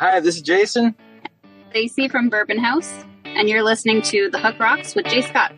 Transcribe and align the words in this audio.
Hi, 0.00 0.18
this 0.20 0.36
is 0.36 0.40
Jason. 0.40 0.94
Lacey 1.74 2.08
from 2.08 2.30
Bourbon 2.30 2.58
House, 2.58 2.90
and 3.26 3.50
you're 3.50 3.62
listening 3.62 4.00
to 4.00 4.30
The 4.30 4.38
Hook 4.38 4.58
Rocks 4.58 4.94
with 4.94 5.04
Jay 5.04 5.20
Scott. 5.20 5.52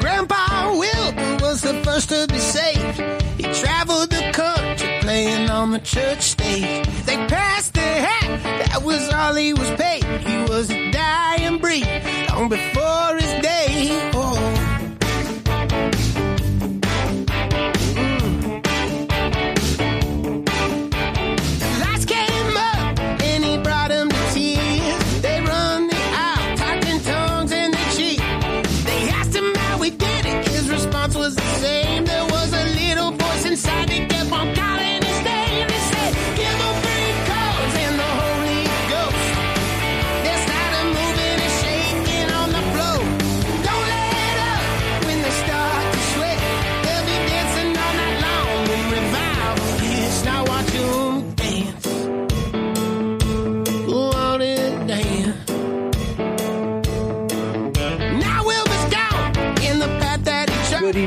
Grandpa 0.00 0.76
Wilbur 0.76 1.44
was 1.44 1.60
the 1.60 1.80
first 1.84 2.08
to 2.08 2.26
be 2.26 2.38
saved. 2.38 3.00
He 3.36 3.44
traveled 3.54 4.10
the 4.10 4.32
country 4.32 4.98
playing 5.00 5.48
on 5.48 5.70
the 5.70 5.78
church 5.78 6.22
stage. 6.22 6.88
They 7.06 7.24
passed 7.28 7.74
the 7.74 7.80
hat, 7.82 8.66
that 8.66 8.82
was 8.82 9.08
all 9.10 9.36
he 9.36 9.54
was 9.54 9.70
paid. 9.80 10.02
He 10.02 10.38
was 10.38 10.72
a 10.72 10.90
dying 10.90 11.58
breed 11.58 11.86
long 12.30 12.48
before 12.48 13.16
his 13.16 13.42
day. 13.44 14.11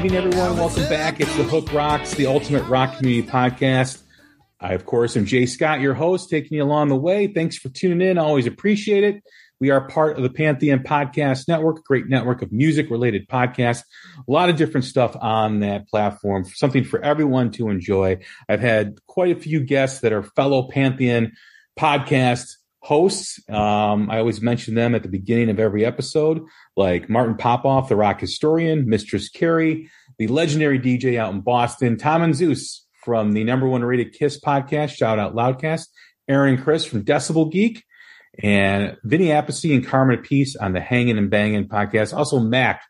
Evening, 0.05 0.23
everyone. 0.23 0.55
Welcome 0.55 0.87
back. 0.87 1.19
It's 1.19 1.35
the 1.35 1.41
Hook 1.41 1.73
Rocks, 1.73 2.13
the 2.13 2.27
Ultimate 2.27 2.61
Rock 2.67 2.97
Community 2.97 3.27
Podcast. 3.27 4.03
I, 4.59 4.73
of 4.73 4.85
course, 4.85 5.17
am 5.17 5.25
Jay 5.25 5.47
Scott, 5.47 5.79
your 5.79 5.95
host, 5.95 6.29
taking 6.29 6.57
you 6.57 6.63
along 6.63 6.89
the 6.89 6.95
way. 6.95 7.25
Thanks 7.25 7.57
for 7.57 7.69
tuning 7.69 8.07
in. 8.07 8.19
Always 8.19 8.45
appreciate 8.45 9.03
it. 9.03 9.23
We 9.59 9.71
are 9.71 9.87
part 9.87 10.17
of 10.17 10.21
the 10.21 10.29
Pantheon 10.29 10.83
Podcast 10.83 11.47
Network, 11.47 11.79
a 11.79 11.81
great 11.81 12.07
network 12.07 12.43
of 12.43 12.51
music 12.51 12.91
related 12.91 13.27
podcasts. 13.27 13.81
A 14.17 14.31
lot 14.31 14.51
of 14.51 14.57
different 14.57 14.85
stuff 14.85 15.17
on 15.19 15.61
that 15.61 15.87
platform, 15.87 16.45
something 16.45 16.83
for 16.83 17.03
everyone 17.03 17.49
to 17.53 17.69
enjoy. 17.69 18.19
I've 18.47 18.61
had 18.61 18.99
quite 19.07 19.35
a 19.35 19.39
few 19.39 19.59
guests 19.61 20.01
that 20.01 20.13
are 20.13 20.21
fellow 20.21 20.69
Pantheon 20.69 21.31
podcast 21.79 22.57
hosts. 22.85 23.39
Um, 23.49 24.11
I 24.11 24.19
always 24.19 24.39
mention 24.39 24.75
them 24.75 24.93
at 24.93 25.01
the 25.01 25.09
beginning 25.09 25.49
of 25.49 25.59
every 25.59 25.83
episode, 25.83 26.43
like 26.75 27.09
Martin 27.09 27.35
Popoff, 27.35 27.89
the 27.89 27.95
rock 27.95 28.19
historian, 28.19 28.87
Mistress 28.87 29.29
Carrie, 29.29 29.89
the 30.17 30.27
legendary 30.27 30.79
DJ 30.79 31.17
out 31.17 31.33
in 31.33 31.41
Boston, 31.41 31.97
Tom 31.97 32.21
and 32.21 32.35
Zeus 32.35 32.85
from 33.03 33.33
the 33.33 33.43
number 33.43 33.67
one 33.67 33.83
rated 33.83 34.13
Kiss 34.13 34.39
podcast, 34.39 34.95
Shout 34.95 35.19
Out 35.19 35.35
Loudcast, 35.35 35.87
Aaron 36.27 36.55
and 36.55 36.63
Chris 36.63 36.85
from 36.85 37.03
Decibel 37.03 37.51
Geek, 37.51 37.83
and 38.41 38.97
Vinny 39.03 39.27
Appice 39.27 39.73
and 39.73 39.85
Carmine 39.85 40.19
Appice 40.19 40.55
on 40.59 40.73
the 40.73 40.81
Hanging 40.81 41.17
and 41.17 41.29
Banging 41.29 41.67
podcast. 41.67 42.13
Also 42.15 42.39
Mac 42.39 42.81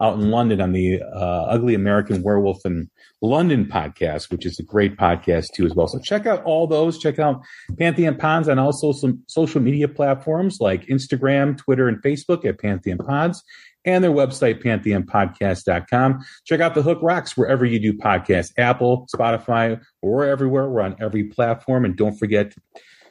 out 0.00 0.18
in 0.18 0.30
London 0.30 0.60
on 0.60 0.72
the 0.72 1.02
uh, 1.02 1.46
Ugly 1.48 1.74
American 1.74 2.22
Werewolf 2.22 2.64
in 2.64 2.90
London 3.22 3.64
podcast, 3.66 4.30
which 4.30 4.44
is 4.44 4.58
a 4.58 4.62
great 4.62 4.96
podcast 4.96 5.46
too 5.54 5.66
as 5.66 5.74
well. 5.74 5.88
So 5.88 5.98
check 5.98 6.26
out 6.26 6.42
all 6.44 6.66
those. 6.66 6.98
Check 6.98 7.18
out 7.18 7.42
Pantheon 7.78 8.16
Pods 8.16 8.48
on 8.48 8.58
also 8.58 8.92
some 8.92 9.22
social 9.26 9.60
media 9.60 9.88
platforms 9.88 10.58
like 10.60 10.86
Instagram, 10.86 11.56
Twitter, 11.56 11.88
and 11.88 12.02
Facebook 12.02 12.44
at 12.44 12.60
Pantheon 12.60 12.98
Pods 12.98 13.42
and 13.86 14.02
their 14.02 14.10
website, 14.10 14.62
pantheonpodcast.com. 14.62 16.24
Check 16.44 16.60
out 16.60 16.74
the 16.74 16.82
Hook 16.82 16.98
Rocks 17.00 17.36
wherever 17.36 17.64
you 17.64 17.78
do 17.78 17.94
podcasts, 17.94 18.52
Apple, 18.58 19.06
Spotify, 19.14 19.80
we're 20.02 20.26
everywhere. 20.26 20.68
We're 20.68 20.82
on 20.82 20.96
every 21.00 21.24
platform. 21.24 21.84
And 21.84 21.96
don't 21.96 22.18
forget 22.18 22.52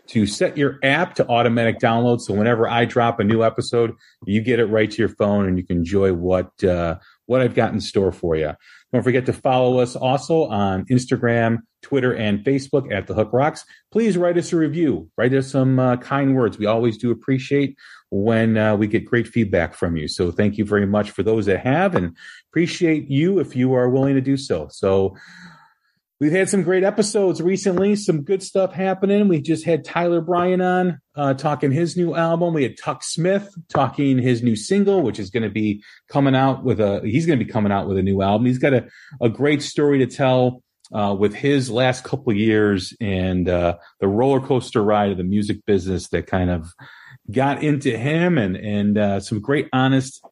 to 0.08 0.28
set 0.28 0.58
your 0.58 0.78
app 0.84 1.16
to 1.16 1.28
automatic 1.28 1.80
download. 1.80 2.20
So 2.22 2.34
whenever 2.34 2.70
I 2.70 2.86
drop 2.86 3.20
a 3.20 3.24
new 3.24 3.44
episode, 3.44 3.94
you 4.26 4.42
get 4.42 4.60
it 4.60 4.66
right 4.66 4.92
to 4.92 4.98
your 4.98 5.10
phone 5.10 5.48
and 5.48 5.58
you 5.58 5.66
can 5.66 5.78
enjoy 5.78 6.14
what, 6.14 6.64
uh, 6.64 7.00
what 7.26 7.42
I've 7.42 7.56
got 7.56 7.74
in 7.74 7.82
store 7.82 8.12
for 8.12 8.36
you. 8.36 8.54
Don't 8.94 9.04
forget 9.04 9.26
to 9.26 9.34
follow 9.34 9.80
us 9.80 9.96
also 9.96 10.46
on 10.46 10.86
Instagram, 10.86 11.60
Twitter, 11.82 12.14
and 12.16 12.44
Facebook 12.46 12.92
at 12.94 13.08
The 13.08 13.14
Hook 13.14 13.32
Rocks. 13.34 13.66
Please 13.92 14.18
write 14.18 14.38
us 14.38 14.54
a 14.54 14.58
review. 14.58 15.10
Write 15.18 15.34
us 15.34 15.52
some 15.52 15.80
uh, 15.80 15.98
kind 15.98 16.36
words. 16.36 16.58
We 16.58 16.66
always 16.66 16.98
do 16.98 17.12
appreciate 17.12 17.78
when 18.12 18.58
uh, 18.58 18.76
we 18.76 18.88
get 18.88 19.06
great 19.06 19.28
feedback 19.28 19.74
from 19.74 19.98
you. 19.98 20.08
So 20.08 20.32
thank 20.32 20.58
you 20.58 20.66
very 20.66 20.86
much 20.86 21.12
for 21.12 21.24
those 21.24 21.46
that 21.48 21.60
have 21.60 21.96
and 21.96 22.16
appreciate 22.52 23.10
you 23.10 23.40
if 23.40 23.56
you 23.56 23.74
are 23.74 23.90
willing 23.90 24.16
to 24.16 24.22
do 24.22 24.38
so. 24.38 24.68
So 24.72 25.16
We've 26.22 26.32
had 26.32 26.48
some 26.48 26.64
great 26.64 26.86
episodes 26.86 27.42
recently, 27.42 27.98
some 27.98 28.24
good 28.24 28.42
stuff 28.42 28.72
happening. 28.72 29.28
We 29.28 29.42
just 29.42 29.66
had 29.66 29.84
Tyler 29.84 30.22
Bryant 30.22 30.62
on 30.62 31.02
uh, 31.14 31.34
talking 31.34 31.72
his 31.72 31.98
new 31.98 32.16
album. 32.16 32.54
We 32.54 32.64
had 32.64 32.78
Tuk 32.78 33.04
Smith 33.04 33.54
talking 33.68 34.18
his 34.18 34.42
new 34.42 34.56
single, 34.56 35.02
which 35.02 35.20
is 35.20 35.30
going 35.30 35.44
to 35.44 35.50
be 35.50 35.84
coming 36.08 36.34
out 36.34 36.64
with 36.64 36.80
a, 36.80 37.02
he's 37.04 37.26
going 37.26 37.38
to 37.38 37.44
be 37.44 37.52
coming 37.52 37.74
out 37.74 37.90
with 37.90 37.98
a 37.98 38.02
new 38.02 38.22
album. 38.22 38.46
He's 38.46 38.60
got 38.60 38.74
a, 38.74 38.88
a 39.22 39.28
great 39.28 39.62
story 39.62 40.00
to 40.00 40.08
tell 40.08 40.64
uh, 40.94 41.14
with 41.20 41.36
his 41.36 41.70
last 41.70 42.06
couple 42.06 42.32
years 42.32 42.94
and 43.02 43.50
uh, 43.50 43.76
the 44.00 44.08
roller 44.08 44.40
coaster 44.40 44.82
ride 44.82 45.12
of 45.12 45.18
the 45.18 45.24
music 45.26 45.66
business 45.66 46.08
that 46.10 46.28
kind 46.28 46.50
of 46.50 46.72
got 47.30 47.62
into 47.62 47.98
him 47.98 48.38
and, 48.38 48.56
and 48.56 48.98
uh, 48.98 49.20
some 49.20 49.42
great 49.42 49.68
honest 49.74 50.26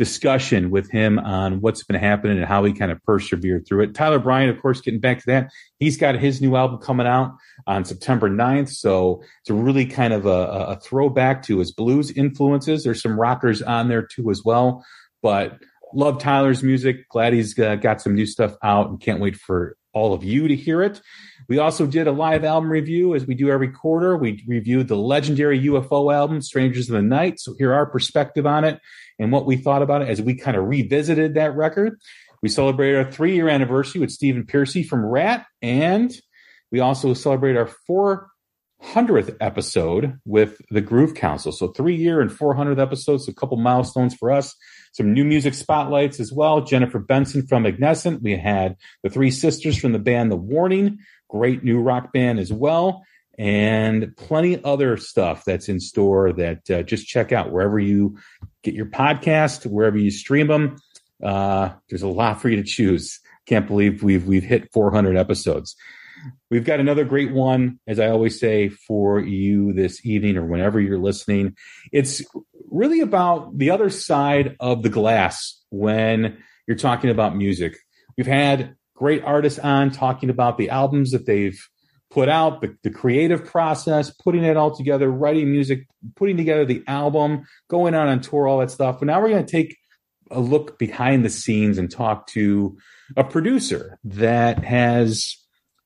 discussion 0.00 0.70
with 0.70 0.90
him 0.90 1.18
on 1.18 1.60
what's 1.60 1.84
been 1.84 1.94
happening 1.94 2.38
and 2.38 2.46
how 2.46 2.64
he 2.64 2.72
kind 2.72 2.90
of 2.90 3.04
persevered 3.04 3.68
through 3.68 3.82
it. 3.82 3.94
Tyler 3.94 4.18
Bryant, 4.18 4.48
of 4.48 4.62
course, 4.62 4.80
getting 4.80 4.98
back 4.98 5.18
to 5.18 5.26
that, 5.26 5.50
he's 5.78 5.98
got 5.98 6.14
his 6.14 6.40
new 6.40 6.56
album 6.56 6.80
coming 6.80 7.06
out 7.06 7.36
on 7.66 7.84
September 7.84 8.30
9th. 8.30 8.70
So 8.70 9.22
it's 9.42 9.50
a 9.50 9.54
really 9.54 9.84
kind 9.84 10.14
of 10.14 10.24
a, 10.24 10.30
a 10.68 10.80
throwback 10.80 11.42
to 11.42 11.58
his 11.58 11.70
blues 11.70 12.10
influences. 12.12 12.82
There's 12.82 13.02
some 13.02 13.20
rockers 13.20 13.60
on 13.60 13.88
there 13.88 14.00
too 14.00 14.30
as 14.30 14.42
well, 14.42 14.82
but 15.20 15.58
love 15.92 16.18
Tyler's 16.18 16.62
music. 16.62 17.06
Glad 17.10 17.34
he's 17.34 17.58
uh, 17.58 17.74
got 17.74 18.00
some 18.00 18.14
new 18.14 18.24
stuff 18.24 18.56
out 18.62 18.88
and 18.88 18.98
can't 18.98 19.20
wait 19.20 19.36
for 19.36 19.76
all 19.92 20.14
of 20.14 20.24
you 20.24 20.48
to 20.48 20.56
hear 20.56 20.82
it. 20.82 21.02
We 21.50 21.58
also 21.58 21.84
did 21.84 22.06
a 22.06 22.12
live 22.12 22.44
album 22.44 22.70
review 22.70 23.16
as 23.16 23.26
we 23.26 23.34
do 23.34 23.50
every 23.50 23.72
quarter. 23.72 24.16
We 24.16 24.40
reviewed 24.46 24.86
the 24.86 24.96
legendary 24.96 25.60
UFO 25.62 26.14
album, 26.14 26.40
Strangers 26.42 26.88
in 26.88 26.94
the 26.94 27.02
Night. 27.02 27.40
So 27.40 27.56
here 27.58 27.72
our 27.72 27.86
perspective 27.86 28.46
on 28.46 28.62
it 28.62 28.80
and 29.18 29.32
what 29.32 29.46
we 29.46 29.56
thought 29.56 29.82
about 29.82 30.02
it 30.02 30.08
as 30.08 30.22
we 30.22 30.36
kind 30.36 30.56
of 30.56 30.68
revisited 30.68 31.34
that 31.34 31.56
record. 31.56 31.98
We 32.40 32.48
celebrated 32.48 33.04
our 33.04 33.10
three 33.10 33.34
year 33.34 33.48
anniversary 33.48 34.00
with 34.00 34.12
Stephen 34.12 34.46
Pearcy 34.46 34.86
from 34.86 35.04
Ratt, 35.04 35.44
and 35.60 36.14
we 36.70 36.78
also 36.78 37.14
celebrated 37.14 37.58
our 37.58 37.70
400th 38.94 39.36
episode 39.40 40.20
with 40.24 40.62
the 40.70 40.80
Groove 40.80 41.14
Council. 41.14 41.50
So 41.50 41.66
three 41.72 41.96
year 41.96 42.20
and 42.20 42.30
400th 42.30 42.80
episodes, 42.80 43.26
a 43.26 43.34
couple 43.34 43.56
milestones 43.56 44.14
for 44.14 44.30
us. 44.30 44.54
Some 44.92 45.12
new 45.12 45.24
music 45.24 45.54
spotlights 45.54 46.20
as 46.20 46.32
well. 46.32 46.62
Jennifer 46.62 47.00
Benson 47.00 47.46
from 47.46 47.66
Ignescent. 47.66 48.22
We 48.22 48.36
had 48.36 48.76
the 49.02 49.10
three 49.10 49.30
sisters 49.30 49.76
from 49.76 49.92
the 49.92 49.98
band 49.98 50.30
The 50.30 50.36
Warning, 50.36 50.98
great 51.30 51.64
new 51.64 51.80
rock 51.80 52.12
band 52.12 52.38
as 52.38 52.52
well 52.52 53.02
and 53.40 54.14
plenty 54.18 54.62
other 54.64 54.98
stuff 54.98 55.46
that's 55.46 55.70
in 55.70 55.80
store 55.80 56.30
that 56.30 56.70
uh, 56.70 56.82
just 56.82 57.06
check 57.06 57.32
out 57.32 57.50
wherever 57.50 57.78
you 57.78 58.18
get 58.62 58.74
your 58.74 58.84
podcast, 58.84 59.64
wherever 59.64 59.96
you 59.96 60.10
stream 60.10 60.46
them. 60.48 60.76
Uh, 61.24 61.70
there's 61.88 62.02
a 62.02 62.08
lot 62.08 62.42
for 62.42 62.50
you 62.50 62.56
to 62.56 62.62
choose. 62.62 63.18
Can't 63.46 63.66
believe 63.66 64.02
we've 64.02 64.26
we've 64.26 64.42
hit 64.44 64.70
400 64.74 65.16
episodes. 65.16 65.74
We've 66.50 66.64
got 66.64 66.80
another 66.80 67.04
great 67.04 67.32
one, 67.32 67.80
as 67.86 67.98
I 67.98 68.08
always 68.08 68.38
say, 68.38 68.68
for 68.68 69.20
you 69.20 69.72
this 69.72 70.04
evening 70.04 70.36
or 70.36 70.44
whenever 70.44 70.78
you're 70.78 70.98
listening. 70.98 71.56
It's 71.92 72.22
really 72.70 73.00
about 73.00 73.56
the 73.56 73.70
other 73.70 73.88
side 73.88 74.54
of 74.60 74.82
the 74.82 74.90
glass 74.90 75.58
when 75.70 76.36
you're 76.66 76.76
talking 76.76 77.08
about 77.08 77.36
music. 77.36 77.76
We've 78.18 78.26
had 78.26 78.76
great 79.00 79.24
artists 79.24 79.58
on 79.58 79.90
talking 79.90 80.28
about 80.28 80.58
the 80.58 80.68
albums 80.68 81.12
that 81.12 81.24
they've 81.24 81.58
put 82.10 82.28
out, 82.28 82.60
the, 82.60 82.76
the 82.82 82.90
creative 82.90 83.46
process, 83.46 84.10
putting 84.10 84.44
it 84.44 84.58
all 84.58 84.76
together, 84.76 85.10
writing 85.10 85.50
music, 85.50 85.86
putting 86.16 86.36
together 86.36 86.66
the 86.66 86.84
album, 86.86 87.46
going 87.70 87.94
out 87.94 88.08
on 88.08 88.20
tour, 88.20 88.46
all 88.46 88.58
that 88.58 88.70
stuff. 88.70 88.98
But 88.98 89.06
now 89.06 89.18
we're 89.22 89.30
going 89.30 89.46
to 89.46 89.50
take 89.50 89.78
a 90.30 90.38
look 90.38 90.78
behind 90.78 91.24
the 91.24 91.30
scenes 91.30 91.78
and 91.78 91.90
talk 91.90 92.26
to 92.28 92.76
a 93.16 93.24
producer 93.24 93.98
that 94.04 94.62
has 94.62 95.34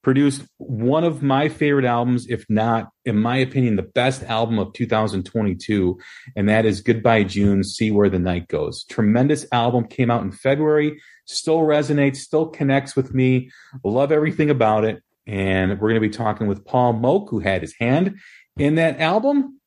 produced 0.04 0.42
one 0.58 1.02
of 1.02 1.22
my 1.22 1.48
favorite 1.48 1.84
albums, 1.84 2.26
if 2.28 2.44
not, 2.48 2.90
in 3.04 3.18
my 3.18 3.38
opinion, 3.38 3.76
the 3.76 3.82
best 3.82 4.22
album 4.24 4.58
of 4.58 4.72
2022, 4.74 5.98
and 6.36 6.48
that 6.48 6.66
is 6.66 6.82
Goodbye 6.82 7.24
June, 7.24 7.64
See 7.64 7.90
Where 7.90 8.10
the 8.10 8.18
Night 8.18 8.46
Goes. 8.46 8.84
Tremendous 8.84 9.46
album, 9.50 9.88
came 9.88 10.10
out 10.10 10.22
in 10.22 10.30
February, 10.30 11.00
still 11.24 11.60
resonates, 11.60 12.16
still 12.16 12.46
connects 12.46 12.94
with 12.94 13.14
me. 13.14 13.50
Love 13.82 14.12
everything 14.12 14.50
about 14.50 14.84
it. 14.84 15.02
And 15.26 15.72
we're 15.80 15.88
going 15.88 15.94
to 15.94 16.00
be 16.00 16.10
talking 16.10 16.46
with 16.46 16.64
Paul 16.64 16.92
Moak, 16.92 17.30
who 17.30 17.40
had 17.40 17.62
his 17.62 17.74
hand 17.80 18.18
in 18.58 18.74
that 18.74 19.00
album. 19.00 19.58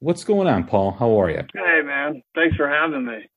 What's 0.00 0.24
going 0.24 0.48
on, 0.48 0.64
Paul? 0.64 0.92
How 0.92 1.20
are 1.20 1.30
you? 1.30 1.42
Hey, 1.54 1.82
man. 1.84 2.22
Thanks 2.34 2.56
for 2.56 2.68
having 2.68 3.04
me. 3.04 3.28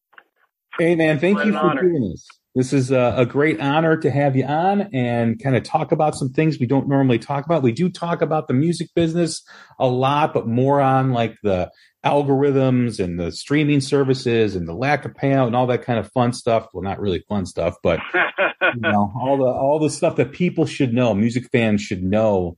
Hey, 0.79 0.95
man. 0.95 1.19
Thank 1.19 1.43
you 1.43 1.51
for 1.51 1.57
honor. 1.57 1.81
doing 1.81 2.09
this. 2.09 2.27
This 2.53 2.73
is 2.73 2.91
a, 2.91 3.13
a, 3.17 3.25
great 3.25 3.61
honor 3.61 3.95
to 3.95 4.11
have 4.11 4.35
you 4.35 4.43
on 4.43 4.89
and 4.93 5.41
kind 5.41 5.55
of 5.55 5.63
talk 5.63 5.93
about 5.93 6.15
some 6.15 6.29
things 6.29 6.59
we 6.59 6.65
don't 6.65 6.89
normally 6.89 7.17
talk 7.17 7.45
about. 7.45 7.63
We 7.63 7.71
do 7.71 7.89
talk 7.89 8.21
about 8.21 8.49
the 8.49 8.53
music 8.53 8.89
business 8.93 9.41
a 9.79 9.87
lot, 9.87 10.33
but 10.33 10.47
more 10.47 10.81
on 10.81 11.13
like 11.13 11.37
the 11.43 11.71
algorithms 12.05 13.01
and 13.01 13.17
the 13.17 13.31
streaming 13.31 13.79
services 13.79 14.57
and 14.57 14.67
the 14.67 14.73
lack 14.73 15.05
of 15.05 15.13
payout 15.13 15.47
and 15.47 15.55
all 15.55 15.67
that 15.67 15.83
kind 15.83 15.97
of 15.97 16.11
fun 16.11 16.33
stuff. 16.33 16.67
Well, 16.73 16.83
not 16.83 16.99
really 16.99 17.23
fun 17.29 17.45
stuff, 17.45 17.75
but 17.81 17.99
you 18.61 18.81
know, 18.81 19.13
all 19.15 19.37
the 19.37 19.45
all 19.45 19.79
the 19.79 19.89
stuff 19.89 20.17
that 20.17 20.33
people 20.33 20.65
should 20.65 20.93
know, 20.93 21.13
music 21.13 21.47
fans 21.53 21.81
should 21.81 22.03
know 22.03 22.57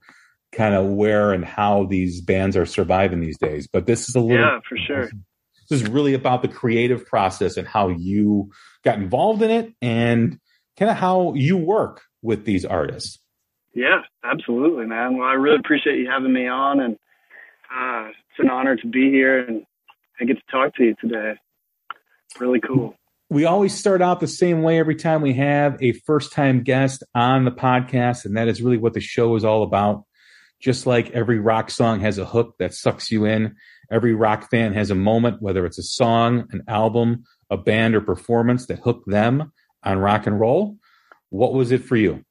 kind 0.52 0.74
of 0.74 0.88
where 0.88 1.34
and 1.34 1.46
how 1.46 1.86
these 1.86 2.22
bands 2.22 2.56
are 2.56 2.66
surviving 2.66 3.20
these 3.20 3.38
days. 3.38 3.68
But 3.72 3.86
this 3.86 4.10
is 4.10 4.16
a 4.16 4.20
little 4.20 4.38
Yeah, 4.38 4.60
for 4.68 4.78
sure. 4.78 5.10
This 5.70 5.82
is 5.82 5.90
really 5.90 6.14
about 6.14 6.42
the 6.42 6.48
creative 6.48 7.06
process 7.06 7.58
and 7.58 7.68
how 7.68 7.90
you 7.90 8.52
got 8.84 8.98
involved 8.98 9.42
in 9.42 9.52
it 9.52 9.74
and 9.82 10.40
kind 10.78 10.92
of 10.92 10.98
how 10.98 11.34
you 11.34 11.58
work 11.58 12.02
with 12.22 12.46
these 12.46 12.66
artists. 12.66 13.20
Yeah, 13.74 14.02
absolutely, 14.24 14.86
man. 14.86 15.18
Well, 15.18 15.28
I 15.28 15.34
really 15.34 15.58
appreciate 15.58 15.98
you 15.98 16.10
having 16.10 16.32
me 16.32 16.48
on, 16.48 16.80
and 16.80 16.96
uh, 17.76 18.10
it's 18.10 18.40
an 18.40 18.50
honor 18.50 18.76
to 18.76 18.88
be 18.88 19.10
here 19.10 19.40
and 19.40 19.66
I 20.20 20.26
get 20.26 20.38
to 20.38 20.52
talk 20.52 20.76
to 20.76 20.84
you 20.84 20.96
today. 21.02 21.34
Really 22.40 22.60
cool. 22.60 22.96
We 23.30 23.46
always 23.46 23.78
start 23.78 24.02
out 24.02 24.20
the 24.20 24.28
same 24.28 24.62
way 24.62 24.80
every 24.80 24.96
time 24.96 25.22
we 25.22 25.34
have 25.34 25.82
a 25.82 25.94
first 25.94 26.32
time 26.32 26.64
guest 26.64 27.04
on 27.16 27.46
the 27.46 27.52
podcast, 27.52 28.26
and 28.26 28.38
that 28.38 28.48
is 28.48 28.62
really 28.62 28.78
what 28.78 28.94
the 28.94 29.02
show 29.02 29.36
is 29.36 29.44
all 29.44 29.64
about. 29.64 30.04
Just 30.62 30.86
like 30.86 31.12
every 31.12 31.40
rock 31.40 31.70
song 31.70 32.00
has 32.02 32.18
a 32.18 32.26
hook 32.26 32.56
that 32.60 32.74
sucks 32.74 33.12
you 33.12 33.26
in, 33.26 33.56
every 33.92 34.14
rock 34.14 34.50
fan 34.50 34.74
has 34.74 34.92
a 34.92 34.96
moment, 34.96 35.42
whether 35.42 35.66
it's 35.66 35.80
a 35.80 35.84
song, 35.84 36.48
an 36.52 36.64
album, 36.68 37.24
a 37.50 37.58
band, 37.58 37.96
or 37.96 38.02
performance 38.02 38.66
that 38.68 38.80
hooked 38.80 39.10
them 39.10 39.52
on 39.84 40.00
rock 40.00 40.28
and 40.28 40.40
roll. 40.40 40.78
What 41.30 41.54
was 41.54 41.72
it 41.72 41.84
for 41.84 41.96
you? 41.96 42.24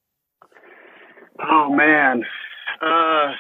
Oh 1.41 1.71
man, 1.71 2.23
uh, 2.81 3.33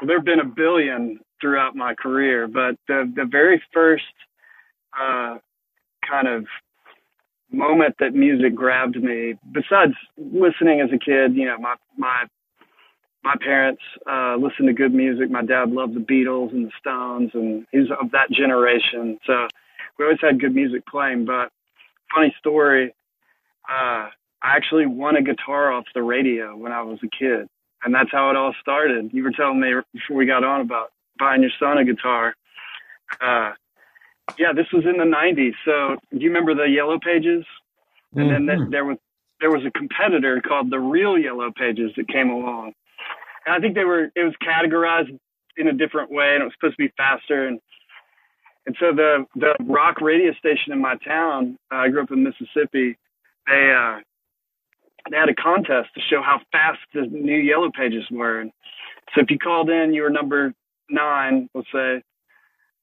well, 0.00 0.06
there 0.06 0.16
have 0.18 0.24
been 0.24 0.40
a 0.40 0.44
billion 0.44 1.20
throughout 1.40 1.76
my 1.76 1.94
career, 1.94 2.48
but 2.48 2.76
the 2.88 3.12
the 3.14 3.24
very 3.24 3.62
first 3.72 4.04
uh, 4.98 5.38
kind 6.08 6.28
of 6.28 6.46
moment 7.50 7.94
that 8.00 8.14
music 8.14 8.54
grabbed 8.54 8.96
me, 8.96 9.34
besides 9.52 9.92
listening 10.16 10.80
as 10.80 10.88
a 10.92 10.98
kid, 10.98 11.36
you 11.36 11.46
know, 11.46 11.58
my 11.58 11.74
my 11.96 12.24
my 13.24 13.34
parents 13.40 13.82
uh, 14.10 14.36
listened 14.36 14.66
to 14.66 14.72
good 14.72 14.94
music. 14.94 15.30
My 15.30 15.44
dad 15.44 15.70
loved 15.70 15.94
the 15.94 16.00
Beatles 16.00 16.52
and 16.52 16.66
the 16.66 16.72
Stones, 16.80 17.30
and 17.34 17.66
he's 17.70 17.90
of 18.00 18.10
that 18.12 18.30
generation. 18.30 19.18
So 19.26 19.46
we 19.98 20.04
always 20.04 20.20
had 20.20 20.40
good 20.40 20.54
music 20.54 20.86
playing. 20.86 21.24
But 21.24 21.50
funny 22.14 22.34
story, 22.38 22.94
uh, 23.68 24.08
I 24.42 24.56
actually 24.56 24.86
won 24.86 25.16
a 25.16 25.22
guitar 25.22 25.72
off 25.72 25.84
the 25.94 26.02
radio 26.02 26.56
when 26.56 26.72
I 26.72 26.82
was 26.82 26.98
a 27.02 27.08
kid, 27.16 27.48
and 27.84 27.94
that's 27.94 28.10
how 28.10 28.30
it 28.30 28.36
all 28.36 28.54
started. 28.60 29.10
You 29.12 29.22
were 29.22 29.32
telling 29.32 29.60
me 29.60 29.72
before 29.92 30.16
we 30.16 30.26
got 30.26 30.44
on 30.44 30.60
about 30.60 30.92
buying 31.18 31.42
your 31.42 31.52
son 31.58 31.78
a 31.78 31.84
guitar. 31.84 32.34
Uh, 33.20 33.52
yeah, 34.38 34.52
this 34.54 34.66
was 34.72 34.84
in 34.84 34.98
the 34.98 35.04
'90s. 35.04 35.54
So 35.64 35.96
do 36.10 36.18
you 36.18 36.28
remember 36.28 36.54
the 36.54 36.68
Yellow 36.68 36.98
Pages? 36.98 37.44
And 38.14 38.30
mm-hmm. 38.30 38.46
then 38.46 38.70
there 38.70 38.84
was 38.84 38.98
there 39.40 39.50
was 39.50 39.64
a 39.64 39.70
competitor 39.70 40.40
called 40.40 40.70
the 40.70 40.78
Real 40.78 41.18
Yellow 41.18 41.50
Pages 41.56 41.92
that 41.96 42.08
came 42.08 42.30
along 42.30 42.74
and 43.46 43.54
I 43.54 43.58
think 43.58 43.74
they 43.74 43.84
were 43.84 44.10
it 44.14 44.22
was 44.22 44.34
categorized 44.42 45.18
in 45.56 45.68
a 45.68 45.72
different 45.72 46.10
way, 46.10 46.34
and 46.34 46.42
it 46.42 46.44
was 46.44 46.52
supposed 46.54 46.76
to 46.78 46.84
be 46.84 46.92
faster. 46.96 47.46
And 47.46 47.60
and 48.66 48.76
so 48.78 48.92
the 48.94 49.26
the 49.34 49.54
rock 49.64 50.00
radio 50.00 50.32
station 50.34 50.72
in 50.72 50.80
my 50.80 50.96
town, 51.04 51.58
uh, 51.72 51.76
I 51.76 51.88
grew 51.88 52.02
up 52.02 52.10
in 52.10 52.22
Mississippi. 52.22 52.96
They 53.46 53.74
uh, 53.76 54.00
they 55.10 55.16
had 55.16 55.28
a 55.28 55.34
contest 55.34 55.90
to 55.94 56.00
show 56.00 56.22
how 56.22 56.40
fast 56.52 56.78
the 56.94 57.02
new 57.02 57.38
Yellow 57.38 57.70
Pages 57.70 58.04
were. 58.10 58.40
And 58.40 58.52
so 59.14 59.20
if 59.20 59.30
you 59.30 59.38
called 59.38 59.68
in, 59.68 59.92
you 59.92 60.02
were 60.02 60.10
number 60.10 60.54
nine, 60.88 61.48
let's 61.54 61.68
say. 61.72 62.02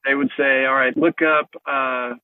They 0.06 0.16
would 0.16 0.30
say, 0.38 0.66
"All 0.66 0.76
right, 0.76 0.96
look 0.96 1.22
up 1.22 1.50
uh, 1.66 2.16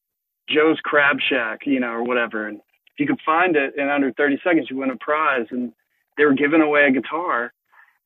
Joe's 0.49 0.79
Crab 0.83 1.17
Shack," 1.29 1.61
you 1.65 1.79
know, 1.79 1.91
or 1.91 2.03
whatever. 2.03 2.47
And 2.47 2.57
if 2.57 2.99
you 2.99 3.07
could 3.07 3.19
find 3.25 3.55
it 3.55 3.75
in 3.77 3.89
under 3.89 4.11
30 4.13 4.39
seconds, 4.43 4.67
you 4.69 4.77
win 4.77 4.91
a 4.91 4.97
prize. 4.97 5.47
And 5.51 5.73
they 6.17 6.25
were 6.25 6.33
giving 6.33 6.61
away 6.61 6.85
a 6.85 6.91
guitar 6.91 7.51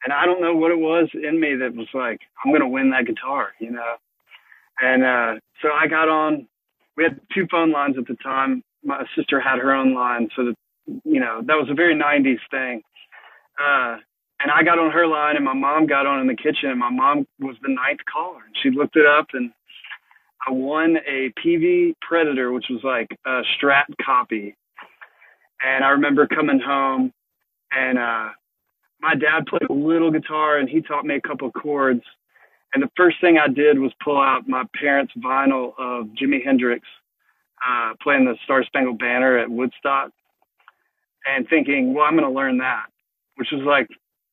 and 0.03 0.13
I 0.13 0.25
don't 0.25 0.41
know 0.41 0.55
what 0.55 0.71
it 0.71 0.79
was 0.79 1.09
in 1.13 1.39
me 1.39 1.55
that 1.55 1.75
was 1.75 1.87
like, 1.93 2.21
I'm 2.43 2.51
gonna 2.51 2.67
win 2.67 2.91
that 2.91 3.05
guitar, 3.05 3.49
you 3.59 3.71
know. 3.71 3.95
And 4.81 5.03
uh, 5.03 5.39
so 5.61 5.69
I 5.69 5.87
got 5.87 6.09
on. 6.09 6.47
We 6.97 7.03
had 7.03 7.19
two 7.33 7.47
phone 7.49 7.71
lines 7.71 7.95
at 7.97 8.07
the 8.07 8.15
time. 8.23 8.63
My 8.83 9.03
sister 9.15 9.39
had 9.39 9.59
her 9.59 9.73
own 9.73 9.93
line, 9.93 10.29
so 10.35 10.45
that 10.45 10.55
you 11.03 11.19
know 11.19 11.41
that 11.45 11.55
was 11.55 11.67
a 11.69 11.73
very 11.73 11.95
'90s 11.95 12.39
thing. 12.51 12.81
Uh, 13.59 13.97
and 14.41 14.51
I 14.51 14.63
got 14.63 14.79
on 14.79 14.91
her 14.91 15.05
line, 15.05 15.35
and 15.35 15.43
my 15.43 15.53
mom 15.53 15.85
got 15.85 16.05
on 16.05 16.21
in 16.21 16.27
the 16.27 16.35
kitchen, 16.35 16.69
and 16.69 16.79
my 16.79 16.89
mom 16.89 17.27
was 17.39 17.57
the 17.61 17.69
ninth 17.69 17.99
caller. 18.11 18.41
And 18.45 18.55
she 18.63 18.69
looked 18.69 18.95
it 18.95 19.05
up, 19.05 19.27
and 19.33 19.51
I 20.47 20.51
won 20.51 20.97
a 21.05 21.33
Peavey 21.43 21.93
Predator, 22.01 22.51
which 22.51 22.65
was 22.69 22.79
like 22.83 23.07
a 23.25 23.41
Strat 23.57 23.85
copy. 24.03 24.55
And 25.61 25.83
I 25.83 25.89
remember 25.89 26.25
coming 26.25 26.61
home, 26.65 27.11
and 27.71 27.99
uh, 27.99 28.29
my 29.01 29.15
dad 29.15 29.45
played 29.47 29.69
a 29.69 29.73
little 29.73 30.11
guitar 30.11 30.57
and 30.57 30.69
he 30.69 30.81
taught 30.81 31.05
me 31.05 31.15
a 31.15 31.21
couple 31.21 31.47
of 31.47 31.53
chords. 31.53 32.03
And 32.73 32.83
the 32.83 32.89
first 32.95 33.17
thing 33.21 33.37
I 33.37 33.47
did 33.47 33.79
was 33.79 33.91
pull 34.03 34.19
out 34.19 34.47
my 34.47 34.63
parents' 34.79 35.13
vinyl 35.17 35.73
of 35.79 36.07
Jimi 36.07 36.43
Hendrix 36.43 36.87
uh, 37.67 37.93
playing 38.01 38.25
the 38.25 38.35
Star 38.43 38.63
Spangled 38.63 38.99
Banner 38.99 39.37
at 39.37 39.49
Woodstock 39.49 40.11
and 41.25 41.47
thinking, 41.49 41.93
well, 41.93 42.05
I'm 42.05 42.15
going 42.15 42.29
to 42.29 42.35
learn 42.35 42.59
that, 42.59 42.85
which 43.35 43.49
was 43.51 43.61
like 43.63 43.87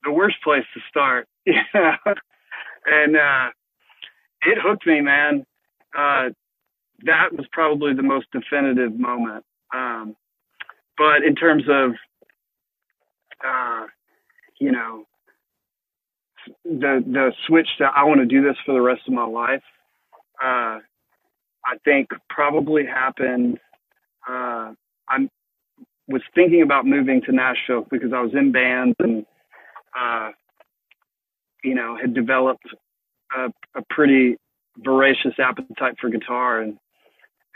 the 0.05 0.13
worst 0.13 0.37
place 0.45 0.65
to 0.75 0.81
start. 0.89 1.29
and 1.47 3.17
uh, 3.17 3.49
it 4.43 4.59
hooked 4.61 4.87
me, 4.87 5.01
man. 5.01 5.45
Uh, 5.97 6.31
that 7.05 7.33
was 7.33 7.47
probably 7.53 7.95
the 7.95 8.03
most 8.03 8.27
definitive 8.33 8.99
moment. 8.99 9.45
Um, 9.75 10.15
but 10.97 11.25
in 11.25 11.35
terms 11.35 11.65
of 11.69 11.93
uh, 13.45 13.87
you 14.61 14.73
know, 14.73 15.05
the 16.65 17.03
the 17.07 17.33
switch 17.47 17.69
to 17.79 17.85
I 17.85 18.05
want 18.05 18.21
to 18.21 18.27
do 18.27 18.43
this 18.43 18.57
for 18.65 18.73
the 18.73 18.81
rest 18.81 19.03
of 19.07 19.15
my 19.15 19.27
life, 19.27 19.63
uh, 20.43 20.79
I 21.67 21.77
think 21.85 22.09
probably 22.29 22.85
happened. 22.87 23.59
Uh, 24.29 24.73
I 25.09 25.29
was 26.09 26.23
thinking 26.35 26.63
about 26.63 26.87
moving 26.87 27.23
to 27.23 27.33
Nashville 27.33 27.87
because 27.91 28.13
I 28.13 28.21
was 28.21 28.33
in 28.35 28.53
bands 28.53 28.97
and, 29.01 29.27
uh, 29.99 30.31
you 31.65 31.75
know, 31.75 31.97
had 32.01 32.15
developed 32.15 32.67
a, 33.37 33.53
a 33.75 33.83
pretty 33.91 34.37
voracious 34.79 35.35
appetite 35.39 35.97
for 36.01 36.11
guitar 36.11 36.61
and 36.61 36.79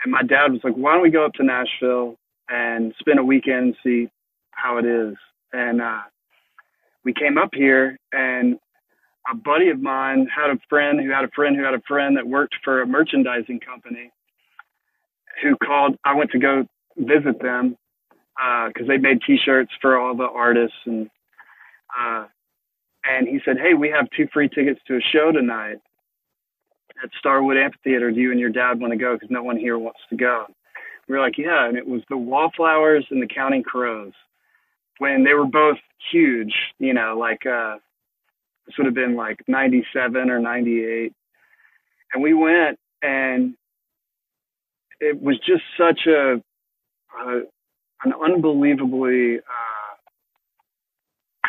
and 0.03 0.11
my 0.11 0.23
dad 0.23 0.51
was 0.51 0.61
like, 0.63 0.73
"Why 0.73 0.93
don't 0.93 1.03
we 1.03 1.11
go 1.11 1.25
up 1.25 1.33
to 1.33 1.43
Nashville 1.43 2.15
and 2.49 2.93
spend 2.99 3.19
a 3.19 3.23
weekend 3.23 3.63
and 3.65 3.75
see 3.83 4.09
how 4.51 4.77
it 4.77 4.85
is?" 4.85 5.15
And 5.53 5.81
uh, 5.81 6.01
we 7.03 7.13
came 7.13 7.37
up 7.37 7.51
here 7.53 7.99
and 8.11 8.57
a 9.29 9.35
buddy 9.35 9.69
of 9.69 9.81
mine 9.81 10.27
had 10.33 10.49
a 10.49 10.59
friend 10.69 10.99
who 10.99 11.11
had 11.11 11.23
a 11.23 11.29
friend 11.29 11.55
who 11.55 11.63
had 11.63 11.73
a 11.73 11.81
friend 11.87 12.17
that 12.17 12.27
worked 12.27 12.55
for 12.63 12.81
a 12.81 12.87
merchandising 12.87 13.59
company 13.59 14.11
who 15.41 15.55
called 15.57 15.97
I 16.03 16.15
went 16.15 16.31
to 16.31 16.39
go 16.39 16.65
visit 16.97 17.41
them 17.41 17.77
because 18.35 18.85
uh, 18.85 18.87
they 18.87 18.97
made 18.97 19.21
t-shirts 19.25 19.71
for 19.81 19.99
all 19.99 20.15
the 20.15 20.27
artists 20.27 20.77
and 20.85 21.09
uh, 21.99 22.25
and 23.03 23.27
he 23.27 23.39
said 23.45 23.57
hey 23.57 23.73
we 23.73 23.89
have 23.89 24.07
two 24.15 24.27
free 24.33 24.49
tickets 24.49 24.79
to 24.87 24.97
a 24.97 25.01
show 25.01 25.31
tonight 25.31 25.77
at 27.03 27.09
Starwood 27.19 27.57
Amphitheater 27.57 28.11
do 28.11 28.19
you 28.19 28.31
and 28.31 28.39
your 28.39 28.49
dad 28.49 28.79
want 28.79 28.91
to 28.91 28.97
go 28.97 29.13
because 29.15 29.29
no 29.31 29.43
one 29.43 29.57
here 29.57 29.77
wants 29.77 29.99
to 30.09 30.15
go 30.15 30.45
We 31.07 31.15
were 31.15 31.21
like, 31.21 31.37
yeah. 31.37 31.67
And 31.67 31.77
it 31.77 31.87
was 31.87 32.01
the 32.09 32.17
Wallflowers 32.17 33.05
and 33.11 33.21
the 33.21 33.27
Counting 33.27 33.63
Crows 33.63 34.13
when 34.99 35.23
they 35.23 35.33
were 35.33 35.45
both 35.45 35.77
huge, 36.11 36.53
you 36.79 36.93
know, 36.93 37.17
like, 37.17 37.45
uh, 37.45 37.77
this 38.65 38.75
would 38.77 38.85
have 38.85 38.95
been 38.95 39.15
like 39.15 39.39
97 39.47 40.29
or 40.29 40.39
98. 40.39 41.13
And 42.13 42.23
we 42.23 42.33
went 42.33 42.77
and 43.01 43.55
it 44.99 45.21
was 45.21 45.37
just 45.39 45.63
such 45.77 46.07
a, 46.07 46.41
an 47.17 48.13
unbelievably, 48.23 49.37
uh, 49.39 49.91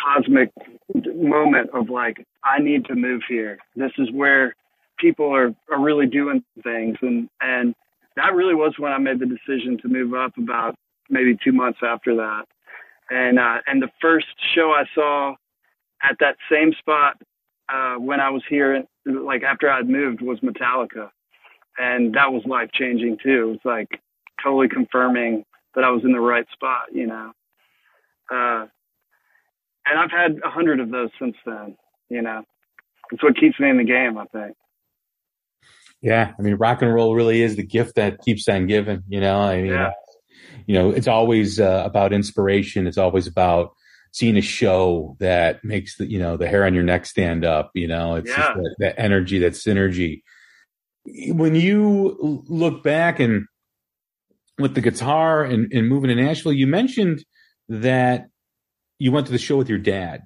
cosmic 0.03 0.51
moment 0.95 1.71
of 1.73 1.89
like, 1.91 2.27
I 2.45 2.59
need 2.59 2.87
to 2.87 2.95
move 2.95 3.23
here. 3.29 3.59
This 3.77 3.93
is 3.99 4.11
where 4.13 4.55
people 4.99 5.35
are, 5.35 5.55
are 5.71 5.81
really 5.81 6.07
doing 6.07 6.43
things. 6.63 6.97
And, 7.03 7.29
and 7.41 7.75
that 8.17 8.35
really 8.35 8.55
was 8.55 8.75
when 8.79 8.93
I 8.93 8.99
made 8.99 9.21
the 9.21 9.27
decision 9.27 9.79
to 9.83 9.89
move 9.89 10.15
up 10.15 10.37
about 10.37 10.77
maybe 11.11 11.37
two 11.43 11.53
months 11.53 11.81
after 11.83 12.17
that. 12.17 12.45
And, 13.11 13.39
uh, 13.39 13.59
and 13.67 13.83
the 13.83 13.91
first 14.01 14.27
show 14.55 14.73
I 14.73 14.85
saw 14.95 15.35
at 16.03 16.17
that 16.21 16.37
same 16.51 16.73
spot, 16.79 17.21
uh, 17.73 17.95
when 17.95 18.21
I 18.21 18.31
was 18.31 18.43
here, 18.49 18.85
like 19.07 19.43
after 19.43 19.71
I'd 19.71 19.89
moved 19.89 20.21
was 20.21 20.41
Metallica. 20.41 21.11
And 21.79 22.15
that 22.15 22.33
was 22.33 22.43
life 22.45 22.71
changing 22.75 23.19
too. 23.23 23.49
It 23.49 23.51
was 23.53 23.59
like 23.65 24.01
totally 24.43 24.69
confirming 24.69 25.45
that 25.75 25.85
I 25.85 25.91
was 25.91 26.05
in 26.05 26.13
the 26.13 26.21
right 26.21 26.47
spot, 26.53 26.87
you 26.93 27.07
know. 27.07 27.33
Uh, 28.31 28.67
and 29.87 29.99
I've 29.99 30.11
had 30.11 30.39
a 30.45 30.51
hundred 30.51 30.81
of 30.81 30.91
those 30.91 31.11
since 31.19 31.37
then, 31.47 31.77
you 32.11 32.23
know. 32.23 32.43
It's 33.11 33.23
what 33.23 33.37
keeps 33.37 33.59
me 33.59 33.71
in 33.71 33.79
the 33.79 33.85
game, 33.85 34.19
I 34.19 34.27
think. 34.27 34.57
Yeah, 36.01 36.33
I 36.39 36.43
mean, 36.43 36.55
rock 36.57 36.83
and 36.83 36.93
roll 36.93 37.15
really 37.15 37.43
is 37.43 37.57
the 37.57 37.63
gift 37.63 37.95
that 37.95 38.21
keeps 38.23 38.49
on 38.49 38.67
giving. 38.67 39.03
You 39.09 39.21
know, 39.21 39.41
I 39.41 39.63
mean, 39.63 39.73
Yeah. 39.73 39.93
you 40.67 40.75
know, 40.75 40.91
it's 40.91 41.07
always 41.09 41.61
uh, 41.61 41.83
about 41.87 42.13
inspiration. 42.13 42.87
It's 42.87 42.99
always 42.99 43.27
about 43.27 43.75
seeing 44.13 44.37
a 44.37 44.43
show 44.43 45.17
that 45.19 45.65
makes 45.65 45.97
the 45.97 46.07
you 46.07 46.19
know 46.19 46.37
the 46.37 46.47
hair 46.47 46.65
on 46.65 46.75
your 46.75 46.85
neck 46.85 47.07
stand 47.07 47.45
up. 47.45 47.71
You 47.75 47.89
know, 47.89 48.17
it's 48.17 48.29
just 48.29 48.39
Yeah. 48.39 48.55
that, 48.55 48.75
that 48.79 49.01
energy, 49.01 49.39
that 49.41 49.55
synergy. 49.55 50.23
When 51.05 51.55
you 51.55 52.45
look 52.49 52.83
back 52.85 53.19
and 53.19 53.47
with 54.59 54.75
the 54.75 54.81
guitar 54.81 55.43
and, 55.43 55.73
and 55.73 55.89
moving 55.89 56.09
to 56.09 56.15
Nashville, 56.23 56.53
you 56.53 56.67
mentioned 56.67 57.25
that 57.69 58.29
you 58.99 59.11
went 59.11 59.27
to 59.27 59.33
the 59.33 59.39
show 59.39 59.57
with 59.57 59.69
your 59.69 59.79
dad, 59.79 60.23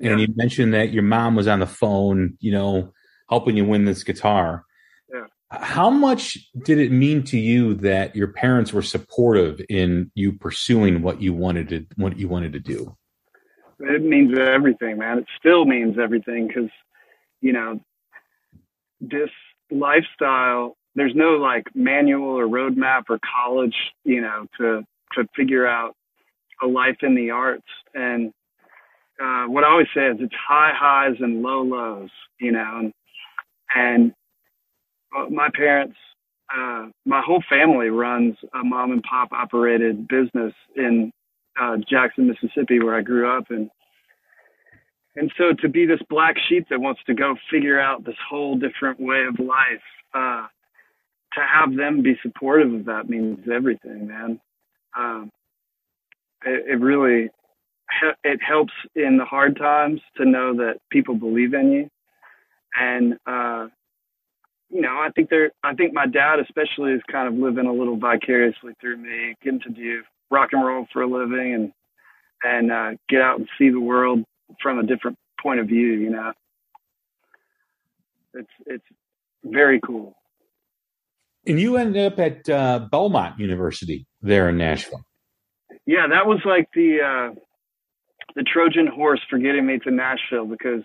and 0.00 0.20
Yeah. 0.20 0.26
you 0.26 0.34
mentioned 0.36 0.74
that 0.74 0.92
your 0.92 1.02
mom 1.02 1.34
was 1.34 1.48
on 1.48 1.58
the 1.58 1.66
phone, 1.66 2.36
you 2.38 2.52
know, 2.52 2.92
helping 3.28 3.56
you 3.56 3.64
win 3.64 3.84
this 3.86 4.04
guitar. 4.04 4.64
Yeah. 5.12 5.26
How 5.50 5.90
much 5.90 6.38
did 6.64 6.78
it 6.78 6.92
mean 6.92 7.24
to 7.24 7.38
you 7.38 7.74
that 7.76 8.14
your 8.14 8.28
parents 8.28 8.72
were 8.72 8.82
supportive 8.82 9.60
in 9.68 10.12
you 10.14 10.34
pursuing 10.34 11.02
what 11.02 11.20
you 11.22 11.32
wanted 11.32 11.68
to 11.70 11.86
what 11.96 12.18
you 12.18 12.28
wanted 12.28 12.52
to 12.52 12.60
do? 12.60 12.96
It 13.80 14.02
means 14.02 14.38
everything, 14.38 14.98
man. 14.98 15.18
It 15.18 15.26
still 15.38 15.64
means 15.64 15.96
everything 15.98 16.48
because, 16.48 16.70
you 17.40 17.52
know, 17.52 17.80
this 19.00 19.30
lifestyle, 19.70 20.76
there's 20.94 21.14
no 21.14 21.32
like 21.36 21.64
manual 21.74 22.38
or 22.38 22.46
roadmap 22.46 23.04
or 23.10 23.18
college, 23.18 23.76
you 24.04 24.20
know, 24.20 24.46
to, 24.58 24.82
to 25.14 25.28
figure 25.36 25.66
out 25.66 25.94
a 26.62 26.66
life 26.66 26.96
in 27.02 27.14
the 27.14 27.30
arts. 27.30 27.66
And, 27.94 28.32
uh, 29.22 29.44
what 29.46 29.64
I 29.64 29.70
always 29.70 29.86
say 29.94 30.06
is 30.06 30.16
it's 30.20 30.34
high 30.34 30.72
highs 30.74 31.16
and 31.20 31.42
low 31.42 31.62
lows, 31.62 32.10
you 32.38 32.52
know, 32.52 32.78
and, 32.78 32.92
and 33.74 34.12
uh, 35.16 35.26
my 35.30 35.48
parents, 35.54 35.96
uh, 36.54 36.86
my 37.04 37.22
whole 37.24 37.42
family 37.48 37.88
runs 37.88 38.36
a 38.54 38.62
mom 38.62 38.92
and 38.92 39.02
pop 39.02 39.32
operated 39.32 40.06
business 40.06 40.52
in 40.76 41.12
uh, 41.60 41.76
Jackson, 41.88 42.28
Mississippi, 42.28 42.80
where 42.80 42.94
I 42.94 43.02
grew 43.02 43.36
up, 43.36 43.50
and 43.50 43.70
and 45.16 45.32
so 45.38 45.52
to 45.60 45.68
be 45.68 45.86
this 45.86 46.00
black 46.10 46.36
sheep 46.48 46.66
that 46.70 46.80
wants 46.80 47.00
to 47.06 47.14
go 47.14 47.36
figure 47.50 47.80
out 47.80 48.04
this 48.04 48.16
whole 48.28 48.56
different 48.56 49.00
way 49.00 49.24
of 49.24 49.38
life, 49.38 49.82
uh, 50.14 50.46
to 51.34 51.40
have 51.40 51.74
them 51.74 52.02
be 52.02 52.18
supportive 52.22 52.72
of 52.72 52.84
that 52.86 53.08
means 53.08 53.38
everything, 53.52 54.08
man. 54.08 54.40
Um, 54.96 55.30
it, 56.44 56.64
it 56.72 56.80
really 56.80 57.30
it 58.24 58.40
helps 58.42 58.72
in 58.94 59.16
the 59.16 59.24
hard 59.24 59.56
times 59.56 60.00
to 60.16 60.24
know 60.24 60.56
that 60.56 60.80
people 60.90 61.14
believe 61.14 61.54
in 61.54 61.72
you, 61.72 61.90
and 62.76 63.14
uh, 63.26 63.68
you 64.70 64.80
know, 64.80 64.90
I 64.90 65.10
think 65.14 65.30
they're. 65.30 65.52
I 65.62 65.74
think 65.74 65.94
my 65.94 66.06
dad, 66.06 66.40
especially, 66.40 66.92
is 66.92 67.02
kind 67.10 67.28
of 67.28 67.34
living 67.34 67.66
a 67.66 67.72
little 67.72 67.96
vicariously 67.96 68.72
through 68.80 68.96
me, 68.98 69.36
getting 69.42 69.60
to 69.60 69.70
do 69.70 70.02
rock 70.30 70.50
and 70.52 70.64
roll 70.64 70.86
for 70.92 71.02
a 71.02 71.06
living 71.06 71.54
and 71.54 71.72
and 72.42 72.70
uh, 72.70 72.90
get 73.08 73.22
out 73.22 73.38
and 73.38 73.48
see 73.58 73.70
the 73.70 73.80
world 73.80 74.24
from 74.62 74.78
a 74.78 74.82
different 74.82 75.18
point 75.42 75.60
of 75.60 75.66
view. 75.66 75.92
You 75.92 76.10
know, 76.10 76.32
it's 78.34 78.50
it's 78.66 78.84
very 79.44 79.80
cool. 79.80 80.14
And 81.46 81.60
you 81.60 81.76
ended 81.76 82.12
up 82.12 82.18
at 82.18 82.48
uh, 82.48 82.80
Belmont 82.90 83.38
University 83.38 84.06
there 84.20 84.48
in 84.48 84.58
Nashville. 84.58 85.04
Yeah, 85.86 86.08
that 86.10 86.26
was 86.26 86.40
like 86.44 86.68
the 86.74 86.98
uh, 87.00 87.34
the 88.34 88.42
Trojan 88.42 88.86
horse 88.86 89.20
for 89.30 89.38
getting 89.38 89.66
me 89.66 89.78
to 89.80 89.90
Nashville 89.90 90.46
because 90.46 90.82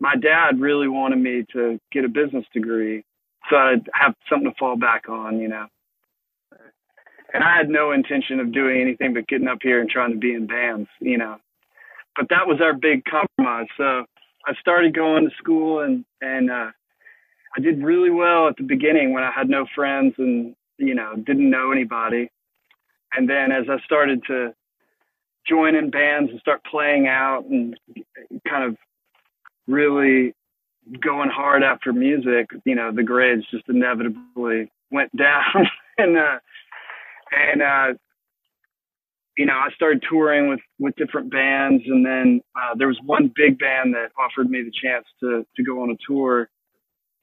my 0.00 0.16
dad 0.16 0.58
really 0.58 0.88
wanted 0.88 1.18
me 1.18 1.44
to 1.52 1.78
get 1.92 2.04
a 2.04 2.08
business 2.08 2.46
degree 2.54 3.04
so 3.48 3.56
I'd 3.56 3.88
have 3.92 4.14
something 4.28 4.50
to 4.50 4.56
fall 4.58 4.76
back 4.76 5.08
on, 5.08 5.38
you 5.40 5.48
know. 5.48 5.66
And 7.32 7.44
I 7.44 7.56
had 7.56 7.68
no 7.68 7.92
intention 7.92 8.40
of 8.40 8.52
doing 8.52 8.80
anything 8.80 9.14
but 9.14 9.28
getting 9.28 9.48
up 9.48 9.58
here 9.62 9.80
and 9.80 9.88
trying 9.88 10.12
to 10.12 10.18
be 10.18 10.34
in 10.34 10.46
bands, 10.46 10.88
you 11.00 11.18
know. 11.18 11.36
But 12.16 12.28
that 12.30 12.46
was 12.46 12.60
our 12.60 12.74
big 12.74 13.04
compromise. 13.04 13.68
So 13.76 14.04
I 14.46 14.54
started 14.60 14.94
going 14.94 15.28
to 15.28 15.36
school 15.36 15.80
and 15.80 16.04
and 16.20 16.50
uh 16.50 16.70
I 17.56 17.60
did 17.60 17.82
really 17.82 18.10
well 18.10 18.48
at 18.48 18.56
the 18.56 18.62
beginning 18.62 19.12
when 19.12 19.24
I 19.24 19.32
had 19.32 19.48
no 19.48 19.66
friends 19.74 20.14
and 20.18 20.54
you 20.78 20.94
know 20.94 21.14
didn't 21.16 21.50
know 21.50 21.72
anybody. 21.72 22.30
And 23.14 23.28
then 23.28 23.52
as 23.52 23.64
I 23.68 23.78
started 23.84 24.22
to 24.28 24.54
join 25.48 25.74
in 25.74 25.90
bands 25.90 26.30
and 26.30 26.40
start 26.40 26.62
playing 26.64 27.08
out 27.08 27.44
and 27.44 27.76
kind 28.48 28.64
of 28.64 28.76
really 29.66 30.34
going 31.00 31.30
hard 31.30 31.62
after 31.62 31.92
music, 31.92 32.50
you 32.64 32.74
know, 32.74 32.92
the 32.92 33.02
grades 33.02 33.44
just 33.50 33.68
inevitably 33.68 34.70
went 34.90 35.14
down 35.16 35.68
and 35.98 36.16
uh 36.16 36.38
and 37.32 37.62
uh 37.62 37.94
you 39.38 39.46
know, 39.46 39.54
I 39.54 39.70
started 39.74 40.04
touring 40.08 40.50
with 40.50 40.60
with 40.78 40.94
different 40.96 41.30
bands 41.30 41.82
and 41.86 42.04
then 42.04 42.40
uh 42.56 42.74
there 42.76 42.88
was 42.88 42.98
one 43.04 43.32
big 43.34 43.58
band 43.58 43.94
that 43.94 44.10
offered 44.18 44.50
me 44.50 44.62
the 44.62 44.72
chance 44.82 45.06
to 45.20 45.46
to 45.56 45.62
go 45.62 45.82
on 45.82 45.90
a 45.90 45.96
tour 46.06 46.48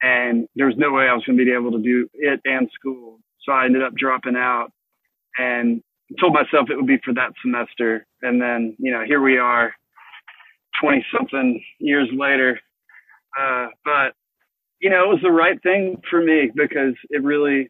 and 0.02 0.48
there 0.56 0.68
was 0.68 0.76
no 0.78 0.92
way 0.92 1.08
I 1.08 1.14
was 1.14 1.24
going 1.26 1.38
to 1.38 1.46
be 1.46 1.52
able 1.52 1.72
to 1.72 1.82
do 1.82 2.08
it 2.14 2.40
and 2.46 2.70
school. 2.74 3.20
So 3.44 3.52
I 3.52 3.66
ended 3.66 3.84
up 3.84 3.96
dropping 3.96 4.36
out 4.36 4.70
and 5.38 5.82
told 6.20 6.34
myself 6.34 6.70
it 6.70 6.76
would 6.76 6.88
be 6.88 7.00
for 7.04 7.14
that 7.14 7.34
semester. 7.42 8.06
And 8.22 8.42
then, 8.42 8.76
you 8.80 8.92
know, 8.92 9.04
here 9.06 9.22
we 9.22 9.38
are 9.38 9.74
20 10.82 11.06
something 11.18 11.64
years 11.80 12.10
later. 12.16 12.60
Uh, 13.40 13.68
but, 13.84 14.14
you 14.80 14.90
know, 14.90 15.04
it 15.04 15.08
was 15.14 15.22
the 15.24 15.32
right 15.32 15.62
thing 15.64 16.02
for 16.10 16.22
me 16.22 16.52
because 16.54 16.94
it 17.10 17.24
really 17.24 17.70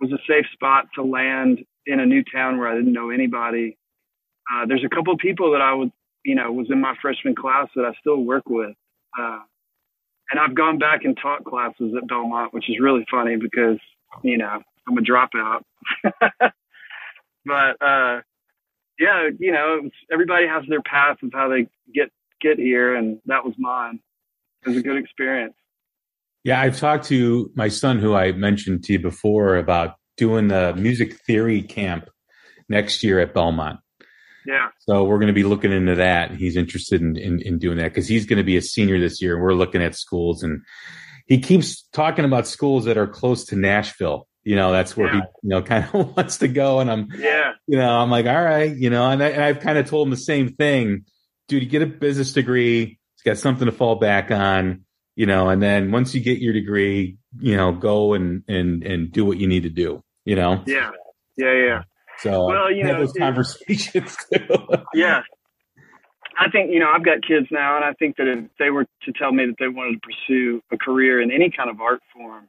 was 0.00 0.12
a 0.12 0.18
safe 0.28 0.46
spot 0.52 0.86
to 0.94 1.02
land 1.02 1.64
in 1.86 2.00
a 2.00 2.06
new 2.06 2.22
town 2.24 2.58
where 2.58 2.68
I 2.68 2.74
didn't 2.74 2.92
know 2.92 3.10
anybody. 3.10 3.76
Uh, 4.52 4.66
there's 4.66 4.84
a 4.84 4.94
couple 4.94 5.12
of 5.12 5.18
people 5.18 5.52
that 5.52 5.60
I 5.60 5.74
would, 5.74 5.90
you 6.24 6.34
know, 6.34 6.50
was 6.52 6.68
in 6.70 6.80
my 6.80 6.94
freshman 7.00 7.34
class 7.34 7.68
that 7.76 7.84
I 7.84 7.92
still 8.00 8.22
work 8.22 8.44
with. 8.48 8.74
Uh, 9.18 9.40
and 10.30 10.40
I've 10.40 10.54
gone 10.54 10.78
back 10.78 11.04
and 11.04 11.16
taught 11.20 11.44
classes 11.44 11.92
at 11.96 12.08
Belmont, 12.08 12.52
which 12.52 12.68
is 12.68 12.76
really 12.80 13.04
funny 13.10 13.36
because, 13.36 13.78
you 14.22 14.38
know, 14.38 14.62
I'm 14.88 14.98
a 14.98 15.02
dropout. 15.02 15.62
but, 17.44 17.82
uh, 17.82 18.20
yeah, 18.98 19.28
you 19.38 19.52
know, 19.52 19.80
was, 19.82 19.92
everybody 20.10 20.46
has 20.46 20.64
their 20.68 20.82
path 20.82 21.18
of 21.22 21.30
how 21.32 21.48
they 21.48 21.68
get, 21.94 22.10
get 22.40 22.58
here. 22.58 22.94
And 22.94 23.20
that 23.26 23.44
was 23.44 23.54
mine. 23.58 24.00
It 24.64 24.70
was 24.70 24.78
a 24.78 24.82
good 24.82 24.96
experience. 24.96 25.54
Yeah, 26.44 26.60
I've 26.60 26.78
talked 26.78 27.06
to 27.06 27.50
my 27.54 27.68
son, 27.68 27.98
who 27.98 28.14
I 28.14 28.32
mentioned 28.32 28.84
to 28.84 28.92
you 28.92 28.98
before, 28.98 29.56
about 29.56 29.94
doing 30.16 30.48
the 30.48 30.74
music 30.74 31.14
theory 31.20 31.62
camp 31.62 32.08
next 32.68 33.02
year 33.02 33.18
at 33.20 33.34
Belmont. 33.34 33.80
Yeah. 34.46 34.68
So 34.80 35.04
we're 35.04 35.16
going 35.18 35.28
to 35.28 35.32
be 35.32 35.42
looking 35.44 35.72
into 35.72 35.94
that. 35.96 36.32
He's 36.32 36.56
interested 36.56 37.00
in, 37.00 37.16
in, 37.16 37.40
in 37.40 37.58
doing 37.58 37.78
that 37.78 37.84
because 37.88 38.06
he's 38.06 38.26
going 38.26 38.36
to 38.36 38.42
be 38.44 38.58
a 38.58 38.62
senior 38.62 39.00
this 39.00 39.22
year. 39.22 39.40
We're 39.42 39.54
looking 39.54 39.82
at 39.82 39.94
schools 39.94 40.42
and 40.42 40.60
he 41.26 41.40
keeps 41.40 41.82
talking 41.94 42.26
about 42.26 42.46
schools 42.46 42.84
that 42.84 42.98
are 42.98 43.06
close 43.06 43.46
to 43.46 43.56
Nashville. 43.56 44.28
You 44.42 44.56
know, 44.56 44.70
that's 44.72 44.94
where 44.94 45.10
he, 45.10 45.16
you 45.16 45.48
know, 45.48 45.62
kind 45.72 45.86
of 45.90 46.14
wants 46.14 46.36
to 46.38 46.48
go. 46.48 46.80
And 46.80 46.90
I'm, 46.90 47.08
Yeah. 47.16 47.52
you 47.66 47.78
know, 47.78 47.88
I'm 47.88 48.10
like, 48.10 48.26
all 48.26 48.42
right, 48.42 48.76
you 48.76 48.90
know, 48.90 49.08
and, 49.10 49.22
I, 49.22 49.28
and 49.30 49.42
I've 49.42 49.60
kind 49.60 49.78
of 49.78 49.88
told 49.88 50.06
him 50.06 50.10
the 50.10 50.18
same 50.18 50.50
thing. 50.52 51.06
Dude, 51.48 51.62
you 51.62 51.68
get 51.70 51.80
a 51.80 51.86
business 51.86 52.34
degree. 52.34 52.98
It's 53.14 53.22
got 53.22 53.38
something 53.38 53.64
to 53.64 53.72
fall 53.72 53.94
back 53.96 54.30
on, 54.30 54.84
you 55.16 55.26
know, 55.26 55.48
and 55.48 55.62
then 55.62 55.92
once 55.92 56.14
you 56.14 56.20
get 56.20 56.38
your 56.38 56.52
degree, 56.52 57.18
you 57.38 57.56
know, 57.56 57.72
go 57.72 58.14
and, 58.14 58.42
and, 58.48 58.82
and 58.82 59.12
do 59.12 59.24
what 59.24 59.38
you 59.38 59.46
need 59.46 59.62
to 59.62 59.70
do, 59.70 60.02
you 60.24 60.36
know? 60.36 60.62
Yeah. 60.66 60.90
Yeah, 61.36 61.52
yeah. 61.52 61.82
So 62.18 62.46
Well, 62.46 62.72
you 62.72 62.84
know, 62.84 62.98
those 62.98 63.12
conversations 63.12 64.16
too. 64.32 64.56
Yeah. 64.94 65.22
I 66.36 66.50
think, 66.50 66.72
you 66.72 66.80
know, 66.80 66.90
I've 66.92 67.04
got 67.04 67.22
kids 67.26 67.46
now, 67.50 67.76
and 67.76 67.84
I 67.84 67.92
think 67.92 68.16
that 68.16 68.26
if 68.26 68.50
they 68.58 68.70
were 68.70 68.86
to 69.04 69.12
tell 69.12 69.32
me 69.32 69.46
that 69.46 69.54
they 69.58 69.68
wanted 69.68 69.94
to 69.94 70.00
pursue 70.00 70.62
a 70.72 70.76
career 70.76 71.20
in 71.20 71.30
any 71.30 71.50
kind 71.50 71.70
of 71.70 71.80
art 71.80 72.00
form, 72.12 72.48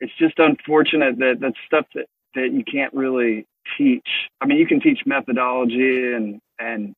it's 0.00 0.12
just 0.18 0.38
unfortunate 0.38 1.18
that 1.18 1.36
that's 1.40 1.56
stuff 1.66 1.86
that, 1.94 2.06
that 2.34 2.50
you 2.52 2.62
can't 2.64 2.92
really 2.92 3.46
teach. 3.78 4.06
I 4.40 4.46
mean, 4.46 4.58
you 4.58 4.66
can 4.66 4.80
teach 4.80 5.00
methodology 5.06 6.12
and, 6.12 6.40
and 6.58 6.94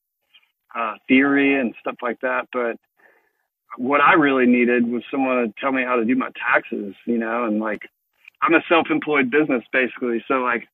uh, 0.75 0.95
theory 1.07 1.59
and 1.59 1.73
stuff 1.79 1.95
like 2.01 2.19
that, 2.21 2.47
but 2.51 2.77
what 3.77 4.01
I 4.01 4.13
really 4.13 4.45
needed 4.45 4.87
was 4.87 5.03
someone 5.09 5.35
to 5.37 5.53
tell 5.59 5.71
me 5.71 5.83
how 5.83 5.95
to 5.95 6.05
do 6.05 6.15
my 6.15 6.29
taxes, 6.35 6.95
you 7.05 7.17
know, 7.17 7.45
and 7.45 7.59
like, 7.59 7.81
I'm 8.41 8.53
a 8.53 8.63
self-employed 8.69 9.31
business 9.31 9.63
basically. 9.71 10.23
So 10.27 10.35
like, 10.35 10.67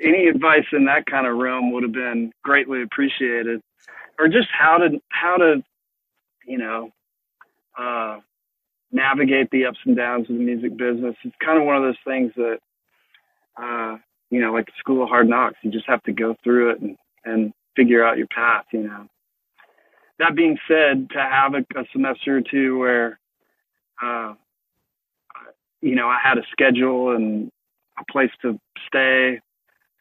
any 0.00 0.26
advice 0.28 0.66
in 0.72 0.84
that 0.84 1.06
kind 1.06 1.26
of 1.26 1.36
realm 1.36 1.72
would 1.72 1.82
have 1.82 1.92
been 1.92 2.32
greatly 2.44 2.82
appreciated. 2.82 3.60
Or 4.18 4.28
just 4.28 4.48
how 4.56 4.78
to 4.78 5.00
how 5.10 5.36
to 5.36 5.62
you 6.46 6.58
know 6.58 6.90
uh 7.78 8.18
navigate 8.90 9.50
the 9.50 9.66
ups 9.66 9.78
and 9.84 9.96
downs 9.96 10.28
of 10.30 10.36
the 10.36 10.42
music 10.42 10.76
business. 10.76 11.14
It's 11.22 11.36
kind 11.44 11.58
of 11.58 11.66
one 11.66 11.76
of 11.76 11.82
those 11.82 11.96
things 12.04 12.32
that 12.36 12.58
uh 13.60 13.96
you 14.30 14.40
know 14.40 14.52
like 14.52 14.68
school 14.78 15.02
of 15.02 15.08
hard 15.08 15.28
knocks 15.28 15.58
you 15.62 15.70
just 15.70 15.88
have 15.88 16.02
to 16.04 16.12
go 16.12 16.36
through 16.42 16.70
it 16.70 16.80
and 16.80 16.96
and 17.24 17.52
figure 17.76 18.04
out 18.04 18.18
your 18.18 18.26
path 18.28 18.64
you 18.72 18.82
know 18.82 19.06
that 20.18 20.34
being 20.34 20.58
said 20.66 21.10
to 21.10 21.18
have 21.18 21.54
a, 21.54 21.64
a 21.78 21.84
semester 21.92 22.38
or 22.38 22.40
two 22.40 22.78
where 22.78 23.18
uh 24.02 24.34
you 25.80 25.94
know 25.94 26.08
i 26.08 26.18
had 26.22 26.38
a 26.38 26.42
schedule 26.52 27.14
and 27.14 27.50
a 27.98 28.12
place 28.12 28.30
to 28.42 28.58
stay 28.86 29.40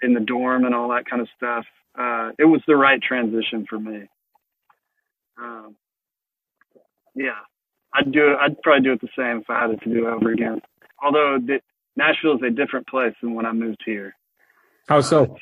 in 0.02 0.14
the 0.14 0.20
dorm 0.20 0.66
and 0.66 0.76
all 0.76 0.90
that 0.90 1.06
kind 1.10 1.22
of 1.22 1.28
stuff. 1.36 1.66
Uh, 1.98 2.32
it 2.38 2.46
was 2.46 2.62
the 2.68 2.76
right 2.76 3.02
transition 3.02 3.66
for 3.68 3.80
me. 3.80 4.08
Um, 5.42 5.76
yeah, 7.16 7.40
I'd 7.94 8.12
do 8.12 8.32
it. 8.32 8.38
I'd 8.40 8.62
probably 8.62 8.84
do 8.84 8.94
it 8.94 9.02
the 9.02 9.10
same 9.18 9.42
if 9.42 9.50
I 9.50 9.62
had 9.62 9.72
it 9.72 9.82
to 9.82 9.90
do 9.90 10.08
it 10.08 10.12
over 10.12 10.32
again. 10.32 10.62
Although 11.04 11.40
the, 11.44 11.60
Nashville 11.96 12.36
is 12.36 12.42
a 12.46 12.52
different 12.52 12.88
place 12.88 13.14
than 13.22 13.34
when 13.34 13.46
I 13.46 13.54
moved 13.54 13.82
here. 13.86 14.16
How 14.88 15.02
so? 15.02 15.36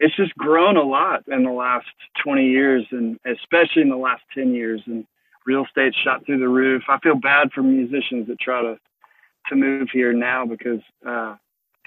It's 0.00 0.16
just 0.16 0.34
grown 0.34 0.76
a 0.76 0.82
lot 0.82 1.22
in 1.28 1.44
the 1.44 1.52
last 1.52 1.86
20 2.24 2.44
years, 2.44 2.86
and 2.90 3.18
especially 3.24 3.82
in 3.82 3.90
the 3.90 3.96
last 3.96 4.22
10 4.34 4.54
years. 4.54 4.82
And 4.86 5.06
real 5.46 5.64
estate 5.64 5.94
shot 6.04 6.24
through 6.24 6.38
the 6.38 6.48
roof. 6.48 6.82
I 6.88 6.98
feel 6.98 7.16
bad 7.16 7.52
for 7.52 7.62
musicians 7.62 8.28
that 8.28 8.40
try 8.40 8.62
to 8.62 8.78
to 9.48 9.56
move 9.56 9.88
here 9.92 10.12
now 10.12 10.44
because 10.46 10.80
uh, 11.04 11.34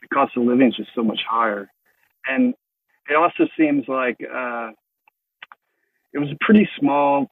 the 0.01 0.07
cost 0.11 0.35
of 0.35 0.43
living 0.43 0.69
is 0.69 0.75
just 0.75 0.89
so 0.95 1.03
much 1.03 1.19
higher. 1.27 1.69
And 2.25 2.53
it 3.09 3.15
also 3.15 3.47
seems 3.57 3.87
like 3.87 4.17
uh, 4.21 4.71
it 6.13 6.19
was 6.19 6.29
a 6.31 6.37
pretty 6.41 6.67
small, 6.79 7.27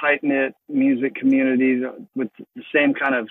tight 0.00 0.24
knit 0.24 0.54
music 0.68 1.14
community 1.14 1.82
with 2.14 2.28
the 2.54 2.62
same 2.74 2.94
kind 2.94 3.14
of. 3.14 3.28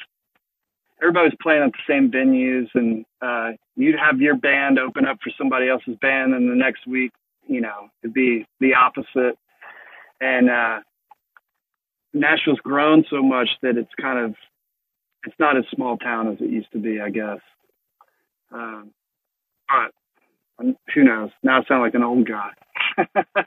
Everybody 1.05 1.27
was 1.27 1.37
playing 1.39 1.61
at 1.61 1.71
the 1.71 1.85
same 1.87 2.09
venues, 2.09 2.67
and 2.73 3.05
uh, 3.21 3.55
you'd 3.75 3.99
have 3.99 4.19
your 4.19 4.35
band 4.35 4.79
open 4.79 5.05
up 5.05 5.17
for 5.23 5.31
somebody 5.37 5.69
else's 5.69 5.97
band, 6.01 6.33
and 6.33 6.49
the 6.49 6.55
next 6.55 6.87
week, 6.87 7.11
you 7.47 7.61
know, 7.61 7.89
it'd 8.01 8.13
be 8.13 8.47
the 8.59 8.73
opposite. 8.73 9.37
And 10.19 10.49
uh, 10.49 10.79
Nashville's 12.13 12.59
grown 12.59 13.05
so 13.09 13.21
much 13.21 13.49
that 13.61 13.77
it's 13.77 13.93
kind 14.01 14.25
of 14.25 14.35
it's 15.27 15.35
not 15.37 15.57
as 15.57 15.65
small 15.75 15.97
town 15.97 16.31
as 16.31 16.37
it 16.39 16.49
used 16.49 16.71
to 16.71 16.79
be, 16.79 16.99
I 16.99 17.11
guess. 17.11 17.39
Um, 18.51 18.91
but 19.67 19.91
um, 20.63 20.75
who 20.93 21.03
knows? 21.03 21.29
Now 21.43 21.61
I 21.61 21.65
sound 21.67 21.81
like 21.81 21.93
an 21.93 22.03
old 22.03 22.27
guy. 22.27 22.51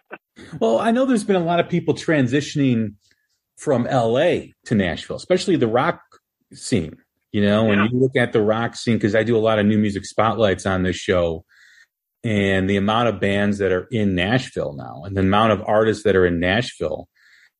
Well, 0.61 0.79
I 0.79 0.93
know 0.93 1.05
there's 1.05 1.25
been 1.25 1.37
a 1.37 1.45
lot 1.45 1.61
of 1.61 1.69
people 1.69 1.95
transitioning 1.95 2.95
from 3.57 3.85
LA 3.85 4.53
to 4.67 4.75
Nashville, 4.75 5.17
especially 5.17 5.57
the 5.57 5.67
rock 5.67 6.01
scene. 6.53 6.97
You 7.33 7.43
know, 7.43 7.65
when 7.65 7.79
you 7.85 7.91
look 8.01 8.17
at 8.17 8.33
the 8.33 8.41
rock 8.41 8.75
scene, 8.75 8.97
because 8.97 9.15
I 9.15 9.23
do 9.23 9.37
a 9.37 9.39
lot 9.39 9.59
of 9.59 9.67
new 9.67 9.79
music 9.79 10.07
spotlights 10.07 10.65
on 10.65 10.83
this 10.83 10.97
show, 10.97 11.45
and 12.25 12.69
the 12.69 12.77
amount 12.77 13.09
of 13.09 13.21
bands 13.21 13.59
that 13.59 13.71
are 13.71 13.87
in 13.91 14.15
Nashville 14.15 14.73
now, 14.75 15.03
and 15.05 15.17
the 15.17 15.21
amount 15.21 15.53
of 15.53 15.63
artists 15.67 16.05
that 16.05 16.17
are 16.17 16.27
in 16.27 16.41
Nashville, 16.41 17.09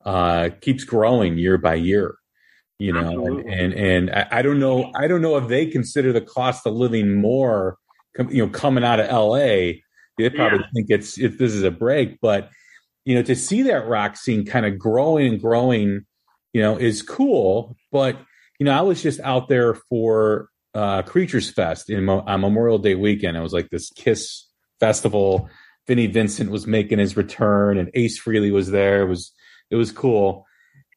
uh, 0.05 0.51
keeps 0.61 0.85
growing 0.85 1.37
year 1.39 1.59
by 1.59 1.75
year. 1.75 2.17
You 2.79 2.93
know, 2.93 3.01
and 3.27 3.41
Absolutely. 3.41 3.53
and, 3.53 3.75
and 3.75 4.11
I, 4.11 4.29
I 4.31 4.43
don't 4.43 4.61
know, 4.61 4.93
I 4.95 5.09
don't 5.09 5.21
know 5.21 5.37
if 5.37 5.49
they 5.49 5.67
consider 5.67 6.13
the 6.13 6.21
cost 6.21 6.65
of 6.67 6.75
living 6.75 7.15
more, 7.21 7.77
you 8.31 8.45
know, 8.47 8.49
coming 8.49 8.85
out 8.85 9.01
of 9.01 9.11
LA. 9.11 9.81
They 10.17 10.31
probably 10.31 10.61
Yeah. 10.61 10.67
think 10.75 10.87
it's 10.89 11.19
it, 11.19 11.39
this 11.39 11.53
is 11.53 11.65
a 11.65 11.71
break, 11.73 12.21
but 12.21 12.51
you 13.05 13.15
know, 13.17 13.23
to 13.23 13.35
see 13.35 13.63
that 13.63 13.89
rock 13.89 14.17
scene 14.17 14.45
kind 14.47 14.65
of 14.65 14.79
growing 14.79 15.27
and 15.33 15.41
growing, 15.41 16.07
you 16.53 16.61
know, 16.63 16.77
is 16.77 17.03
cool. 17.03 17.77
But 17.91 18.17
you 18.59 18.65
know, 18.65 18.73
I 18.73 18.83
was 18.83 19.03
just 19.03 19.21
out 19.21 19.49
there 19.49 19.75
for 19.75 20.49
uh, 20.75 21.03
Creatures 21.03 21.51
Fest 21.51 21.91
in 21.91 22.05
Mo- 22.05 22.25
on 22.27 22.41
Memorial 22.41 22.79
Day 22.79 22.95
weekend. 22.95 23.37
It 23.37 23.41
was 23.41 23.53
like 23.53 23.71
this 23.71 23.91
Kiss 23.91 24.47
festival. 24.81 25.49
Vinnie 25.87 26.07
Vincent 26.07 26.51
was 26.51 26.67
making 26.67 26.99
his 26.99 27.17
return, 27.17 27.79
and 27.79 27.91
Ace 27.95 28.21
Frehley 28.21 28.53
was 28.53 28.71
there. 28.71 29.03
It 29.03 29.09
was 29.09 29.33
it 29.71 29.77
was 29.77 29.93
cool. 29.93 30.45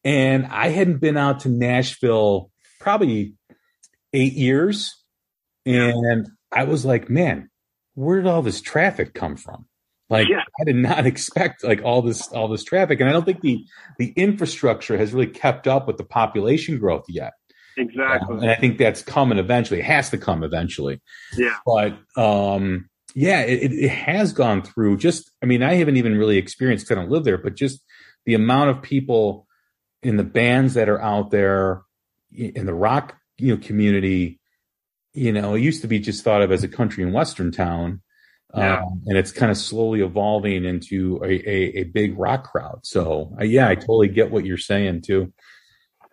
And 0.04 0.46
I 0.46 0.68
hadn't 0.68 0.98
been 1.00 1.16
out 1.16 1.40
to 1.40 1.48
Nashville 1.48 2.50
probably 2.80 3.34
eight 4.12 4.34
years, 4.34 4.94
and 5.64 6.28
I 6.50 6.64
was 6.64 6.84
like, 6.84 7.08
man, 7.08 7.48
where 7.94 8.20
did 8.20 8.26
all 8.26 8.42
this 8.42 8.60
traffic 8.60 9.14
come 9.14 9.36
from? 9.36 9.66
Like 10.10 10.28
Yeah. 10.28 10.42
I 10.60 10.64
did 10.64 10.76
not 10.76 11.06
expect 11.06 11.64
like 11.64 11.82
all 11.82 12.02
this 12.02 12.28
all 12.28 12.48
this 12.48 12.64
traffic, 12.64 13.00
and 13.00 13.08
I 13.08 13.12
don't 13.12 13.24
think 13.24 13.40
the 13.40 13.64
the 13.98 14.12
infrastructure 14.16 14.98
has 14.98 15.12
really 15.12 15.30
kept 15.30 15.66
up 15.66 15.86
with 15.86 15.96
the 15.96 16.04
population 16.04 16.78
growth 16.78 17.06
yet. 17.08 17.32
Exactly. 17.76 18.38
And 18.38 18.50
I 18.50 18.54
think 18.56 18.78
that's 18.78 19.02
coming 19.02 19.38
eventually. 19.38 19.80
It 19.80 19.86
has 19.86 20.10
to 20.10 20.18
come 20.18 20.42
eventually. 20.42 21.00
Yeah. 21.36 21.56
But 21.64 21.98
um, 22.16 22.88
yeah, 23.14 23.40
it, 23.40 23.72
it, 23.72 23.88
has 23.88 24.32
gone 24.32 24.62
through. 24.62 24.98
Just 24.98 25.30
I 25.42 25.46
mean, 25.46 25.62
I 25.62 25.74
haven't 25.74 25.96
even 25.96 26.16
really 26.16 26.38
experienced. 26.38 26.86
'cause 26.86 26.96
I 26.96 27.00
don't 27.00 27.10
live 27.10 27.24
there, 27.24 27.38
but 27.38 27.56
just 27.56 27.82
the 28.26 28.34
amount 28.34 28.70
of 28.70 28.82
people 28.82 29.46
in 30.02 30.16
the 30.16 30.24
bands 30.24 30.74
that 30.74 30.88
are 30.88 31.00
out 31.00 31.30
there 31.30 31.82
in 32.32 32.66
the 32.66 32.74
rock 32.74 33.16
you 33.38 33.54
know 33.54 33.62
community. 33.62 34.40
You 35.14 35.32
know, 35.32 35.54
it 35.54 35.60
used 35.60 35.82
to 35.82 35.88
be 35.88 35.98
just 35.98 36.24
thought 36.24 36.40
of 36.40 36.52
as 36.52 36.64
a 36.64 36.68
country 36.68 37.04
and 37.04 37.12
western 37.12 37.52
town. 37.52 38.00
Yeah. 38.54 38.82
Um, 38.82 39.02
and 39.06 39.16
it's 39.18 39.32
kind 39.32 39.50
of 39.50 39.56
slowly 39.56 40.00
evolving 40.00 40.64
into 40.64 41.20
a, 41.24 41.28
a, 41.28 41.80
a 41.80 41.84
big 41.84 42.18
rock 42.18 42.50
crowd. 42.50 42.80
So, 42.82 43.34
uh, 43.40 43.44
yeah, 43.44 43.68
I 43.68 43.74
totally 43.74 44.08
get 44.08 44.30
what 44.30 44.44
you're 44.44 44.58
saying 44.58 45.02
too. 45.02 45.32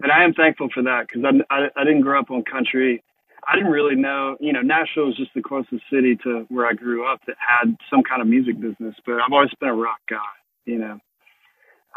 And 0.01 0.12
I 0.12 0.23
am 0.23 0.33
thankful 0.33 0.69
for 0.73 0.83
that 0.83 1.07
because 1.07 1.23
I, 1.49 1.67
I 1.75 1.83
didn't 1.83 2.01
grow 2.01 2.19
up 2.19 2.31
on 2.31 2.43
country. 2.43 3.03
I 3.47 3.55
didn't 3.55 3.71
really 3.71 3.95
know, 3.95 4.38
you 4.39 4.53
know, 4.53 4.62
Nashville 4.62 5.07
was 5.07 5.17
just 5.17 5.31
the 5.33 5.41
closest 5.41 5.81
city 5.91 6.17
to 6.23 6.45
where 6.49 6.67
I 6.67 6.73
grew 6.73 7.12
up 7.12 7.21
that 7.27 7.35
had 7.39 7.75
some 7.89 8.03
kind 8.03 8.21
of 8.21 8.27
music 8.27 8.59
business. 8.59 8.95
But 9.05 9.15
I've 9.15 9.31
always 9.31 9.49
been 9.59 9.69
a 9.69 9.75
rock 9.75 9.99
guy, 10.09 10.17
you 10.65 10.77
know. 10.77 10.99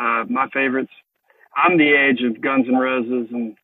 Uh, 0.01 0.25
my 0.29 0.49
favorites. 0.53 0.91
I'm 1.55 1.77
the 1.77 1.93
age 1.93 2.23
of 2.25 2.41
Guns 2.41 2.67
N' 2.67 2.77
Roses 2.77 3.29
and 3.31 3.57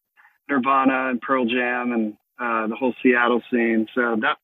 Nirvana 0.48 1.09
and 1.11 1.20
Pearl 1.20 1.46
Jam 1.46 1.92
and 1.92 2.12
uh, 2.38 2.66
the 2.68 2.77
whole 2.77 2.94
Seattle 3.03 3.40
scene. 3.51 3.87
So 3.94 4.16
that 4.20 4.37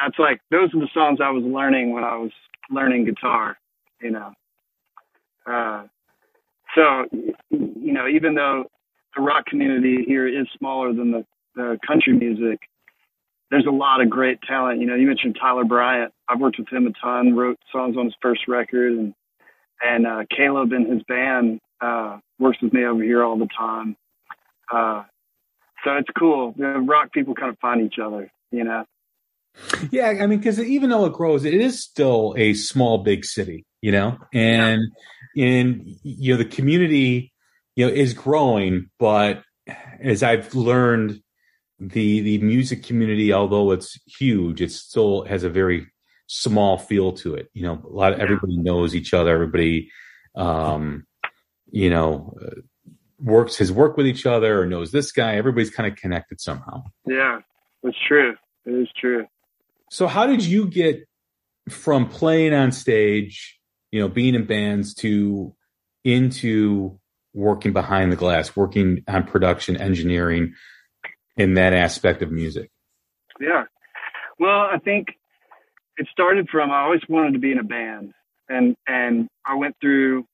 that's 0.00 0.18
like 0.18 0.40
those 0.50 0.74
are 0.74 0.80
the 0.80 0.88
songs 0.94 1.18
I 1.22 1.30
was 1.30 1.44
learning 1.44 1.92
when 1.92 2.04
I 2.04 2.16
was 2.16 2.32
learning 2.70 3.04
guitar, 3.04 3.58
you 4.00 4.10
know. 4.10 4.32
Uh, 5.46 5.84
so 6.74 7.04
you 7.50 7.92
know, 7.92 8.08
even 8.08 8.34
though 8.34 8.64
the 9.16 9.22
rock 9.22 9.46
community 9.46 10.04
here 10.06 10.26
is 10.28 10.46
smaller 10.58 10.92
than 10.92 11.10
the, 11.10 11.26
the 11.54 11.78
country 11.86 12.12
music. 12.12 12.60
There's 13.50 13.66
a 13.66 13.70
lot 13.70 14.00
of 14.00 14.10
great 14.10 14.40
talent. 14.42 14.80
You 14.80 14.86
know, 14.86 14.94
you 14.94 15.06
mentioned 15.06 15.36
Tyler 15.40 15.64
Bryant. 15.64 16.12
I've 16.28 16.40
worked 16.40 16.58
with 16.58 16.68
him 16.68 16.86
a 16.86 16.92
ton, 17.00 17.34
wrote 17.34 17.58
songs 17.72 17.96
on 17.96 18.06
his 18.06 18.14
first 18.20 18.42
record, 18.48 18.92
and 18.92 19.14
and 19.82 20.06
uh, 20.06 20.24
Caleb 20.34 20.72
and 20.72 20.90
his 20.90 21.02
band 21.04 21.60
uh, 21.80 22.18
works 22.38 22.58
with 22.62 22.72
me 22.72 22.84
over 22.84 23.02
here 23.02 23.22
all 23.22 23.38
the 23.38 23.48
time. 23.56 23.96
Uh, 24.72 25.04
so 25.84 25.92
it's 25.92 26.08
cool. 26.18 26.54
The 26.56 26.80
rock 26.80 27.12
people 27.12 27.34
kind 27.34 27.50
of 27.50 27.58
find 27.58 27.82
each 27.82 27.98
other. 28.02 28.30
You 28.50 28.64
know. 28.64 28.84
Yeah, 29.90 30.08
I 30.20 30.26
mean, 30.26 30.38
because 30.38 30.60
even 30.60 30.90
though 30.90 31.06
it 31.06 31.12
grows, 31.12 31.44
it 31.44 31.54
is 31.54 31.82
still 31.82 32.34
a 32.36 32.52
small, 32.52 32.98
big 32.98 33.24
city, 33.24 33.64
you 33.80 33.92
know, 33.92 34.18
and 34.34 34.82
and 35.36 35.82
you 36.02 36.32
know 36.32 36.38
the 36.38 36.44
community, 36.44 37.32
you 37.76 37.86
know, 37.86 37.92
is 37.92 38.14
growing. 38.14 38.90
But 38.98 39.42
as 40.00 40.22
I've 40.22 40.54
learned, 40.54 41.20
the 41.78 42.20
the 42.20 42.38
music 42.38 42.82
community, 42.82 43.32
although 43.32 43.70
it's 43.70 43.98
huge, 44.06 44.60
it 44.60 44.72
still 44.72 45.24
has 45.24 45.44
a 45.44 45.50
very 45.50 45.86
small 46.26 46.78
feel 46.78 47.12
to 47.12 47.34
it. 47.34 47.48
You 47.52 47.62
know, 47.62 47.82
a 47.84 47.92
lot 47.92 48.14
of 48.14 48.20
everybody 48.20 48.56
knows 48.56 48.94
each 48.94 49.12
other. 49.14 49.32
Everybody, 49.32 49.90
um, 50.34 51.06
you 51.70 51.90
know, 51.90 52.36
uh, 52.42 52.60
works 53.20 53.58
has 53.58 53.70
worked 53.70 53.96
with 53.96 54.06
each 54.06 54.26
other 54.26 54.60
or 54.60 54.66
knows 54.66 54.90
this 54.90 55.12
guy. 55.12 55.36
Everybody's 55.36 55.70
kind 55.70 55.90
of 55.90 55.98
connected 55.98 56.40
somehow. 56.40 56.84
Yeah, 57.06 57.40
it's 57.82 57.98
true. 58.08 58.34
It 58.64 58.72
is 58.72 58.88
true. 58.98 59.26
So 59.90 60.06
how 60.06 60.26
did 60.26 60.44
you 60.44 60.66
get 60.68 61.06
from 61.68 62.08
playing 62.08 62.54
on 62.54 62.72
stage, 62.72 63.58
you 63.92 64.00
know, 64.00 64.08
being 64.08 64.34
in 64.34 64.46
bands 64.46 64.94
to 64.94 65.54
into 66.04 66.98
working 67.36 67.72
behind 67.72 68.10
the 68.10 68.16
glass, 68.16 68.56
working 68.56 69.04
on 69.06 69.24
production, 69.24 69.76
engineering 69.76 70.54
in 71.36 71.54
that 71.54 71.72
aspect 71.72 72.22
of 72.22 72.32
music? 72.32 72.70
Yeah. 73.38 73.64
Well, 74.40 74.60
I 74.60 74.78
think 74.82 75.08
it 75.98 76.08
started 76.10 76.48
from 76.48 76.70
I 76.70 76.80
always 76.80 77.02
wanted 77.08 77.34
to 77.34 77.38
be 77.38 77.52
in 77.52 77.58
a 77.58 77.64
band. 77.64 78.12
And 78.48 78.74
and 78.86 79.28
I 79.44 79.54
went 79.56 79.76
through 79.80 80.24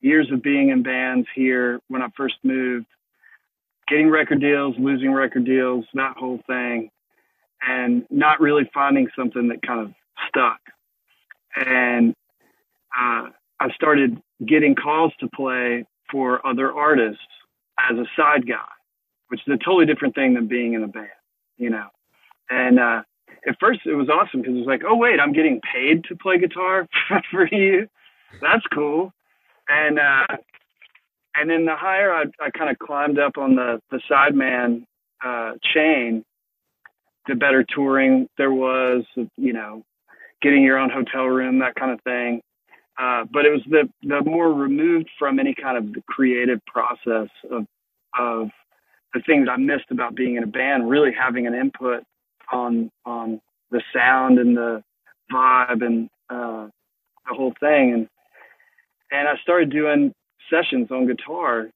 years 0.00 0.30
of 0.32 0.42
being 0.42 0.70
in 0.70 0.82
bands 0.82 1.26
here 1.34 1.80
when 1.88 2.02
I 2.02 2.08
first 2.16 2.34
moved, 2.42 2.86
getting 3.88 4.10
record 4.10 4.40
deals, 4.40 4.74
losing 4.78 5.12
record 5.12 5.44
deals, 5.44 5.84
that 5.94 6.16
whole 6.16 6.40
thing, 6.46 6.90
and 7.66 8.04
not 8.10 8.40
really 8.40 8.68
finding 8.72 9.08
something 9.16 9.48
that 9.48 9.62
kind 9.66 9.80
of 9.80 9.92
stuck. 10.28 10.60
And 11.56 12.14
uh, 12.96 13.30
I 13.60 13.70
started 13.74 14.20
getting 14.46 14.74
calls 14.74 15.12
to 15.20 15.28
play 15.34 15.86
for 16.12 16.46
other 16.46 16.72
artists 16.72 17.22
as 17.90 17.98
a 17.98 18.04
side 18.14 18.46
guy, 18.46 18.60
which 19.28 19.40
is 19.46 19.52
a 19.52 19.56
totally 19.56 19.86
different 19.86 20.14
thing 20.14 20.34
than 20.34 20.46
being 20.46 20.74
in 20.74 20.84
a 20.84 20.88
band, 20.88 21.08
you 21.56 21.70
know. 21.70 21.88
And 22.50 22.78
uh, 22.78 23.02
at 23.48 23.56
first 23.58 23.80
it 23.86 23.94
was 23.94 24.08
awesome 24.08 24.42
because 24.42 24.54
it 24.54 24.58
was 24.58 24.66
like, 24.66 24.82
oh 24.86 24.94
wait, 24.94 25.18
I'm 25.18 25.32
getting 25.32 25.60
paid 25.60 26.04
to 26.04 26.16
play 26.16 26.38
guitar 26.38 26.86
for 27.30 27.48
you. 27.50 27.88
That's 28.40 28.64
cool. 28.72 29.12
And 29.68 29.98
uh, 29.98 30.26
and 31.34 31.48
then 31.48 31.64
the 31.64 31.76
higher 31.76 32.12
I, 32.12 32.24
I 32.40 32.50
kind 32.50 32.70
of 32.70 32.78
climbed 32.78 33.18
up 33.18 33.38
on 33.38 33.56
the 33.56 33.80
the 33.90 34.00
sideman 34.10 34.84
uh, 35.24 35.52
chain, 35.62 36.24
the 37.26 37.34
better 37.34 37.64
touring 37.64 38.28
there 38.36 38.52
was. 38.52 39.04
You 39.36 39.52
know, 39.52 39.84
getting 40.42 40.62
your 40.62 40.78
own 40.78 40.90
hotel 40.90 41.24
room, 41.24 41.60
that 41.60 41.74
kind 41.74 41.92
of 41.92 42.00
thing. 42.02 42.42
Uh, 42.98 43.24
but 43.32 43.46
it 43.46 43.50
was 43.50 43.62
the 43.68 43.88
the 44.02 44.22
more 44.22 44.52
removed 44.52 45.08
from 45.18 45.38
any 45.38 45.54
kind 45.54 45.78
of 45.78 45.92
the 45.92 46.02
creative 46.08 46.60
process 46.66 47.28
of 47.50 47.66
of 48.18 48.50
the 49.14 49.20
things 49.26 49.48
I 49.50 49.56
missed 49.56 49.90
about 49.90 50.14
being 50.14 50.36
in 50.36 50.42
a 50.42 50.46
band, 50.46 50.88
really 50.88 51.12
having 51.12 51.46
an 51.46 51.54
input 51.54 52.04
on 52.52 52.90
on 53.04 53.40
the 53.70 53.82
sound 53.94 54.38
and 54.38 54.56
the 54.56 54.82
vibe 55.32 55.84
and 55.84 56.10
uh, 56.28 56.68
the 57.28 57.34
whole 57.34 57.54
thing. 57.60 57.92
And 57.94 58.08
and 59.10 59.28
I 59.28 59.36
started 59.42 59.70
doing 59.70 60.12
sessions 60.50 60.90
on 60.90 61.06
guitar 61.06 61.68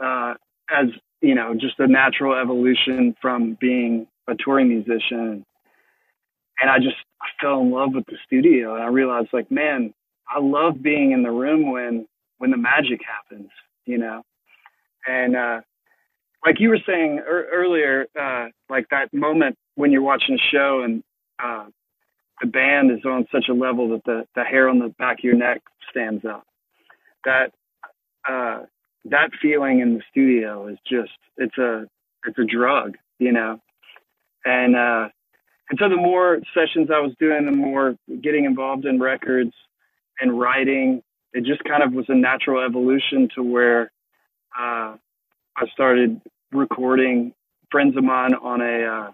uh, 0.00 0.34
as 0.70 0.86
you 1.20 1.34
know, 1.34 1.54
just 1.54 1.78
a 1.78 1.86
natural 1.86 2.34
evolution 2.34 3.14
from 3.20 3.56
being 3.60 4.06
a 4.28 4.34
touring 4.36 4.68
musician. 4.68 5.44
And 6.60 6.70
I 6.70 6.78
just 6.78 6.96
I 7.22 7.26
fell 7.40 7.60
in 7.60 7.70
love 7.70 7.94
with 7.94 8.06
the 8.06 8.16
studio, 8.26 8.74
and 8.74 8.82
I 8.82 8.88
realized 8.88 9.28
like, 9.32 9.50
man, 9.50 9.94
I 10.28 10.40
love 10.40 10.82
being 10.82 11.12
in 11.12 11.22
the 11.22 11.30
room 11.30 11.70
when 11.70 12.06
when 12.38 12.50
the 12.50 12.56
magic 12.56 13.00
happens, 13.06 13.50
you 13.86 13.98
know. 13.98 14.22
And 15.06 15.36
uh, 15.36 15.60
like 16.44 16.60
you 16.60 16.68
were 16.70 16.78
saying 16.86 17.20
er- 17.20 17.48
earlier, 17.52 18.06
uh, 18.20 18.46
like 18.68 18.86
that 18.90 19.12
moment 19.12 19.56
when 19.74 19.92
you're 19.92 20.02
watching 20.02 20.34
a 20.36 20.50
show 20.52 20.82
and 20.84 21.02
uh, 21.42 21.66
the 22.40 22.46
band 22.46 22.90
is 22.90 23.04
on 23.04 23.26
such 23.32 23.46
a 23.48 23.54
level 23.54 23.90
that 23.90 24.04
the, 24.04 24.24
the 24.34 24.44
hair 24.44 24.68
on 24.68 24.78
the 24.78 24.88
back 24.98 25.18
of 25.18 25.24
your 25.24 25.36
neck 25.36 25.62
stands 25.90 26.24
up. 26.24 26.44
That 27.24 27.52
uh, 28.28 28.62
that 29.06 29.30
feeling 29.40 29.80
in 29.80 29.94
the 29.94 30.02
studio 30.10 30.68
is 30.68 30.78
just 30.86 31.12
it's 31.36 31.58
a 31.58 31.86
it's 32.26 32.38
a 32.38 32.44
drug, 32.44 32.96
you 33.18 33.32
know. 33.32 33.60
And 34.44 34.76
uh, 34.76 35.08
and 35.70 35.78
so 35.78 35.88
the 35.88 35.96
more 35.96 36.38
sessions 36.54 36.88
I 36.92 37.00
was 37.00 37.12
doing, 37.20 37.44
the 37.44 37.52
more 37.52 37.94
getting 38.22 38.44
involved 38.44 38.86
in 38.86 38.98
records 39.00 39.52
and 40.20 40.38
writing. 40.38 41.02
It 41.34 41.44
just 41.44 41.62
kind 41.64 41.82
of 41.82 41.92
was 41.92 42.06
a 42.08 42.14
natural 42.14 42.64
evolution 42.64 43.28
to 43.34 43.42
where 43.42 43.92
uh, 44.58 44.96
I 45.56 45.66
started 45.72 46.20
recording 46.52 47.34
friends 47.70 47.96
of 47.96 48.04
mine 48.04 48.34
on 48.34 48.60
a. 48.62 48.84
Uh, 48.84 49.12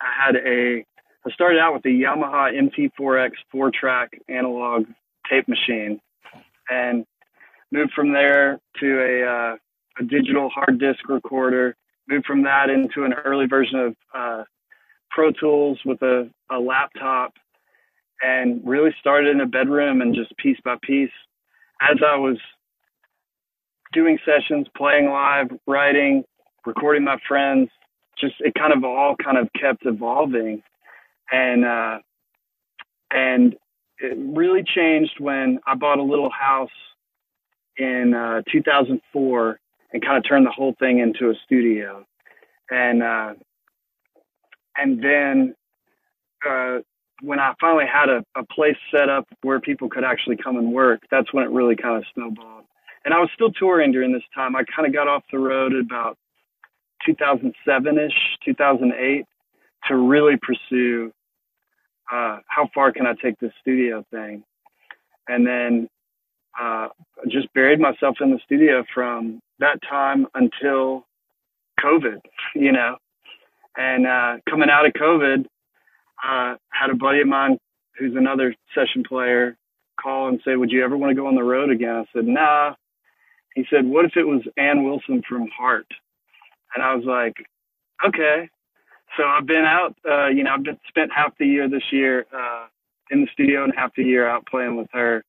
I 0.00 0.26
had 0.26 0.36
a. 0.36 0.84
I 1.26 1.30
started 1.32 1.58
out 1.58 1.74
with 1.74 1.84
a 1.86 1.88
Yamaha 1.88 2.52
MT4X 2.52 3.32
four 3.50 3.72
track 3.72 4.12
analog 4.28 4.86
tape 5.28 5.48
machine, 5.48 6.00
and 6.70 7.04
moved 7.72 7.92
from 7.92 8.12
there 8.12 8.60
to 8.78 9.00
a 9.00 9.26
uh, 9.26 9.56
a 9.98 10.04
digital 10.04 10.48
hard 10.48 10.78
disk 10.78 11.08
recorder. 11.08 11.74
Moved 12.08 12.26
from 12.26 12.42
that 12.44 12.70
into 12.70 13.04
an 13.04 13.14
early 13.14 13.46
version 13.46 13.80
of 13.80 13.96
uh, 14.14 14.44
Pro 15.14 15.30
Tools 15.30 15.78
with 15.84 16.02
a, 16.02 16.28
a 16.50 16.58
laptop, 16.58 17.34
and 18.20 18.60
really 18.64 18.90
started 18.98 19.30
in 19.30 19.40
a 19.40 19.46
bedroom 19.46 20.00
and 20.00 20.14
just 20.14 20.36
piece 20.36 20.58
by 20.64 20.76
piece 20.82 21.10
as 21.80 21.98
I 22.04 22.16
was 22.16 22.38
doing 23.92 24.18
sessions, 24.24 24.66
playing 24.76 25.08
live, 25.08 25.48
writing, 25.66 26.24
recording 26.66 27.04
my 27.04 27.18
friends. 27.26 27.70
Just 28.18 28.34
it 28.40 28.54
kind 28.54 28.72
of 28.72 28.84
all 28.84 29.16
kind 29.22 29.38
of 29.38 29.48
kept 29.58 29.86
evolving, 29.86 30.62
and 31.30 31.64
uh, 31.64 31.98
and 33.10 33.54
it 33.98 34.16
really 34.18 34.62
changed 34.62 35.14
when 35.18 35.60
I 35.66 35.74
bought 35.74 35.98
a 35.98 36.02
little 36.02 36.30
house 36.30 36.70
in 37.76 38.14
uh, 38.14 38.42
2004 38.50 39.60
and 39.92 40.04
kind 40.04 40.16
of 40.16 40.28
turned 40.28 40.46
the 40.46 40.50
whole 40.50 40.74
thing 40.78 40.98
into 40.98 41.30
a 41.30 41.34
studio, 41.44 42.04
and 42.70 43.02
uh, 43.02 43.34
and 44.76 45.02
then 45.02 45.54
uh, 46.48 46.78
when 47.22 47.38
I 47.38 47.54
finally 47.60 47.86
had 47.86 48.08
a, 48.08 48.24
a 48.36 48.44
place 48.44 48.76
set 48.90 49.08
up 49.08 49.26
where 49.42 49.60
people 49.60 49.88
could 49.88 50.04
actually 50.04 50.36
come 50.36 50.56
and 50.56 50.72
work, 50.72 51.00
that's 51.10 51.32
when 51.32 51.44
it 51.44 51.50
really 51.50 51.76
kind 51.76 51.96
of 51.96 52.04
snowballed 52.14 52.64
and 53.04 53.12
I 53.12 53.18
was 53.18 53.28
still 53.34 53.52
touring 53.52 53.92
during 53.92 54.12
this 54.12 54.22
time. 54.34 54.56
I 54.56 54.64
kind 54.64 54.86
of 54.86 54.94
got 54.94 55.08
off 55.08 55.24
the 55.30 55.38
road 55.38 55.74
at 55.74 55.80
about 55.80 56.16
2007 57.04 57.98
ish, 57.98 58.12
2008 58.44 59.26
to 59.88 59.96
really 59.96 60.36
pursue 60.40 61.12
uh, 62.10 62.38
how 62.46 62.68
far 62.74 62.92
can 62.92 63.06
I 63.06 63.14
take 63.22 63.38
this 63.38 63.52
studio 63.60 64.04
thing. 64.10 64.42
And 65.28 65.46
then 65.46 65.88
uh, 66.58 66.88
just 67.28 67.52
buried 67.52 67.80
myself 67.80 68.16
in 68.20 68.30
the 68.30 68.38
studio 68.44 68.84
from 68.92 69.40
that 69.58 69.80
time 69.88 70.26
until 70.34 71.06
COVID, 71.80 72.20
you 72.54 72.72
know. 72.72 72.96
And 73.76 74.06
uh, 74.06 74.36
coming 74.48 74.70
out 74.70 74.86
of 74.86 74.92
COVID, 74.92 75.46
uh, 76.24 76.56
had 76.70 76.90
a 76.90 76.94
buddy 76.94 77.20
of 77.20 77.26
mine 77.26 77.58
who's 77.98 78.14
another 78.16 78.54
session 78.74 79.02
player 79.06 79.56
call 80.00 80.28
and 80.28 80.40
say, 80.44 80.56
"Would 80.56 80.70
you 80.70 80.84
ever 80.84 80.96
want 80.96 81.10
to 81.10 81.14
go 81.14 81.26
on 81.26 81.34
the 81.34 81.42
road 81.42 81.70
again?" 81.70 81.94
I 81.96 82.04
said, 82.12 82.26
"Nah, 82.26 82.74
he 83.54 83.64
said, 83.70 83.86
"What 83.86 84.04
if 84.04 84.16
it 84.16 84.26
was 84.26 84.42
Ann 84.56 84.84
Wilson 84.84 85.22
from 85.28 85.48
Heart?" 85.48 85.86
And 86.74 86.82
I 86.84 86.94
was 86.94 87.04
like, 87.04 87.34
"Okay." 88.04 88.48
So 89.16 89.24
I've 89.24 89.46
been 89.46 89.64
out. 89.64 89.94
Uh, 90.08 90.28
you 90.28 90.42
know, 90.44 90.50
I've 90.52 90.64
been 90.64 90.78
spent 90.88 91.12
half 91.12 91.36
the 91.38 91.46
year 91.46 91.68
this 91.68 91.92
year 91.92 92.26
uh, 92.36 92.66
in 93.10 93.20
the 93.22 93.28
studio 93.32 93.64
and 93.64 93.72
half 93.76 93.94
the 93.94 94.02
year 94.02 94.28
out 94.28 94.46
playing 94.46 94.76
with 94.76 94.88
her. 94.92 95.24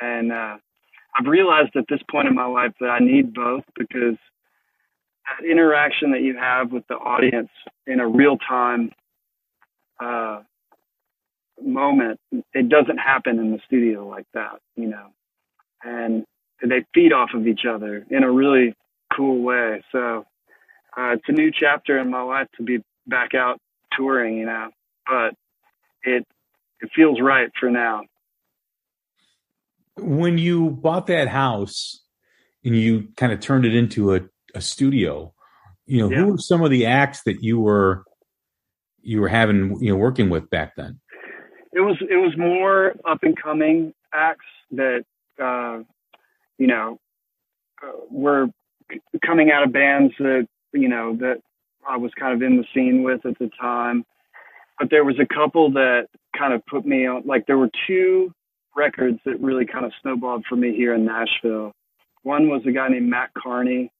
And 0.00 0.32
uh, 0.32 0.56
I've 1.16 1.26
realized 1.26 1.76
at 1.76 1.84
this 1.88 2.00
point 2.10 2.28
in 2.28 2.34
my 2.34 2.46
life 2.46 2.72
that 2.80 2.88
I 2.88 2.98
need 2.98 3.34
both 3.34 3.64
because 3.78 4.16
that 5.26 5.46
interaction 5.48 6.12
that 6.12 6.22
you 6.22 6.36
have 6.36 6.72
with 6.72 6.86
the 6.88 6.94
audience 6.94 7.50
in 7.86 8.00
a 8.00 8.06
real 8.06 8.36
time 8.36 8.92
uh, 10.00 10.40
moment, 11.62 12.20
it 12.52 12.68
doesn't 12.68 12.98
happen 12.98 13.38
in 13.38 13.52
the 13.52 13.60
studio 13.66 14.06
like 14.06 14.26
that, 14.34 14.60
you 14.76 14.88
know. 14.88 15.06
And 15.84 16.24
they 16.62 16.84
feed 16.94 17.12
off 17.12 17.30
of 17.34 17.46
each 17.46 17.64
other 17.68 18.04
in 18.10 18.22
a 18.22 18.30
really 18.30 18.74
cool 19.16 19.42
way. 19.42 19.82
So 19.92 20.24
uh, 20.96 21.14
it's 21.14 21.24
a 21.28 21.32
new 21.32 21.50
chapter 21.52 21.98
in 21.98 22.10
my 22.10 22.22
life 22.22 22.48
to 22.56 22.62
be 22.62 22.82
back 23.06 23.34
out 23.34 23.60
touring, 23.96 24.38
you 24.38 24.46
know, 24.46 24.70
but 25.06 25.34
it 26.02 26.26
it 26.80 26.90
feels 26.94 27.20
right 27.20 27.50
for 27.58 27.70
now. 27.70 28.02
When 29.96 30.38
you 30.38 30.70
bought 30.70 31.06
that 31.08 31.28
house 31.28 32.02
and 32.64 32.76
you 32.76 33.08
kind 33.16 33.32
of 33.32 33.40
turned 33.40 33.64
it 33.64 33.74
into 33.74 34.14
a, 34.14 34.20
a 34.54 34.60
studio, 34.60 35.32
you 35.86 35.98
know, 35.98 36.10
yeah. 36.10 36.18
who 36.18 36.26
were 36.32 36.38
some 36.38 36.62
of 36.62 36.70
the 36.70 36.86
acts 36.86 37.22
that 37.24 37.42
you 37.42 37.60
were 37.60 38.04
you 39.02 39.20
were 39.20 39.28
having, 39.28 39.78
you 39.80 39.90
know, 39.90 39.96
working 39.96 40.30
with 40.30 40.48
back 40.50 40.76
then? 40.76 41.00
It 41.72 41.80
was 41.80 41.96
it 42.00 42.16
was 42.16 42.36
more 42.36 42.94
up 43.08 43.22
and 43.22 43.40
coming 43.40 43.94
acts 44.12 44.46
that 44.72 45.04
uh, 45.40 45.80
you 46.58 46.66
know, 46.66 47.00
uh, 47.82 47.90
were 48.10 48.46
coming 49.24 49.50
out 49.50 49.64
of 49.64 49.72
bands 49.72 50.12
that, 50.18 50.46
you 50.72 50.88
know, 50.88 51.16
that 51.16 51.40
I 51.88 51.96
was 51.96 52.12
kind 52.18 52.34
of 52.34 52.42
in 52.42 52.56
the 52.56 52.64
scene 52.74 53.02
with 53.02 53.24
at 53.26 53.38
the 53.38 53.50
time. 53.60 54.04
But 54.78 54.90
there 54.90 55.04
was 55.04 55.16
a 55.18 55.34
couple 55.34 55.72
that 55.72 56.06
kind 56.36 56.52
of 56.52 56.64
put 56.66 56.86
me 56.86 57.06
on, 57.06 57.22
like, 57.24 57.46
there 57.46 57.58
were 57.58 57.70
two 57.86 58.32
records 58.76 59.18
that 59.24 59.40
really 59.40 59.66
kind 59.66 59.84
of 59.84 59.92
snowballed 60.00 60.44
for 60.48 60.56
me 60.56 60.74
here 60.74 60.94
in 60.94 61.04
Nashville. 61.04 61.72
One 62.22 62.48
was 62.48 62.62
a 62.66 62.72
guy 62.72 62.88
named 62.88 63.08
Matt 63.08 63.30
Kearney, 63.34 63.90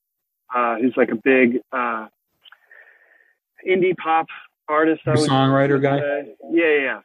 uh, 0.55 0.77
who's 0.77 0.95
like 0.97 1.11
a 1.11 1.17
big 1.17 1.61
uh, 1.73 2.07
indie 3.69 3.97
pop 3.97 4.27
artist. 4.69 5.03
I 5.07 5.15
songwriter 5.15 5.81
guy. 5.81 5.99
say. 5.99 6.35
Yeah, 6.51 6.79
yeah. 6.81 7.01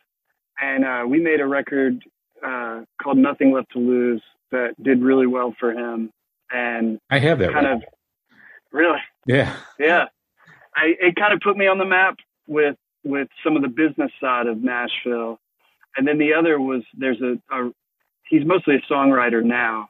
And 0.60 0.86
uh, 0.86 1.07
we 1.07 1.19
made 1.19 1.39
a 1.39 1.45
record 1.45 2.03
uh, 2.45 2.81
called 3.01 3.17
"Nothing 3.17 3.53
Left 3.53 3.71
to 3.73 3.79
Lose" 3.79 4.21
that 4.51 4.81
did 4.81 5.01
really 5.01 5.27
well 5.27 5.53
for 5.60 5.71
him, 5.71 6.12
and 6.51 6.99
I 7.10 7.19
have 7.19 7.39
that. 7.39 7.53
kind 7.53 7.65
record. 7.67 7.83
of 7.83 7.89
really, 8.71 8.99
yeah. 9.25 9.55
yeah. 9.79 10.05
I 10.75 10.93
it 10.99 11.15
kind 11.15 11.33
of 11.33 11.39
put 11.41 11.57
me 11.57 11.67
on 11.67 11.77
the 11.77 11.86
map 11.86 12.17
with 12.47 12.75
with 13.03 13.27
some 13.43 13.55
of 13.55 13.62
the 13.62 13.67
business 13.67 14.12
side 14.19 14.47
of 14.47 14.63
Nashville, 14.63 15.39
and 15.95 16.07
then 16.07 16.17
the 16.17 16.33
other 16.33 16.60
was 16.60 16.83
there's 16.97 17.21
a, 17.21 17.38
a 17.55 17.71
he's 18.29 18.45
mostly 18.45 18.75
a 18.75 18.91
songwriter 18.91 19.43
now, 19.43 19.89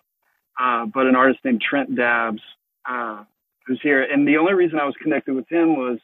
uh, 0.59 0.85
but 0.85 1.07
an 1.07 1.15
artist 1.15 1.39
named 1.43 1.61
Trent 1.61 1.95
Dabbs 1.95 2.41
uh, 2.87 3.23
who's 3.67 3.79
here, 3.83 4.01
and 4.01 4.27
the 4.27 4.37
only 4.37 4.53
reason 4.53 4.79
I 4.79 4.85
was 4.85 4.95
connected 5.01 5.35
with 5.35 5.47
him 5.49 5.75
was 5.75 5.99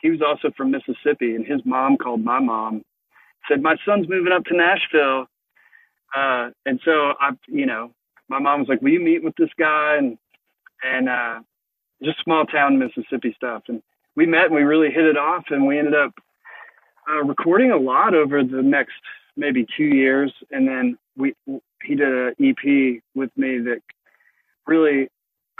he 0.00 0.10
was 0.10 0.22
also 0.22 0.50
from 0.56 0.70
Mississippi, 0.70 1.34
and 1.34 1.46
his 1.46 1.60
mom 1.64 1.96
called 1.96 2.24
my 2.24 2.40
mom, 2.40 2.82
said 3.48 3.62
my 3.62 3.76
son's 3.84 4.08
moving 4.08 4.32
up 4.32 4.44
to 4.46 4.56
Nashville, 4.56 5.26
uh, 6.14 6.50
and 6.66 6.80
so 6.84 7.14
I, 7.20 7.30
you 7.46 7.66
know, 7.66 7.92
my 8.28 8.38
mom 8.38 8.60
was 8.60 8.68
like, 8.68 8.82
"Will 8.82 8.90
you 8.92 9.00
meet 9.00 9.22
with 9.22 9.36
this 9.36 9.50
guy?" 9.58 9.96
and 9.96 10.18
and 10.82 11.08
uh, 11.08 11.40
just 12.02 12.22
small 12.24 12.44
town 12.46 12.78
Mississippi 12.78 13.32
stuff, 13.36 13.62
and 13.68 13.82
we 14.16 14.26
met 14.26 14.46
and 14.46 14.54
we 14.54 14.62
really 14.62 14.90
hit 14.90 15.04
it 15.04 15.16
off, 15.16 15.44
and 15.50 15.66
we 15.66 15.78
ended 15.78 15.94
up 15.94 16.12
uh, 17.10 17.22
recording 17.24 17.70
a 17.70 17.76
lot 17.76 18.14
over 18.14 18.42
the 18.42 18.62
next 18.62 18.92
maybe 19.36 19.66
two 19.76 19.84
years, 19.84 20.32
and 20.50 20.66
then 20.66 20.98
we 21.16 21.34
he 21.84 21.94
did 21.94 22.08
an 22.08 22.34
EP 22.40 23.02
with 23.14 23.30
me 23.36 23.58
that 23.58 23.80
really 24.66 25.08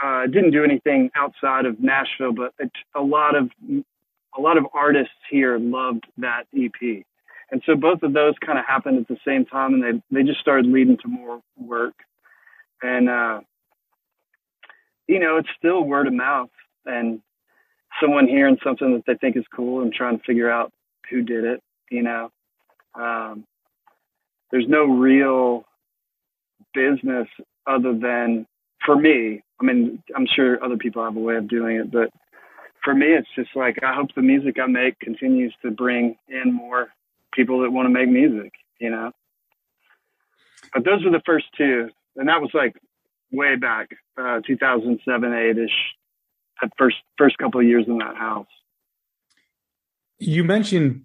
uh, 0.03 0.27
didn't 0.27 0.51
do 0.51 0.65
anything 0.65 1.11
outside 1.15 1.65
of 1.67 1.81
Nashville, 1.81 2.33
but 2.33 2.53
it, 2.59 2.71
a 2.95 3.01
lot 3.01 3.37
of 3.37 3.51
a 4.37 4.41
lot 4.41 4.57
of 4.57 4.67
artists 4.75 5.15
here 5.31 5.59
loved 5.59 6.07
that 6.19 6.45
EP, 6.57 7.05
and 7.51 7.63
so 7.67 7.77
both 7.77 8.03
of 8.03 8.13
those 8.13 8.35
kind 8.45 8.59
of 8.59 8.65
happened 8.67 8.99
at 8.99 9.09
the 9.09 9.19
same 9.27 9.45
time, 9.45 9.75
and 9.75 9.83
they 9.83 10.03
they 10.11 10.27
just 10.27 10.41
started 10.41 10.67
leading 10.67 10.97
to 10.99 11.09
more 11.09 11.41
work, 11.59 11.95
and 12.83 13.09
uh, 13.09 13.41
you 15.07 15.19
know 15.19 15.37
it's 15.37 15.49
still 15.57 15.83
word 15.85 16.07
of 16.07 16.15
mouth 16.15 16.51
and 16.87 17.21
someone 18.01 18.27
hearing 18.27 18.59
something 18.65 18.93
that 18.95 19.05
they 19.07 19.15
think 19.15 19.37
is 19.37 19.45
cool 19.55 19.83
and 19.83 19.93
trying 19.93 20.19
to 20.19 20.25
figure 20.25 20.51
out 20.51 20.73
who 21.11 21.23
did 21.23 21.45
it, 21.45 21.63
you 21.91 22.03
know. 22.03 22.31
Um, 22.95 23.45
there's 24.51 24.69
no 24.69 24.85
real 24.85 25.65
business 26.75 27.29
other 27.67 27.93
than 27.97 28.47
for 28.85 28.97
me. 28.97 29.43
I 29.63 29.65
mean, 29.65 30.03
I'm 30.17 30.27
sure 30.27 30.63
other 30.63 30.77
people 30.77 31.05
have 31.05 31.17
a 31.17 31.21
way 31.21 31.37
of 31.37 31.49
doing 31.49 31.77
it, 31.77 31.91
but 31.91 32.11
for 32.83 32.95
me, 32.95 33.07
it's 33.07 33.29
just 33.37 33.51
like 33.55 33.79
I 33.83 33.95
hope 33.95 34.09
the 34.15 34.23
music 34.23 34.57
I 34.61 34.67
make 34.67 34.99
continues 34.99 35.55
to 35.63 35.71
bring 35.71 36.17
in 36.29 36.53
more 36.53 36.89
people 37.33 37.63
that 37.63 37.71
want 37.71 37.87
to 37.87 37.91
make 37.91 38.09
music, 38.09 38.53
you 38.81 38.91
know. 38.91 39.13
But 40.75 40.85
those 40.85 41.05
were 41.05 41.11
the 41.11 41.23
first 41.25 41.47
two, 41.57 41.91
and 42.17 42.29
that 42.29 42.41
was 42.41 42.51
like 42.55 42.75
way 43.31 43.57
back, 43.57 43.91
uh, 44.19 44.41
2007, 44.47 45.33
eight 45.33 45.59
ish. 45.59 45.71
That 46.61 46.73
first 46.77 46.97
first 47.19 47.39
couple 47.39 47.61
of 47.61 47.67
years 47.67 47.85
in 47.87 47.99
that 47.99 48.17
house. 48.17 48.47
You 50.19 50.45
mentioned 50.45 51.05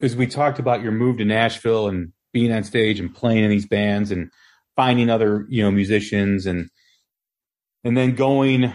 as 0.00 0.16
we 0.16 0.26
talked 0.26 0.58
about 0.58 0.82
your 0.82 0.92
move 0.92 1.18
to 1.18 1.24
Nashville 1.24 1.88
and 1.88 2.12
being 2.32 2.52
on 2.52 2.64
stage 2.64 3.00
and 3.00 3.14
playing 3.14 3.44
in 3.44 3.50
these 3.50 3.66
bands 3.66 4.10
and 4.10 4.30
finding 4.76 5.10
other, 5.10 5.46
you 5.48 5.62
know, 5.62 5.70
musicians 5.70 6.46
and 6.46 6.70
and 7.84 7.96
then 7.96 8.14
going 8.14 8.72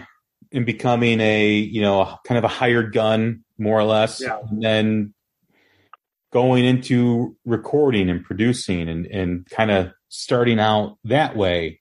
and 0.52 0.66
becoming 0.66 1.20
a, 1.20 1.52
you 1.54 1.80
know, 1.80 2.16
kind 2.26 2.38
of 2.38 2.44
a 2.44 2.48
hired 2.48 2.92
gun 2.92 3.44
more 3.58 3.78
or 3.78 3.84
less. 3.84 4.20
Yeah. 4.20 4.38
And 4.50 4.62
then 4.62 5.14
going 6.32 6.64
into 6.64 7.36
recording 7.44 8.10
and 8.10 8.24
producing 8.24 8.88
and 8.88 9.06
and 9.06 9.48
kind 9.48 9.70
of 9.70 9.92
starting 10.08 10.58
out 10.60 10.98
that 11.04 11.36
way. 11.36 11.80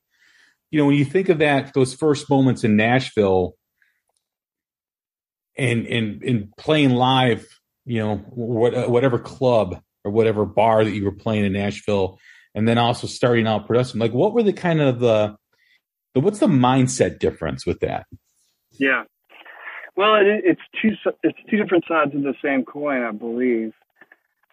You 0.71 0.79
know, 0.79 0.85
when 0.85 0.95
you 0.95 1.05
think 1.05 1.29
of 1.29 1.39
that 1.39 1.73
those 1.73 1.93
first 1.93 2.29
moments 2.29 2.63
in 2.63 2.75
Nashville 2.75 3.55
and 5.57 5.85
and 5.87 6.23
and 6.23 6.57
playing 6.57 6.91
live, 6.91 7.45
you 7.85 7.99
know, 7.99 8.17
what, 8.29 8.89
whatever 8.89 9.19
club 9.19 9.79
or 10.03 10.11
whatever 10.11 10.45
bar 10.45 10.83
that 10.83 10.91
you 10.91 11.03
were 11.03 11.11
playing 11.11 11.45
in 11.45 11.53
Nashville, 11.53 12.19
and 12.53 12.67
then 12.67 12.77
also 12.77 13.07
starting 13.07 13.47
out 13.47 13.67
production. 13.67 13.99
Like, 13.99 14.13
what 14.13 14.33
were 14.33 14.43
the 14.43 14.53
kind 14.53 14.79
of 14.79 14.99
the, 14.99 15.35
the 16.15 16.21
what's 16.21 16.39
the 16.39 16.47
mindset 16.47 17.19
difference 17.19 17.65
with 17.65 17.81
that? 17.81 18.07
Yeah. 18.71 19.03
Well, 19.95 20.15
it, 20.15 20.41
it's 20.43 20.61
two 20.81 20.91
it's 21.23 21.37
two 21.49 21.57
different 21.57 21.85
sides 21.87 22.15
of 22.15 22.23
the 22.23 22.33
same 22.43 22.63
coin, 22.65 23.03
I 23.03 23.11
believe. 23.11 23.73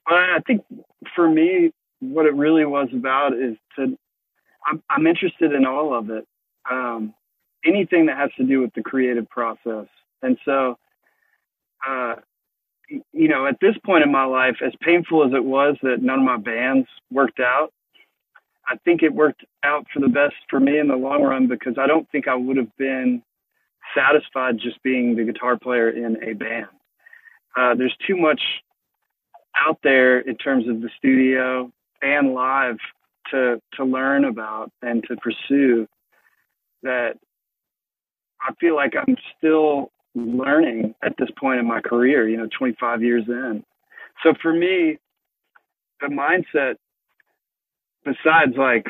But 0.04 0.14
I 0.14 0.38
think 0.46 0.62
for 1.14 1.30
me, 1.30 1.72
what 2.00 2.26
it 2.26 2.34
really 2.34 2.64
was 2.66 2.88
about 2.92 3.32
is 3.32 3.56
to 3.76 3.96
I'm, 4.66 4.82
I'm 4.90 5.06
interested 5.06 5.52
in 5.52 5.64
all 5.64 5.96
of 5.96 6.10
it, 6.10 6.26
um, 6.70 7.14
anything 7.64 8.06
that 8.06 8.18
has 8.18 8.30
to 8.36 8.44
do 8.44 8.60
with 8.60 8.74
the 8.74 8.82
creative 8.82 9.28
process, 9.30 9.86
and 10.20 10.36
so. 10.44 10.76
Uh, 11.84 12.14
you 13.12 13.26
know, 13.26 13.46
at 13.46 13.56
this 13.60 13.74
point 13.84 14.04
in 14.04 14.12
my 14.12 14.24
life, 14.24 14.56
as 14.64 14.72
painful 14.80 15.24
as 15.24 15.32
it 15.32 15.42
was 15.42 15.76
that 15.82 16.02
none 16.02 16.18
of 16.18 16.24
my 16.24 16.36
bands 16.36 16.86
worked 17.10 17.40
out, 17.40 17.72
I 18.68 18.76
think 18.84 19.02
it 19.02 19.12
worked 19.12 19.44
out 19.64 19.86
for 19.92 20.00
the 20.00 20.08
best 20.08 20.34
for 20.48 20.60
me 20.60 20.78
in 20.78 20.88
the 20.88 20.96
long 20.96 21.22
run 21.22 21.48
because 21.48 21.74
I 21.78 21.86
don't 21.86 22.08
think 22.10 22.28
I 22.28 22.34
would 22.34 22.56
have 22.56 22.74
been 22.76 23.22
satisfied 23.94 24.58
just 24.58 24.82
being 24.82 25.16
the 25.16 25.24
guitar 25.24 25.58
player 25.58 25.90
in 25.90 26.22
a 26.22 26.34
band. 26.34 26.66
Uh, 27.56 27.74
there's 27.74 27.96
too 28.06 28.16
much 28.16 28.40
out 29.56 29.78
there 29.82 30.20
in 30.20 30.36
terms 30.36 30.68
of 30.68 30.80
the 30.80 30.88
studio 30.96 31.70
and 32.00 32.34
live 32.34 32.78
to 33.30 33.60
to 33.74 33.84
learn 33.84 34.24
about 34.24 34.70
and 34.82 35.04
to 35.08 35.16
pursue 35.16 35.86
that 36.82 37.14
I 38.40 38.52
feel 38.60 38.74
like 38.74 38.94
I'm 38.96 39.16
still 39.38 39.90
learning 40.14 40.94
at 41.02 41.14
this 41.18 41.28
point 41.38 41.60
in 41.60 41.66
my 41.66 41.80
career, 41.80 42.28
you 42.28 42.36
know, 42.36 42.48
25 42.58 43.02
years 43.02 43.24
in. 43.28 43.64
So 44.22 44.34
for 44.42 44.52
me, 44.52 44.98
the 46.00 46.08
mindset, 46.08 46.74
besides 48.04 48.56
like, 48.56 48.86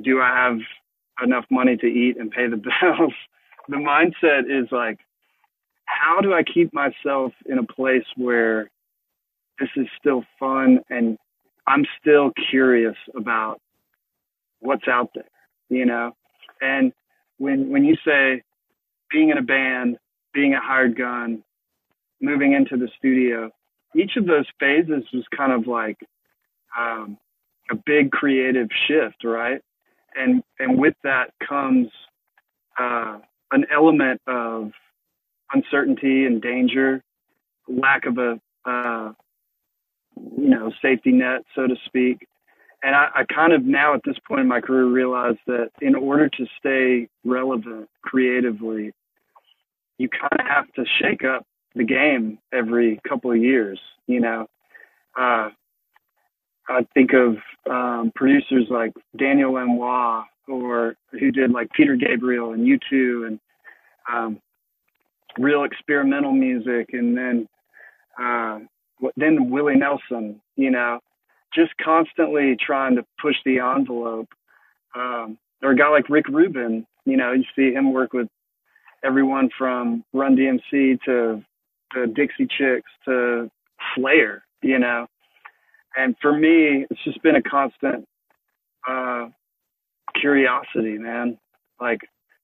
do 0.00 0.20
I 0.20 0.28
have 0.28 0.58
enough 1.24 1.44
money 1.50 1.76
to 1.76 1.86
eat 1.86 2.16
and 2.18 2.30
pay 2.30 2.48
the 2.48 2.56
bills? 2.82 3.14
the 3.68 3.76
mindset 3.76 4.44
is 4.48 4.68
like, 4.70 4.98
how 5.84 6.20
do 6.20 6.32
I 6.32 6.42
keep 6.42 6.72
myself 6.72 7.32
in 7.46 7.58
a 7.58 7.64
place 7.64 8.04
where 8.16 8.70
this 9.58 9.68
is 9.76 9.86
still 9.98 10.24
fun 10.38 10.80
and 10.90 11.18
I'm 11.66 11.84
still 12.00 12.30
curious 12.50 12.96
about 13.16 13.60
what's 14.60 14.86
out 14.88 15.10
there, 15.14 15.28
you 15.68 15.84
know? 15.84 16.12
And 16.60 16.92
when 17.38 17.70
when 17.70 17.84
you 17.84 17.96
say 18.04 18.42
being 19.10 19.30
in 19.30 19.38
a 19.38 19.42
band, 19.42 19.98
being 20.32 20.54
a 20.54 20.60
hired 20.60 20.96
gun, 20.96 21.42
moving 22.20 22.52
into 22.52 22.76
the 22.76 22.88
studio, 22.98 23.50
each 23.94 24.16
of 24.16 24.26
those 24.26 24.46
phases 24.58 25.04
was 25.12 25.24
kind 25.36 25.52
of 25.52 25.66
like 25.66 25.98
um, 26.78 27.18
a 27.70 27.74
big 27.74 28.10
creative 28.10 28.68
shift, 28.86 29.24
right? 29.24 29.60
And 30.14 30.42
and 30.58 30.78
with 30.78 30.94
that 31.04 31.30
comes 31.46 31.88
uh, 32.78 33.18
an 33.52 33.66
element 33.72 34.20
of 34.26 34.72
uncertainty 35.52 36.24
and 36.26 36.40
danger, 36.40 37.02
lack 37.68 38.06
of 38.06 38.18
a 38.18 38.40
uh, 38.64 39.12
you 40.16 40.48
know 40.48 40.72
safety 40.82 41.12
net, 41.12 41.42
so 41.54 41.66
to 41.66 41.76
speak. 41.86 42.26
And 42.82 42.94
I, 42.94 43.08
I 43.14 43.24
kind 43.24 43.52
of 43.52 43.64
now 43.64 43.94
at 43.94 44.02
this 44.04 44.16
point 44.26 44.42
in 44.42 44.48
my 44.48 44.60
career 44.60 44.84
realize 44.84 45.36
that 45.46 45.70
in 45.80 45.94
order 45.94 46.28
to 46.28 46.46
stay 46.58 47.08
relevant 47.24 47.88
creatively, 48.02 48.92
you 49.98 50.08
kind 50.08 50.40
of 50.40 50.46
have 50.46 50.72
to 50.74 50.84
shake 51.00 51.24
up 51.24 51.44
the 51.74 51.84
game 51.84 52.38
every 52.52 53.00
couple 53.08 53.30
of 53.30 53.38
years. 53.38 53.80
You 54.06 54.20
know, 54.20 54.46
uh, 55.18 55.50
I 56.68 56.86
think 56.94 57.10
of 57.12 57.36
um, 57.70 58.12
producers 58.14 58.66
like 58.70 58.92
Daniel 59.16 59.54
Lanois, 59.54 60.24
or 60.48 60.96
who 61.12 61.30
did 61.30 61.50
like 61.50 61.70
Peter 61.72 61.96
Gabriel 61.96 62.52
and 62.52 62.66
U2 62.66 63.26
and 63.26 63.40
um, 64.12 64.40
real 65.38 65.64
experimental 65.64 66.32
music, 66.32 66.90
and 66.92 67.16
then 67.16 67.48
uh, 68.20 68.58
then 69.16 69.50
Willie 69.50 69.76
Nelson. 69.76 70.40
You 70.56 70.70
know, 70.70 71.00
just 71.54 71.72
constantly 71.82 72.56
trying 72.58 72.96
to 72.96 73.04
push 73.20 73.36
the 73.44 73.58
envelope. 73.58 74.28
Um, 74.94 75.38
or 75.62 75.72
a 75.72 75.76
guy 75.76 75.88
like 75.88 76.08
Rick 76.08 76.28
Rubin, 76.28 76.86
you 77.04 77.16
know, 77.16 77.32
you 77.32 77.44
see 77.54 77.72
him 77.72 77.92
work 77.92 78.12
with 78.12 78.28
everyone 79.04 79.50
from 79.56 80.04
Run 80.12 80.36
DMC 80.36 81.00
to, 81.04 81.42
the 81.94 82.06
Dixie 82.08 82.48
Chicks 82.48 82.90
to 83.04 83.48
Slayer, 83.94 84.42
you 84.60 84.78
know. 84.78 85.06
And 85.96 86.14
for 86.20 86.32
me, 86.32 86.86
it's 86.90 87.02
just 87.04 87.22
been 87.22 87.36
a 87.36 87.42
constant 87.42 88.06
uh, 88.88 89.28
curiosity, 90.20 90.98
man. 90.98 91.38
Like, 91.80 92.00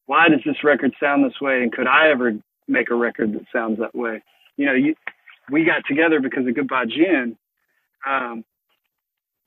why 0.06 0.28
does 0.28 0.40
this 0.44 0.64
record 0.64 0.92
sound 0.98 1.24
this 1.24 1.40
way? 1.40 1.62
And 1.62 1.72
could 1.72 1.86
I 1.86 2.10
ever 2.10 2.32
make 2.66 2.90
a 2.90 2.94
record 2.94 3.34
that 3.34 3.44
sounds 3.52 3.78
that 3.78 3.94
way? 3.94 4.22
You 4.56 4.66
know, 4.66 4.74
you, 4.74 4.94
we 5.50 5.64
got 5.64 5.82
together 5.88 6.20
because 6.20 6.46
of 6.46 6.54
Goodbye 6.54 6.86
June. 6.86 7.36
Um, 8.08 8.44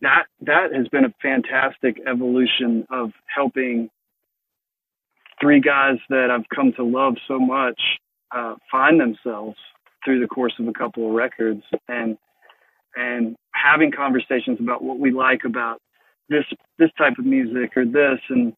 that 0.01 0.25
that 0.41 0.73
has 0.73 0.87
been 0.89 1.05
a 1.05 1.13
fantastic 1.21 1.97
evolution 2.07 2.85
of 2.89 3.11
helping 3.33 3.89
three 5.41 5.59
guys 5.59 5.97
that 6.09 6.29
I've 6.31 6.47
come 6.53 6.73
to 6.73 6.83
love 6.83 7.15
so 7.27 7.39
much 7.39 7.79
uh, 8.35 8.55
find 8.71 8.99
themselves 8.99 9.57
through 10.03 10.19
the 10.19 10.27
course 10.27 10.53
of 10.59 10.67
a 10.67 10.73
couple 10.73 11.07
of 11.07 11.13
records 11.13 11.63
and 11.87 12.17
and 12.95 13.35
having 13.53 13.91
conversations 13.91 14.59
about 14.59 14.83
what 14.83 14.99
we 14.99 15.11
like 15.11 15.43
about 15.45 15.79
this 16.29 16.45
this 16.79 16.89
type 16.97 17.13
of 17.19 17.25
music 17.25 17.75
or 17.77 17.85
this 17.85 18.19
and 18.29 18.53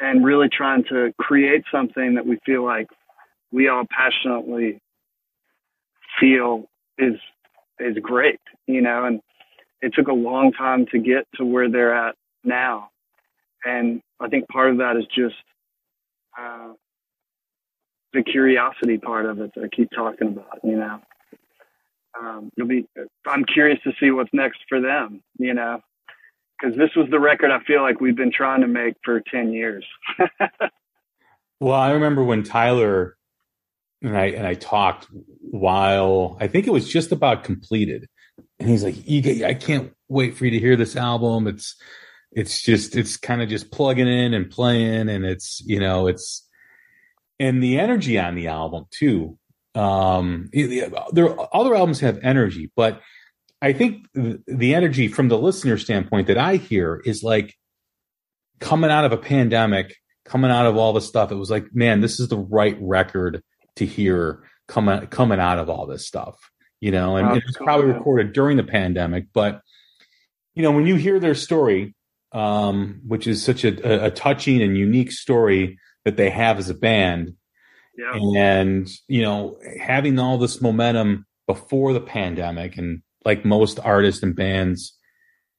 and 0.00 0.24
really 0.24 0.48
trying 0.48 0.84
to 0.84 1.12
create 1.18 1.64
something 1.72 2.14
that 2.14 2.26
we 2.26 2.38
feel 2.44 2.64
like 2.64 2.88
we 3.52 3.68
all 3.68 3.84
passionately 3.90 4.80
feel 6.20 6.64
is 6.98 7.14
is 7.78 7.96
great, 8.02 8.40
you 8.66 8.80
know, 8.82 9.04
and 9.04 9.20
it 9.80 9.92
took 9.94 10.08
a 10.08 10.12
long 10.12 10.52
time 10.52 10.86
to 10.92 10.98
get 10.98 11.26
to 11.36 11.44
where 11.44 11.70
they're 11.70 11.94
at 11.94 12.14
now. 12.44 12.90
And 13.64 14.00
I 14.20 14.28
think 14.28 14.48
part 14.48 14.70
of 14.70 14.78
that 14.78 14.96
is 14.96 15.04
just 15.14 15.34
uh, 16.38 16.72
the 18.12 18.22
curiosity 18.22 18.98
part 18.98 19.26
of 19.26 19.40
it 19.40 19.52
that 19.54 19.64
I 19.64 19.68
keep 19.74 19.90
talking 19.94 20.28
about, 20.28 20.60
you 20.64 20.76
know. 20.76 21.00
Um, 22.18 22.50
it'll 22.56 22.68
be, 22.68 22.86
I'm 23.26 23.44
curious 23.44 23.78
to 23.84 23.92
see 23.98 24.10
what's 24.10 24.30
next 24.32 24.60
for 24.68 24.80
them, 24.80 25.22
you 25.38 25.54
know, 25.54 25.80
because 26.60 26.76
this 26.76 26.90
was 26.96 27.08
the 27.10 27.20
record 27.20 27.50
I 27.50 27.62
feel 27.64 27.82
like 27.82 28.00
we've 28.00 28.16
been 28.16 28.32
trying 28.32 28.60
to 28.60 28.68
make 28.68 28.94
for 29.04 29.20
10 29.20 29.52
years. 29.52 29.84
well, 31.60 31.74
I 31.74 31.92
remember 31.92 32.22
when 32.22 32.42
Tyler 32.42 33.16
and 34.02 34.16
I 34.16 34.26
and 34.26 34.46
I 34.46 34.54
talked 34.54 35.06
while 35.40 36.36
I 36.40 36.48
think 36.48 36.66
it 36.66 36.72
was 36.72 36.88
just 36.88 37.12
about 37.12 37.44
completed, 37.44 38.08
and 38.58 38.68
he's 38.68 38.84
like, 38.84 38.96
"I 39.44 39.54
can't 39.54 39.92
wait 40.08 40.36
for 40.36 40.44
you 40.44 40.50
to 40.52 40.58
hear 40.58 40.76
this 40.76 40.96
album. 40.96 41.46
It's 41.46 41.76
it's 42.32 42.62
just 42.62 42.96
it's 42.96 43.16
kind 43.16 43.42
of 43.42 43.48
just 43.48 43.70
plugging 43.70 44.08
in 44.08 44.34
and 44.34 44.50
playing, 44.50 45.08
and 45.08 45.24
it's 45.24 45.60
you 45.64 45.78
know 45.78 46.08
it's 46.08 46.48
and 47.38 47.62
the 47.62 47.78
energy 47.78 48.18
on 48.18 48.34
the 48.34 48.48
album 48.48 48.86
too. 48.90 49.38
Um, 49.74 50.50
there 50.52 51.34
other 51.54 51.74
albums 51.74 52.00
have 52.00 52.18
energy, 52.22 52.70
but 52.76 53.00
I 53.62 53.72
think 53.72 54.06
the 54.12 54.74
energy 54.74 55.08
from 55.08 55.28
the 55.28 55.38
listener 55.38 55.78
standpoint 55.78 56.26
that 56.26 56.36
I 56.38 56.56
hear 56.56 57.00
is 57.04 57.22
like 57.22 57.54
coming 58.60 58.90
out 58.90 59.04
of 59.04 59.12
a 59.12 59.16
pandemic, 59.16 59.96
coming 60.24 60.50
out 60.50 60.66
of 60.66 60.76
all 60.76 60.92
the 60.92 61.00
stuff. 61.00 61.32
It 61.32 61.36
was 61.36 61.50
like, 61.50 61.74
man, 61.74 62.00
this 62.00 62.20
is 62.20 62.28
the 62.28 62.38
right 62.38 62.76
record 62.80 63.42
to 63.76 63.86
hear 63.86 64.42
coming 64.68 65.06
coming 65.06 65.40
out 65.40 65.58
of 65.58 65.70
all 65.70 65.86
this 65.86 66.06
stuff, 66.06 66.50
you 66.80 66.90
know. 66.90 67.16
And, 67.16 67.36
it 67.36 67.44
was 67.46 67.56
probably 67.56 67.86
recorded 67.86 68.32
during 68.32 68.56
the 68.56 68.64
pandemic, 68.64 69.26
but 69.32 69.60
you 70.54 70.62
know, 70.62 70.72
when 70.72 70.86
you 70.86 70.96
hear 70.96 71.18
their 71.18 71.34
story, 71.34 71.94
um, 72.32 73.00
which 73.06 73.26
is 73.26 73.44
such 73.44 73.64
a, 73.64 74.06
a, 74.06 74.10
touching 74.10 74.62
and 74.62 74.76
unique 74.76 75.12
story 75.12 75.78
that 76.04 76.16
they 76.16 76.30
have 76.30 76.58
as 76.58 76.68
a 76.68 76.74
band, 76.74 77.34
yeah. 77.96 78.14
and 78.14 78.88
you 79.08 79.22
know, 79.22 79.58
having 79.80 80.18
all 80.18 80.38
this 80.38 80.60
momentum 80.60 81.26
before 81.46 81.92
the 81.92 82.00
pandemic, 82.00 82.76
and 82.76 83.02
like 83.24 83.44
most 83.44 83.78
artists 83.80 84.22
and 84.22 84.34
bands, 84.34 84.96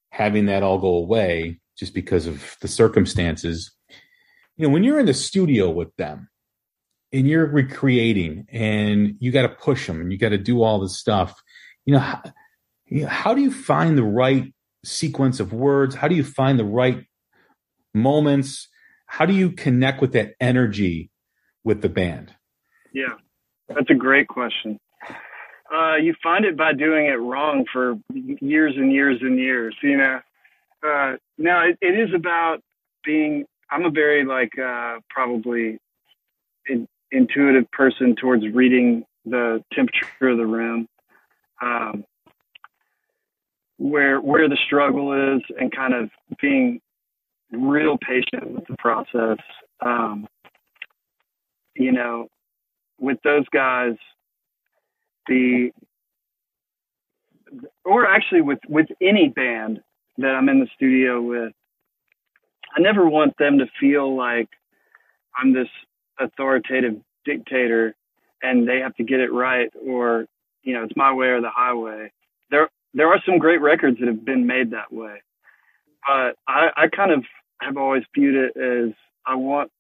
having 0.10 0.46
that 0.48 0.64
all 0.64 0.80
go 0.80 0.96
away 0.96 1.60
just 1.78 1.94
because 1.94 2.28
of 2.28 2.58
the 2.62 2.68
circumstances. 2.68 3.72
You 4.58 4.68
know, 4.68 4.74
when 4.74 4.84
you're 4.84 5.00
in 5.00 5.08
the 5.08 5.14
studio 5.14 5.72
with 5.72 5.96
them, 5.96 6.30
and 7.14 7.28
you're 7.28 7.46
recreating 7.46 8.46
and 8.52 9.16
you 9.20 9.32
got 9.32 9.44
to 9.44 9.50
push 9.50 9.86
them 9.86 10.02
and 10.02 10.12
you 10.12 10.18
got 10.18 10.30
to 10.30 10.38
do 10.38 10.64
all 10.64 10.80
this 10.80 10.98
stuff 10.98 11.42
you 11.86 11.94
know 11.94 12.00
how, 12.00 12.22
you 12.88 13.04
know 13.04 13.08
how 13.08 13.34
do 13.34 13.42
you 13.42 13.52
find 13.52 13.98
the 13.98 14.04
right 14.04 14.54
sequence 14.84 15.40
of 15.40 15.54
words 15.54 15.96
how 15.96 16.08
do 16.08 16.16
you 16.16 16.24
find 16.24 16.60
the 16.60 16.66
right 16.66 17.06
moments 17.94 18.68
how 19.06 19.26
do 19.26 19.34
you 19.34 19.52
connect 19.52 20.02
with 20.02 20.14
that 20.14 20.34
energy 20.42 21.12
with 21.64 21.82
the 21.82 21.90
band 21.90 22.34
yeah 22.94 23.16
that's 23.68 23.90
a 23.90 23.96
great 23.96 24.28
question 24.28 24.80
uh, 25.74 25.96
you 25.96 26.14
find 26.22 26.46
it 26.46 26.56
by 26.56 26.72
doing 26.74 27.08
it 27.08 27.20
wrong 27.20 27.66
for 27.72 27.96
years 28.14 28.74
and 28.78 28.92
years 28.92 29.18
and 29.22 29.40
years 29.40 29.76
you 29.82 29.98
know 29.98 30.20
uh, 30.86 31.14
now 31.38 31.66
it, 31.66 31.78
it 31.82 31.98
is 31.98 32.14
about 32.14 32.60
being 33.04 33.46
i'm 33.72 33.86
a 33.86 33.90
very 33.90 34.26
like 34.26 34.52
uh, 34.60 34.98
probably 35.10 35.80
in, 36.68 36.88
intuitive 37.12 37.70
person 37.72 38.16
towards 38.16 38.44
reading 38.54 39.06
the 39.26 39.64
temperature 39.74 40.30
of 40.30 40.38
the 40.38 40.46
room, 40.46 40.88
um, 41.62 42.04
where 43.78 44.20
where 44.20 44.50
the 44.50 44.58
struggle 44.66 45.36
is, 45.36 45.42
and 45.58 45.74
kind 45.74 45.94
of 45.94 46.10
being 46.42 46.82
real 47.52 47.98
patient 47.98 48.52
with 48.52 48.66
the 48.68 48.76
process. 48.78 49.38
Um, 49.86 50.28
you 51.76 51.92
know, 51.92 52.28
with 53.00 53.18
those 53.24 53.46
guys, 53.54 53.96
the 55.28 55.72
or 57.86 58.06
actually 58.06 58.42
with 58.42 58.60
with 58.68 58.88
any 59.02 59.30
band 59.30 59.82
that 60.18 60.36
I'm 60.36 60.50
in 60.50 60.60
the 60.60 60.68
studio 60.76 61.22
with, 61.22 61.54
I 62.76 62.80
never 62.82 63.08
want 63.08 63.38
them 63.38 63.60
to 63.60 63.66
feel 63.80 64.16
like 64.16 64.50
I'm 65.38 65.54
this 65.54 65.68
authoritative 66.20 66.96
dictator 67.26 67.96
and 68.42 68.68
they 68.68 68.80
have 68.80 68.96
to 68.96 69.04
get 69.04 69.20
it 69.20 69.32
right 69.34 69.70
or 69.88 70.26
you 70.64 70.74
know 70.74 70.84
it's 70.84 70.96
my 70.96 71.14
way 71.14 71.28
or 71.28 71.42
the 71.42 71.50
highway. 71.50 72.12
There 72.52 72.70
there 72.94 73.08
are 73.10 73.22
some 73.26 73.40
great 73.40 73.62
records 73.62 74.00
that 74.00 74.08
have 74.08 74.26
been 74.26 74.46
made 74.46 74.72
that 74.72 74.92
way. 74.92 75.22
But 76.08 76.36
i 76.48 76.70
i 76.76 76.88
kind 76.88 77.12
of 77.12 77.24
have 77.62 77.78
always 77.78 78.04
viewed 78.14 78.36
it 78.36 78.58
as 78.58 78.94
i 79.26 79.36
want 79.36 79.72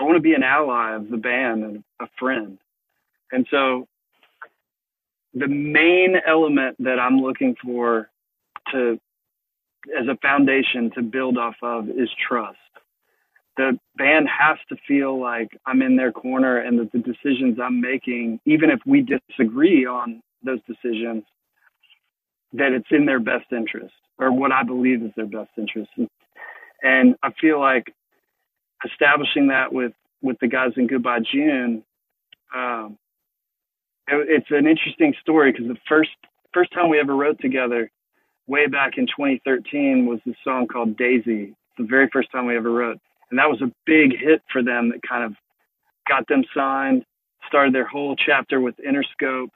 i 0.00 0.04
want 0.04 0.16
to 0.16 0.20
be 0.20 0.34
an 0.34 0.42
ally 0.42 0.94
of 0.94 1.10
the 1.10 1.16
band 1.16 1.64
and 1.64 1.84
a 2.00 2.06
friend 2.18 2.58
and 3.32 3.46
so 3.50 3.86
the 5.34 5.48
main 5.48 6.16
element 6.26 6.76
that 6.78 6.98
i'm 6.98 7.18
looking 7.18 7.54
for 7.62 8.08
to 8.72 8.98
as 9.98 10.06
a 10.08 10.16
foundation 10.16 10.90
to 10.94 11.02
build 11.02 11.38
off 11.38 11.56
of 11.62 11.88
is 11.88 12.08
trust 12.28 12.58
the 13.56 13.78
band 13.96 14.26
has 14.28 14.58
to 14.68 14.76
feel 14.88 15.20
like 15.20 15.48
I'm 15.66 15.82
in 15.82 15.96
their 15.96 16.12
corner 16.12 16.58
and 16.58 16.78
that 16.78 16.92
the 16.92 16.98
decisions 16.98 17.58
I'm 17.62 17.80
making, 17.80 18.40
even 18.46 18.70
if 18.70 18.80
we 18.86 19.02
disagree 19.02 19.84
on 19.84 20.22
those 20.42 20.60
decisions, 20.66 21.24
that 22.54 22.72
it's 22.72 22.88
in 22.90 23.04
their 23.04 23.20
best 23.20 23.52
interest 23.52 23.94
or 24.18 24.32
what 24.32 24.52
I 24.52 24.62
believe 24.62 25.02
is 25.02 25.10
their 25.16 25.26
best 25.26 25.50
interest. 25.58 25.90
And 26.82 27.16
I 27.22 27.32
feel 27.40 27.60
like 27.60 27.92
establishing 28.84 29.48
that 29.48 29.72
with, 29.72 29.92
with 30.22 30.38
the 30.40 30.48
guys 30.48 30.72
in 30.76 30.86
Goodbye 30.86 31.20
June, 31.20 31.84
um, 32.54 32.98
it, 34.08 34.26
it's 34.28 34.50
an 34.50 34.66
interesting 34.66 35.14
story 35.20 35.52
because 35.52 35.68
the 35.68 35.78
first, 35.88 36.10
first 36.52 36.72
time 36.72 36.88
we 36.88 36.98
ever 36.98 37.14
wrote 37.14 37.40
together 37.40 37.90
way 38.46 38.66
back 38.66 38.98
in 38.98 39.06
2013 39.06 40.06
was 40.06 40.18
the 40.26 40.34
song 40.42 40.66
called 40.66 40.96
Daisy. 40.96 41.54
The 41.78 41.84
very 41.84 42.08
first 42.12 42.30
time 42.32 42.46
we 42.46 42.56
ever 42.56 42.70
wrote. 42.70 42.98
And 43.30 43.38
that 43.38 43.48
was 43.48 43.62
a 43.62 43.72
big 43.86 44.18
hit 44.18 44.42
for 44.52 44.62
them 44.62 44.90
that 44.90 45.00
kind 45.08 45.24
of 45.24 45.34
got 46.08 46.26
them 46.28 46.44
signed, 46.54 47.04
started 47.46 47.74
their 47.74 47.86
whole 47.86 48.16
chapter 48.16 48.60
with 48.60 48.74
Interscope, 48.78 49.50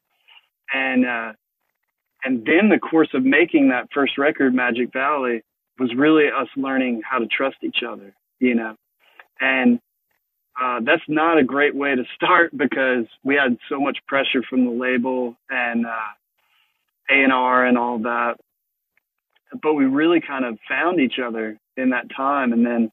and 0.72 1.04
uh, 1.04 1.32
and 2.24 2.46
then 2.46 2.70
the 2.70 2.78
course 2.78 3.10
of 3.12 3.24
making 3.24 3.68
that 3.68 3.88
first 3.92 4.16
record, 4.16 4.54
Magic 4.54 4.92
Valley, 4.92 5.42
was 5.78 5.94
really 5.94 6.28
us 6.28 6.48
learning 6.56 7.02
how 7.08 7.18
to 7.18 7.26
trust 7.26 7.56
each 7.62 7.82
other, 7.86 8.14
you 8.38 8.54
know, 8.54 8.76
and 9.40 9.80
uh, 10.60 10.80
that's 10.84 11.02
not 11.08 11.38
a 11.38 11.44
great 11.44 11.74
way 11.74 11.94
to 11.94 12.04
start 12.14 12.56
because 12.56 13.06
we 13.22 13.34
had 13.34 13.58
so 13.68 13.80
much 13.80 13.98
pressure 14.06 14.42
from 14.48 14.64
the 14.64 14.70
label 14.70 15.36
and 15.50 15.86
uh, 15.86 17.10
A 17.10 17.14
and 17.14 17.32
R 17.32 17.66
and 17.66 17.78
all 17.78 17.98
that. 18.00 18.36
But 19.62 19.74
we 19.74 19.84
really 19.84 20.20
kind 20.20 20.44
of 20.44 20.58
found 20.68 21.00
each 21.00 21.18
other 21.24 21.58
in 21.76 21.90
that 21.90 22.06
time, 22.14 22.52
and 22.52 22.66
then 22.66 22.92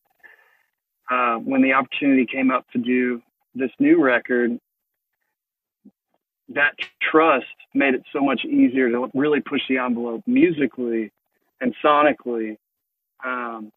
uh, 1.10 1.36
when 1.36 1.62
the 1.62 1.74
opportunity 1.74 2.26
came 2.26 2.52
up 2.52 2.66
to 2.72 2.78
do 2.78 3.22
this 3.56 3.72
new 3.80 4.02
record, 4.02 4.60
that 6.50 6.74
trust 7.02 7.46
made 7.74 7.94
it 7.96 8.04
so 8.14 8.22
much 8.22 8.46
easier 8.46 8.90
to 8.90 9.10
really 9.14 9.42
push 9.42 9.62
the 9.70 9.78
envelope 9.78 10.22
musically 10.28 11.12
and 11.60 11.76
sonically. 11.84 12.58
Um, 13.24 13.72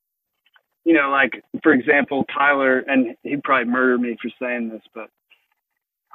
you 0.85 0.95
know, 0.95 1.11
like 1.11 1.43
for 1.63 1.73
example, 1.73 2.25
Tyler, 2.33 2.81
and 2.81 3.17
he'd 3.23 3.43
probably 3.43 3.71
murder 3.71 3.99
me 3.99 4.17
for 4.21 4.31
saying 4.41 4.69
this, 4.69 4.83
but 4.95 5.09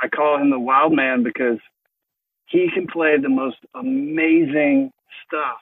I 0.02 0.08
call 0.08 0.38
him 0.38 0.50
the 0.50 0.60
wild 0.60 0.94
man 0.94 1.24
because 1.24 1.60
he 2.46 2.70
can 2.74 2.88
play 2.88 3.18
the 3.22 3.30
most 3.30 3.58
amazing 3.76 4.92
stuff 5.26 5.60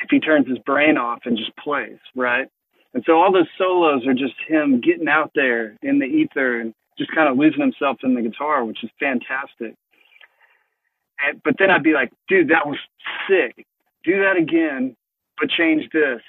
if 0.00 0.08
he 0.10 0.20
turns 0.20 0.48
his 0.48 0.58
brain 0.58 0.96
off 0.96 1.20
and 1.24 1.36
just 1.36 1.56
plays, 1.56 1.98
right? 2.14 2.48
And 2.94 3.02
so 3.06 3.14
all 3.20 3.32
those 3.32 3.48
solos 3.58 4.06
are 4.06 4.14
just 4.14 4.34
him 4.48 4.80
getting 4.80 5.08
out 5.08 5.30
there 5.34 5.76
in 5.82 5.98
the 5.98 6.06
ether 6.06 6.60
and 6.60 6.74
just 6.98 7.10
kind 7.14 7.28
of 7.28 7.36
losing 7.36 7.60
himself 7.60 7.98
in 8.02 8.14
the 8.14 8.22
guitar, 8.22 8.64
which 8.64 8.82
is 8.82 8.90
fantastic. 8.98 9.74
And, 11.24 11.42
but 11.44 11.56
then 11.58 11.70
I'd 11.70 11.82
be 11.82 11.92
like, 11.92 12.10
dude, 12.28 12.48
that 12.48 12.66
was 12.66 12.78
sick. 13.28 13.66
Do 14.04 14.20
that 14.22 14.36
again, 14.36 14.96
but 15.38 15.50
change 15.50 15.88
this. 15.92 16.20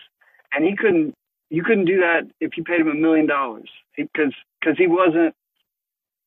And 0.54 0.66
he 0.66 0.76
couldn't, 0.76 1.14
you 1.50 1.64
couldn't 1.64 1.86
do 1.86 2.02
that 2.02 2.28
if 2.40 2.58
you 2.58 2.64
paid 2.64 2.82
him 2.82 2.90
a 2.90 2.94
million 2.94 3.26
dollars 3.26 3.70
because, 3.96 4.34
because 4.60 4.78
he 4.78 4.88
wasn't, 4.88 5.34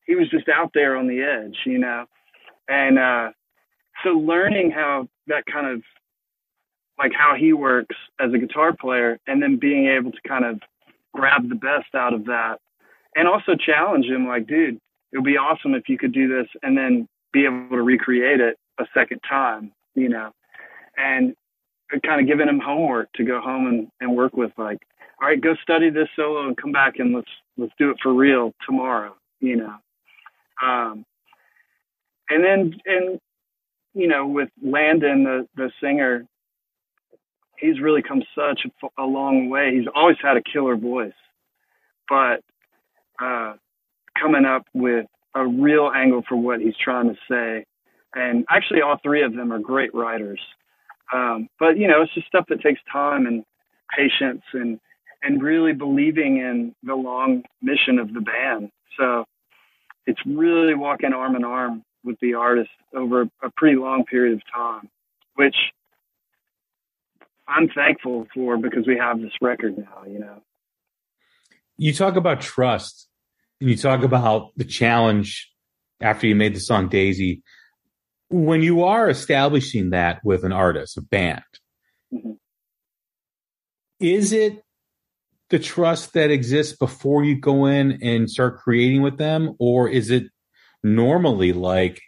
he 0.06 0.14
was 0.14 0.28
just 0.30 0.48
out 0.48 0.72
there 0.74 0.96
on 0.96 1.06
the 1.06 1.22
edge, 1.22 1.58
you 1.66 1.78
know? 1.78 2.06
And, 2.68 2.98
uh, 2.98 3.30
so 4.02 4.10
learning 4.10 4.70
how 4.70 5.08
that 5.26 5.44
kind 5.46 5.66
of 5.66 5.82
like 6.98 7.12
how 7.14 7.34
he 7.34 7.52
works 7.52 7.96
as 8.20 8.32
a 8.32 8.38
guitar 8.38 8.74
player 8.74 9.18
and 9.26 9.42
then 9.42 9.56
being 9.56 9.86
able 9.86 10.12
to 10.12 10.20
kind 10.26 10.44
of 10.44 10.60
grab 11.14 11.48
the 11.48 11.54
best 11.54 11.94
out 11.94 12.12
of 12.12 12.26
that 12.26 12.58
and 13.16 13.26
also 13.26 13.54
challenge 13.54 14.06
him 14.06 14.26
like 14.26 14.46
dude 14.46 14.78
it 15.12 15.18
would 15.18 15.24
be 15.24 15.36
awesome 15.36 15.74
if 15.74 15.88
you 15.88 15.98
could 15.98 16.12
do 16.12 16.28
this 16.28 16.46
and 16.62 16.76
then 16.76 17.08
be 17.32 17.44
able 17.44 17.68
to 17.70 17.82
recreate 17.82 18.40
it 18.40 18.58
a 18.78 18.84
second 18.94 19.20
time 19.28 19.72
you 19.94 20.08
know 20.08 20.30
and 20.96 21.34
kind 22.06 22.20
of 22.20 22.26
giving 22.26 22.48
him 22.48 22.60
homework 22.60 23.12
to 23.14 23.24
go 23.24 23.40
home 23.40 23.66
and, 23.66 23.88
and 24.00 24.16
work 24.16 24.36
with 24.36 24.52
like 24.56 24.78
all 25.20 25.28
right 25.28 25.40
go 25.40 25.54
study 25.62 25.90
this 25.90 26.08
solo 26.16 26.46
and 26.46 26.56
come 26.56 26.72
back 26.72 26.98
and 26.98 27.14
let's 27.14 27.30
let's 27.56 27.72
do 27.78 27.90
it 27.90 27.96
for 28.02 28.12
real 28.12 28.52
tomorrow 28.66 29.14
you 29.40 29.56
know 29.56 29.74
um 30.62 31.04
and 32.28 32.44
then 32.44 32.74
and 32.86 33.20
you 33.94 34.06
know 34.06 34.26
with 34.26 34.48
landon 34.62 35.24
the 35.24 35.46
the 35.56 35.70
singer 35.82 36.26
he's 37.60 37.80
really 37.80 38.02
come 38.02 38.22
such 38.34 38.66
a, 38.82 39.02
a 39.02 39.06
long 39.06 39.48
way. 39.48 39.76
He's 39.76 39.86
always 39.94 40.16
had 40.22 40.36
a 40.36 40.42
killer 40.42 40.76
voice, 40.76 41.12
but 42.08 42.40
uh, 43.22 43.54
coming 44.18 44.44
up 44.44 44.66
with 44.74 45.06
a 45.34 45.46
real 45.46 45.92
angle 45.94 46.22
for 46.28 46.36
what 46.36 46.60
he's 46.60 46.76
trying 46.82 47.08
to 47.08 47.16
say. 47.30 47.64
And 48.14 48.44
actually, 48.50 48.80
all 48.80 48.98
three 49.02 49.22
of 49.22 49.34
them 49.36 49.52
are 49.52 49.58
great 49.58 49.94
writers. 49.94 50.40
Um, 51.12 51.48
but 51.58 51.76
you 51.76 51.86
know, 51.86 52.02
it's 52.02 52.14
just 52.14 52.26
stuff 52.26 52.46
that 52.48 52.60
takes 52.62 52.80
time 52.90 53.26
and 53.26 53.44
patience 53.96 54.42
and 54.52 54.80
and 55.22 55.42
really 55.42 55.72
believing 55.72 56.38
in 56.38 56.74
the 56.82 56.94
long 56.94 57.42
mission 57.60 57.98
of 57.98 58.12
the 58.12 58.20
band. 58.20 58.70
So 58.98 59.24
it's 60.06 60.20
really 60.26 60.74
walking 60.74 61.12
arm 61.12 61.36
in 61.36 61.44
arm 61.44 61.84
with 62.04 62.18
the 62.20 62.34
artist 62.34 62.70
over 62.94 63.22
a 63.42 63.50
pretty 63.56 63.76
long 63.76 64.04
period 64.04 64.34
of 64.34 64.42
time, 64.52 64.88
which 65.34 65.56
I'm 67.46 67.68
thankful 67.68 68.26
for 68.34 68.56
because 68.56 68.86
we 68.86 68.96
have 68.96 69.20
this 69.20 69.32
record 69.40 69.76
now, 69.76 70.04
you 70.06 70.18
know. 70.18 70.42
You 71.76 71.92
talk 71.92 72.16
about 72.16 72.40
trust 72.40 73.08
and 73.60 73.68
you 73.68 73.76
talk 73.76 74.02
about 74.02 74.52
the 74.56 74.64
challenge 74.64 75.50
after 76.00 76.26
you 76.26 76.34
made 76.34 76.54
the 76.54 76.60
song 76.60 76.88
Daisy. 76.88 77.42
When 78.28 78.62
you 78.62 78.84
are 78.84 79.08
establishing 79.08 79.90
that 79.90 80.20
with 80.24 80.44
an 80.44 80.52
artist, 80.52 80.96
a 80.96 81.02
band, 81.02 81.42
mm-hmm. 82.12 82.32
is 83.98 84.32
it 84.32 84.62
the 85.50 85.58
trust 85.58 86.14
that 86.14 86.30
exists 86.30 86.76
before 86.76 87.24
you 87.24 87.38
go 87.38 87.66
in 87.66 87.98
and 88.02 88.30
start 88.30 88.58
creating 88.58 89.02
with 89.02 89.18
them? 89.18 89.54
Or 89.58 89.88
is 89.88 90.10
it 90.10 90.24
normally 90.82 91.52
like, 91.52 92.00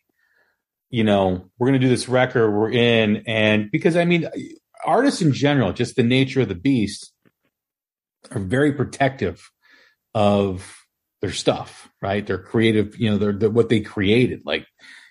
you 0.90 1.04
know, 1.04 1.50
we're 1.58 1.68
going 1.68 1.80
to 1.80 1.86
do 1.86 1.90
this 1.90 2.08
record, 2.08 2.50
we're 2.50 2.70
in, 2.70 3.24
and 3.26 3.70
because 3.70 3.96
I 3.96 4.04
mean, 4.04 4.28
artists 4.84 5.22
in 5.22 5.32
general, 5.32 5.72
just 5.72 5.96
the 5.96 6.02
nature 6.02 6.42
of 6.42 6.48
the 6.48 6.54
beast, 6.54 7.12
are 8.30 8.40
very 8.40 8.72
protective 8.72 9.50
of 10.14 10.76
their 11.20 11.32
stuff, 11.32 11.88
right? 12.00 12.26
Their 12.26 12.38
creative, 12.38 12.98
you 12.98 13.10
know, 13.10 13.18
they're, 13.18 13.32
they're, 13.32 13.50
what 13.50 13.68
they 13.68 13.80
created. 13.80 14.42
Like, 14.44 14.66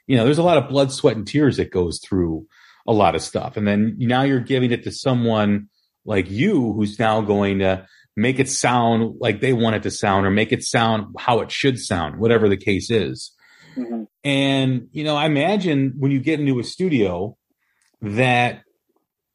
you 0.08 0.16
know, 0.16 0.24
there's 0.24 0.38
a 0.38 0.44
lot 0.44 0.58
of 0.58 0.70
blood, 0.70 0.92
sweat, 0.92 1.18
and 1.18 1.28
tears 1.28 1.58
that 1.58 1.72
goes 1.72 2.00
through 2.00 2.48
a 2.88 2.94
lot 2.94 3.16
of 3.16 3.22
stuff. 3.22 3.58
And 3.58 3.68
then 3.68 3.96
now 3.98 4.24
you're 4.24 4.40
giving 4.40 4.72
it 4.72 4.84
to 4.84 4.92
someone 4.92 5.70
like 6.06 6.30
you 6.30 6.74
who's 6.74 7.00
now 7.00 7.22
going 7.22 7.60
to 7.60 7.88
make 8.16 8.40
it 8.40 8.50
sound 8.50 9.16
like 9.20 9.42
they 9.42 9.54
want 9.54 9.76
it 9.76 9.84
to 9.84 9.92
sound 9.92 10.26
or 10.26 10.32
make 10.32 10.52
it 10.52 10.64
sound 10.64 11.16
how 11.18 11.40
it 11.40 11.52
should 11.52 11.80
sound, 11.80 12.20
whatever 12.20 12.50
the 12.50 12.58
case 12.58 12.90
is. 12.92 13.32
Mm-hmm. 13.76 14.04
And, 14.24 14.88
you 14.92 15.04
know, 15.04 15.16
I 15.16 15.26
imagine 15.26 15.94
when 15.98 16.12
you 16.12 16.20
get 16.20 16.40
into 16.40 16.60
a 16.60 16.64
studio 16.64 17.38
that 18.02 18.64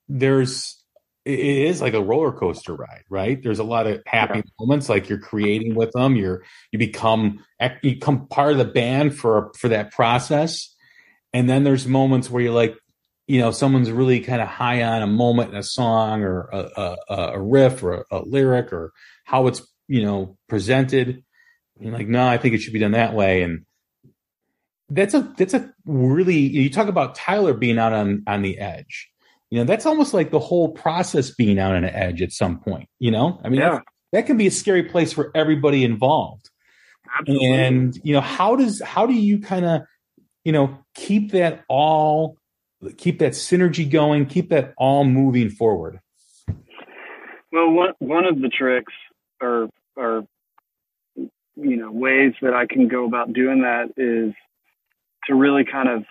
there's 0.08 0.82
it 1.24 1.40
is 1.40 1.80
like 1.80 1.94
a 1.94 2.02
roller 2.02 2.30
coaster 2.30 2.74
ride, 2.74 3.02
right? 3.10 3.42
There's 3.42 3.58
a 3.58 3.64
lot 3.64 3.88
of 3.88 4.00
happy 4.06 4.38
yeah. 4.38 4.42
moments, 4.60 4.88
like 4.88 5.08
you're 5.08 5.18
creating 5.18 5.74
with 5.74 5.90
them. 5.92 6.14
You're 6.14 6.44
you 6.70 6.78
become 6.78 7.44
you 7.82 7.94
become 7.94 8.28
part 8.28 8.52
of 8.52 8.58
the 8.58 8.64
band 8.64 9.16
for 9.18 9.50
for 9.58 9.68
that 9.68 9.90
process, 9.90 10.72
and 11.32 11.50
then 11.50 11.64
there's 11.64 11.88
moments 11.88 12.30
where 12.30 12.42
you're 12.42 12.52
like, 12.52 12.76
you 13.26 13.40
know, 13.40 13.50
someone's 13.50 13.90
really 13.90 14.20
kind 14.20 14.40
of 14.40 14.48
high 14.48 14.82
on 14.82 15.02
a 15.02 15.06
moment 15.06 15.50
in 15.50 15.56
a 15.56 15.62
song 15.62 16.22
or 16.22 16.48
a, 16.52 16.96
a, 17.08 17.14
a 17.14 17.40
riff 17.40 17.82
or 17.82 17.94
a, 17.94 18.04
a, 18.10 18.18
lyric 18.20 18.72
or 18.72 18.92
how 19.24 19.46
it's 19.46 19.62
you 19.88 20.02
know 20.02 20.36
presented. 20.48 21.24
And 21.80 21.92
like, 21.92 22.08
no, 22.08 22.26
I 22.26 22.38
think 22.38 22.54
it 22.54 22.58
should 22.58 22.72
be 22.72 22.78
done 22.78 22.92
that 22.92 23.14
way, 23.14 23.42
and 23.42 23.66
that's 24.88 25.14
a 25.14 25.32
that's 25.36 25.54
a 25.54 25.72
really 25.84 26.38
you 26.38 26.70
talk 26.70 26.88
about 26.88 27.14
Tyler 27.14 27.52
being 27.52 27.78
out 27.78 27.92
on 27.92 28.22
on 28.26 28.42
the 28.42 28.58
edge 28.58 29.10
you 29.50 29.58
know, 29.58 29.64
that's 29.64 29.86
almost 29.86 30.12
like 30.12 30.30
the 30.30 30.38
whole 30.38 30.70
process 30.70 31.30
being 31.30 31.58
out 31.58 31.74
on 31.74 31.84
an 31.84 31.94
edge 31.94 32.20
at 32.20 32.32
some 32.32 32.58
point. 32.58 32.88
You 32.98 33.12
know, 33.12 33.40
I 33.44 33.48
mean, 33.48 33.60
yeah. 33.60 33.80
that 34.12 34.26
can 34.26 34.36
be 34.36 34.46
a 34.46 34.50
scary 34.50 34.82
place 34.82 35.12
for 35.12 35.30
everybody 35.34 35.84
involved. 35.84 36.50
Absolutely. 37.20 37.52
And 37.52 38.00
you 38.02 38.12
know, 38.12 38.20
how 38.20 38.56
does 38.56 38.82
how 38.82 39.06
do 39.06 39.14
you 39.14 39.38
kind 39.38 39.64
of 39.64 39.82
you 40.44 40.52
know 40.52 40.76
keep 40.94 41.32
that 41.32 41.64
all 41.68 42.36
keep 42.96 43.18
that 43.18 43.32
synergy 43.32 43.90
going, 43.90 44.26
keep 44.26 44.50
that 44.50 44.74
all 44.76 45.04
moving 45.04 45.50
forward? 45.50 46.00
Well, 47.52 47.70
one 47.70 47.92
one 47.98 48.24
of 48.26 48.40
the 48.40 48.48
tricks 48.48 48.92
or 49.40 49.68
or 49.96 50.26
you 51.16 51.76
know 51.76 51.90
ways 51.90 52.34
that 52.42 52.54
I 52.54 52.66
can 52.66 52.88
go 52.88 53.06
about 53.06 53.32
doing 53.32 53.62
that 53.62 53.92
is 53.96 54.34
to 55.26 55.34
really 55.34 55.64
kind 55.64 55.88
of 55.88 56.04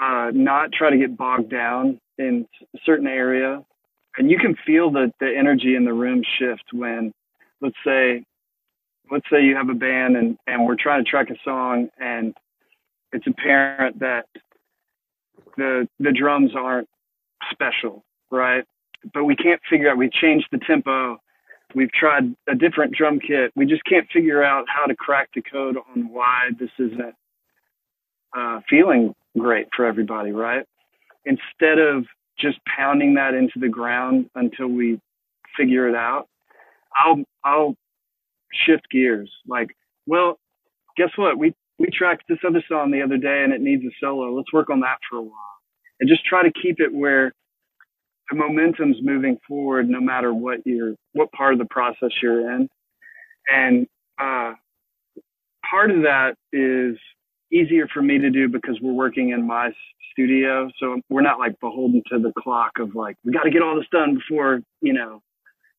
uh, 0.00 0.30
not 0.34 0.72
try 0.72 0.90
to 0.90 0.98
get 0.98 1.16
bogged 1.16 1.50
down 1.50 2.00
in 2.18 2.46
a 2.74 2.78
certain 2.84 3.06
area. 3.06 3.62
And 4.18 4.30
you 4.30 4.38
can 4.38 4.56
feel 4.66 4.90
the, 4.90 5.12
the 5.20 5.30
energy 5.36 5.74
in 5.74 5.84
the 5.84 5.92
room 5.92 6.22
shift 6.38 6.64
when, 6.72 7.12
let's 7.60 7.76
say, 7.84 8.24
let's 9.10 9.26
say 9.30 9.42
you 9.42 9.56
have 9.56 9.68
a 9.68 9.74
band 9.74 10.16
and, 10.16 10.38
and 10.46 10.64
we're 10.64 10.76
trying 10.76 11.04
to 11.04 11.10
track 11.10 11.28
a 11.30 11.36
song 11.44 11.88
and 11.98 12.34
it's 13.12 13.26
apparent 13.26 14.00
that 14.00 14.26
the 15.56 15.88
the 15.98 16.12
drums 16.12 16.52
aren't 16.56 16.88
special, 17.50 18.04
right? 18.30 18.64
But 19.12 19.24
we 19.24 19.36
can't 19.36 19.60
figure 19.68 19.90
out. 19.90 19.98
We 19.98 20.10
changed 20.10 20.46
the 20.52 20.58
tempo. 20.58 21.18
We've 21.74 21.92
tried 21.92 22.34
a 22.48 22.54
different 22.54 22.94
drum 22.94 23.18
kit. 23.20 23.52
We 23.56 23.66
just 23.66 23.84
can't 23.84 24.08
figure 24.12 24.42
out 24.42 24.66
how 24.68 24.86
to 24.86 24.94
crack 24.94 25.30
the 25.34 25.42
code 25.42 25.76
on 25.76 26.12
why 26.12 26.50
this 26.58 26.70
isn't 26.78 27.14
uh, 28.36 28.60
feeling 28.68 29.14
great 29.38 29.66
for 29.74 29.84
everybody, 29.84 30.32
right? 30.32 30.64
Instead 31.24 31.78
of 31.78 32.04
just 32.38 32.58
pounding 32.64 33.14
that 33.14 33.34
into 33.34 33.58
the 33.58 33.68
ground 33.68 34.30
until 34.34 34.68
we 34.68 35.00
figure 35.56 35.88
it 35.88 35.94
out, 35.94 36.28
I'll 36.98 37.22
I'll 37.44 37.76
shift 38.52 38.88
gears. 38.90 39.30
Like, 39.46 39.68
well, 40.06 40.38
guess 40.96 41.10
what? 41.16 41.38
We 41.38 41.54
we 41.78 41.88
tracked 41.92 42.24
this 42.28 42.38
other 42.46 42.62
song 42.68 42.90
the 42.90 43.02
other 43.02 43.16
day 43.18 43.42
and 43.44 43.52
it 43.52 43.60
needs 43.60 43.84
a 43.84 43.90
solo. 44.00 44.34
Let's 44.34 44.52
work 44.52 44.70
on 44.70 44.80
that 44.80 44.98
for 45.08 45.18
a 45.18 45.22
while. 45.22 45.32
And 46.00 46.08
just 46.08 46.24
try 46.24 46.42
to 46.42 46.52
keep 46.52 46.80
it 46.80 46.92
where 46.92 47.32
the 48.30 48.36
momentum's 48.36 48.96
moving 49.02 49.38
forward 49.46 49.88
no 49.88 50.00
matter 50.00 50.32
what 50.32 50.60
you're 50.64 50.94
what 51.12 51.30
part 51.32 51.52
of 51.52 51.58
the 51.58 51.66
process 51.66 52.10
you're 52.22 52.50
in. 52.52 52.68
And 53.48 53.86
uh 54.18 54.54
part 55.70 55.90
of 55.90 56.02
that 56.02 56.34
is 56.52 56.98
easier 57.52 57.86
for 57.92 58.02
me 58.02 58.18
to 58.18 58.30
do 58.30 58.48
because 58.48 58.78
we're 58.82 58.92
working 58.92 59.30
in 59.30 59.46
my 59.46 59.70
studio. 60.12 60.68
So 60.78 61.00
we're 61.08 61.22
not 61.22 61.38
like 61.38 61.58
beholden 61.60 62.02
to 62.10 62.18
the 62.18 62.32
clock 62.38 62.72
of 62.80 62.94
like, 62.94 63.16
we 63.24 63.32
got 63.32 63.42
to 63.42 63.50
get 63.50 63.62
all 63.62 63.76
this 63.76 63.86
done 63.92 64.14
before, 64.14 64.60
you 64.80 64.92
know, 64.92 65.20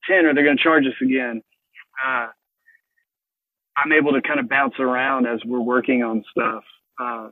10 0.10 0.26
or 0.26 0.34
they're 0.34 0.44
going 0.44 0.58
to 0.58 0.64
charge 0.64 0.86
us 0.86 0.94
again. 1.02 1.42
Uh, 2.06 2.28
I'm 3.78 3.92
able 3.92 4.14
to 4.14 4.22
kind 4.22 4.40
of 4.40 4.50
bounce 4.50 4.76
around 4.80 5.28
as 5.28 5.40
we're 5.46 5.62
working 5.62 6.04
on 6.04 6.24
stuff. 6.32 6.64
Uh, 7.00 7.30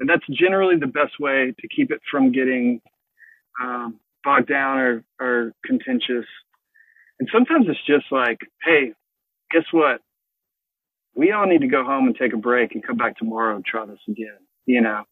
and 0.00 0.08
that's 0.08 0.26
generally 0.30 0.76
the 0.76 0.88
best 0.88 1.20
way 1.20 1.54
to 1.58 1.68
keep 1.68 1.92
it 1.92 2.00
from 2.10 2.32
getting 2.32 2.80
um, 3.62 4.00
bogged 4.24 4.48
down 4.48 4.78
or, 4.78 5.04
or 5.20 5.52
contentious. 5.64 6.26
And 7.20 7.28
sometimes 7.32 7.66
it's 7.68 7.86
just 7.86 8.06
like, 8.10 8.38
hey, 8.64 8.92
guess 9.52 9.64
what? 9.70 10.00
we 11.14 11.32
all 11.32 11.46
need 11.46 11.60
to 11.60 11.68
go 11.68 11.84
home 11.84 12.06
and 12.06 12.16
take 12.16 12.32
a 12.32 12.38
break 12.38 12.74
and 12.74 12.84
come 12.84 12.96
back 12.96 13.16
tomorrow 13.16 13.54
and 13.54 13.64
try 13.64 13.86
this 13.86 13.98
again. 14.08 14.38
You 14.66 14.80
know, 14.80 15.04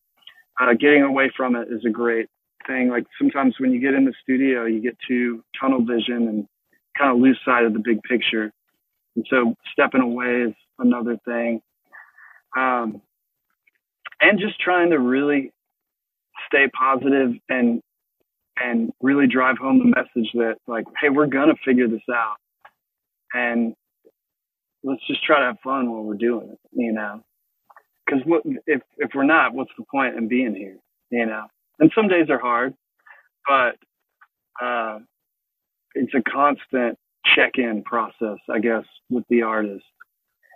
uh, 0.60 0.74
getting 0.74 1.02
away 1.02 1.30
from 1.36 1.56
it 1.56 1.68
is 1.70 1.84
a 1.86 1.90
great 1.90 2.28
thing. 2.66 2.88
Like 2.88 3.04
sometimes 3.20 3.54
when 3.58 3.72
you 3.72 3.80
get 3.80 3.94
in 3.94 4.04
the 4.04 4.14
studio, 4.22 4.64
you 4.64 4.80
get 4.80 4.96
too 5.06 5.44
tunnel 5.60 5.84
vision 5.84 6.28
and 6.28 6.46
kind 6.98 7.12
of 7.12 7.18
lose 7.18 7.38
sight 7.44 7.64
of 7.64 7.72
the 7.72 7.82
big 7.84 8.02
picture. 8.02 8.52
And 9.16 9.26
so 9.28 9.54
stepping 9.72 10.00
away 10.00 10.48
is 10.48 10.54
another 10.78 11.18
thing. 11.24 11.60
Um, 12.56 13.02
and 14.20 14.38
just 14.38 14.60
trying 14.60 14.90
to 14.90 14.98
really 14.98 15.52
stay 16.46 16.68
positive 16.68 17.32
and 17.48 17.82
and 18.58 18.92
really 19.00 19.26
drive 19.26 19.56
home 19.58 19.78
the 19.78 19.84
message 19.86 20.30
that 20.34 20.56
like, 20.66 20.84
hey, 21.00 21.08
we're 21.08 21.26
gonna 21.26 21.54
figure 21.64 21.88
this 21.88 22.02
out, 22.12 22.36
and 23.32 23.74
let's 24.84 25.04
just 25.06 25.24
try 25.24 25.40
to 25.40 25.46
have 25.46 25.60
fun 25.64 25.90
while 25.90 26.02
we're 26.02 26.14
doing 26.14 26.50
it, 26.50 26.58
you 26.72 26.92
know. 26.92 27.22
Because 28.06 28.22
what 28.26 28.42
if 28.66 28.82
if 28.98 29.10
we're 29.14 29.24
not, 29.24 29.54
what's 29.54 29.72
the 29.78 29.84
point 29.90 30.16
in 30.16 30.28
being 30.28 30.54
here, 30.54 30.78
you 31.10 31.26
know? 31.26 31.46
And 31.78 31.90
some 31.94 32.08
days 32.08 32.28
are 32.28 32.38
hard, 32.38 32.74
but 33.46 33.76
uh, 34.64 34.98
it's 35.94 36.14
a 36.14 36.22
constant 36.22 36.98
check-in 37.34 37.82
process, 37.84 38.38
I 38.50 38.58
guess, 38.58 38.84
with 39.10 39.24
the 39.28 39.42
artist. 39.42 39.84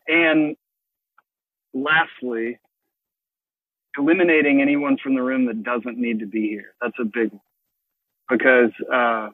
And 0.09 0.57
lastly, 1.75 2.59
eliminating 3.99 4.61
anyone 4.61 4.99
from 5.03 5.15
the 5.15 5.23
room 5.23 5.47
that 5.47 5.63
doesn't 5.63 5.99
need 5.99 6.21
to 6.21 6.27
be 6.27 6.49
here. 6.49 6.75
That's 6.81 6.97
a 7.01 7.05
big 7.05 7.33
one 7.33 7.41
because 8.29 8.73
uh, 8.93 9.29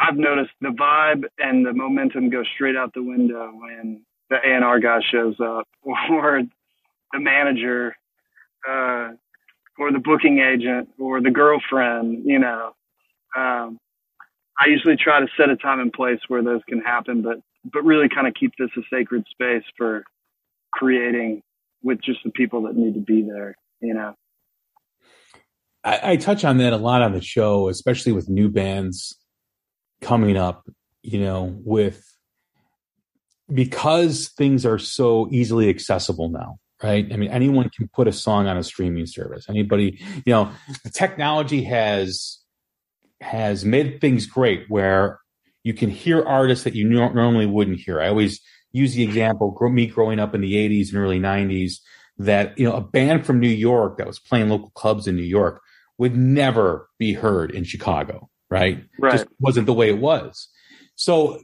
I've 0.00 0.16
noticed 0.16 0.52
the 0.60 0.68
vibe 0.68 1.24
and 1.38 1.64
the 1.64 1.72
momentum 1.72 2.30
go 2.30 2.42
straight 2.54 2.76
out 2.76 2.94
the 2.94 3.02
window 3.02 3.52
when 3.52 4.02
the 4.30 4.36
A&R 4.36 4.80
guy 4.80 5.00
shows 5.10 5.36
up 5.40 5.68
or 5.82 6.42
the 7.12 7.20
manager 7.20 7.94
uh, 8.68 9.10
or 9.78 9.92
the 9.92 9.98
booking 10.02 10.38
agent 10.38 10.88
or 10.98 11.20
the 11.20 11.30
girlfriend, 11.30 12.24
you 12.24 12.38
know. 12.38 12.72
Um, 13.36 13.78
I 14.62 14.66
usually 14.68 14.96
try 14.96 15.18
to 15.18 15.26
set 15.36 15.50
a 15.50 15.56
time 15.56 15.80
and 15.80 15.92
place 15.92 16.20
where 16.28 16.42
those 16.42 16.60
can 16.68 16.80
happen, 16.80 17.22
but 17.22 17.38
but 17.64 17.84
really 17.84 18.08
kind 18.08 18.26
of 18.26 18.34
keep 18.34 18.52
this 18.58 18.70
a 18.76 18.80
sacred 18.92 19.24
space 19.30 19.64
for 19.76 20.04
creating 20.72 21.42
with 21.82 22.00
just 22.00 22.20
the 22.24 22.30
people 22.30 22.62
that 22.62 22.76
need 22.76 22.94
to 22.94 23.00
be 23.00 23.22
there, 23.22 23.56
you 23.80 23.94
know. 23.94 24.14
I, 25.84 26.12
I 26.12 26.16
touch 26.16 26.44
on 26.44 26.58
that 26.58 26.72
a 26.72 26.76
lot 26.76 27.02
on 27.02 27.12
the 27.12 27.20
show, 27.20 27.68
especially 27.68 28.12
with 28.12 28.28
new 28.28 28.48
bands 28.48 29.18
coming 30.00 30.36
up, 30.36 30.68
you 31.02 31.18
know, 31.18 31.56
with 31.64 32.04
because 33.52 34.28
things 34.28 34.64
are 34.64 34.78
so 34.78 35.28
easily 35.32 35.68
accessible 35.68 36.28
now, 36.28 36.58
right? 36.82 37.12
I 37.12 37.16
mean, 37.16 37.30
anyone 37.30 37.68
can 37.76 37.88
put 37.92 38.06
a 38.06 38.12
song 38.12 38.46
on 38.46 38.56
a 38.56 38.62
streaming 38.62 39.06
service. 39.06 39.46
Anybody, 39.48 40.00
you 40.24 40.32
know, 40.32 40.52
the 40.84 40.90
technology 40.90 41.64
has 41.64 42.41
has 43.22 43.64
made 43.64 44.00
things 44.00 44.26
great 44.26 44.64
where 44.68 45.20
you 45.64 45.74
can 45.74 45.90
hear 45.90 46.22
artists 46.22 46.64
that 46.64 46.74
you 46.74 46.88
normally 46.88 47.46
wouldn't 47.46 47.80
hear. 47.80 48.00
I 48.00 48.08
always 48.08 48.40
use 48.72 48.94
the 48.94 49.02
example, 49.02 49.56
me 49.70 49.86
growing 49.86 50.18
up 50.18 50.34
in 50.34 50.40
the 50.40 50.54
80s 50.54 50.88
and 50.88 50.98
early 50.98 51.20
90s, 51.20 51.74
that, 52.18 52.58
you 52.58 52.68
know, 52.68 52.74
a 52.74 52.80
band 52.80 53.24
from 53.24 53.40
New 53.40 53.48
York 53.48 53.98
that 53.98 54.06
was 54.06 54.18
playing 54.18 54.48
local 54.48 54.70
clubs 54.70 55.06
in 55.06 55.16
New 55.16 55.22
York 55.22 55.60
would 55.98 56.16
never 56.16 56.88
be 56.98 57.12
heard 57.12 57.50
in 57.50 57.64
Chicago, 57.64 58.28
right? 58.50 58.84
Right. 58.98 59.12
Just 59.12 59.26
wasn't 59.38 59.66
the 59.66 59.72
way 59.72 59.88
it 59.88 59.98
was. 59.98 60.48
So 60.94 61.40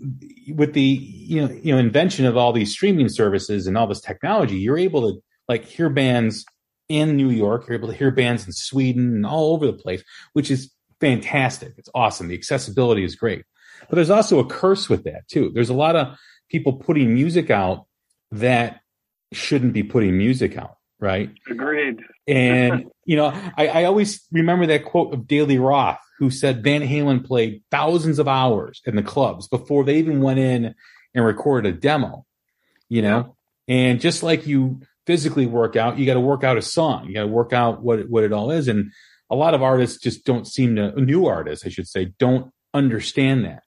with 0.54 0.74
the, 0.74 0.82
you 0.82 1.40
know, 1.40 1.52
you 1.62 1.72
know, 1.72 1.78
invention 1.78 2.26
of 2.26 2.36
all 2.36 2.52
these 2.52 2.72
streaming 2.72 3.08
services 3.08 3.66
and 3.66 3.78
all 3.78 3.86
this 3.86 4.00
technology, 4.00 4.56
you're 4.56 4.78
able 4.78 5.12
to 5.12 5.22
like 5.48 5.64
hear 5.64 5.88
bands 5.88 6.44
in 6.88 7.16
New 7.16 7.30
York, 7.30 7.66
you're 7.66 7.76
able 7.76 7.88
to 7.88 7.94
hear 7.94 8.10
bands 8.10 8.46
in 8.46 8.52
Sweden 8.52 9.14
and 9.14 9.26
all 9.26 9.54
over 9.54 9.66
the 9.66 9.72
place, 9.72 10.02
which 10.32 10.50
is 10.50 10.72
fantastic. 11.00 11.74
It's 11.76 11.90
awesome. 11.94 12.28
The 12.28 12.34
accessibility 12.34 13.04
is 13.04 13.16
great. 13.16 13.44
But 13.88 13.96
there's 13.96 14.10
also 14.10 14.38
a 14.38 14.46
curse 14.46 14.88
with 14.88 15.04
that 15.04 15.28
too. 15.28 15.50
There's 15.54 15.70
a 15.70 15.74
lot 15.74 15.96
of 15.96 16.16
people 16.50 16.74
putting 16.74 17.14
music 17.14 17.50
out 17.50 17.86
that 18.32 18.80
shouldn't 19.32 19.72
be 19.72 19.82
putting 19.82 20.16
music 20.16 20.56
out, 20.56 20.76
right? 20.98 21.30
Agreed. 21.48 22.00
And 22.26 22.86
you 23.04 23.16
know, 23.16 23.28
I, 23.56 23.68
I, 23.68 23.84
always 23.84 24.24
remember 24.32 24.66
that 24.66 24.84
quote 24.84 25.14
of 25.14 25.26
David 25.26 25.60
Roth, 25.60 25.98
who 26.18 26.30
said 26.30 26.64
Van 26.64 26.82
Halen 26.82 27.24
played 27.24 27.62
thousands 27.70 28.18
of 28.18 28.28
hours 28.28 28.82
in 28.86 28.96
the 28.96 29.02
clubs 29.02 29.48
before 29.48 29.84
they 29.84 29.98
even 29.98 30.20
went 30.20 30.38
in 30.38 30.74
and 31.14 31.24
recorded 31.24 31.74
a 31.74 31.76
demo. 31.76 32.24
You 32.88 33.02
know, 33.02 33.36
and 33.66 34.00
just 34.00 34.22
like 34.22 34.46
you 34.46 34.80
physically 35.06 35.46
work 35.46 35.76
out, 35.76 35.98
you 35.98 36.06
got 36.06 36.14
to 36.14 36.20
work 36.20 36.42
out 36.42 36.56
a 36.56 36.62
song. 36.62 37.06
You 37.06 37.14
got 37.14 37.22
to 37.22 37.28
work 37.28 37.52
out 37.52 37.82
what 37.82 38.08
what 38.08 38.24
it 38.24 38.32
all 38.32 38.50
is. 38.50 38.66
And 38.68 38.92
a 39.30 39.36
lot 39.36 39.54
of 39.54 39.62
artists 39.62 40.00
just 40.00 40.24
don't 40.24 40.46
seem 40.46 40.76
to 40.76 40.98
new 41.00 41.26
artists, 41.26 41.66
I 41.66 41.68
should 41.68 41.88
say, 41.88 42.12
don't 42.18 42.52
understand 42.74 43.44
that. 43.44 43.62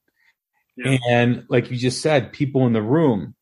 Yeah. 0.77 0.97
And 1.09 1.43
like 1.49 1.69
you 1.69 1.77
just 1.77 2.01
said, 2.01 2.31
people 2.31 2.65
in 2.65 2.73
the 2.73 2.81
room, 2.81 3.35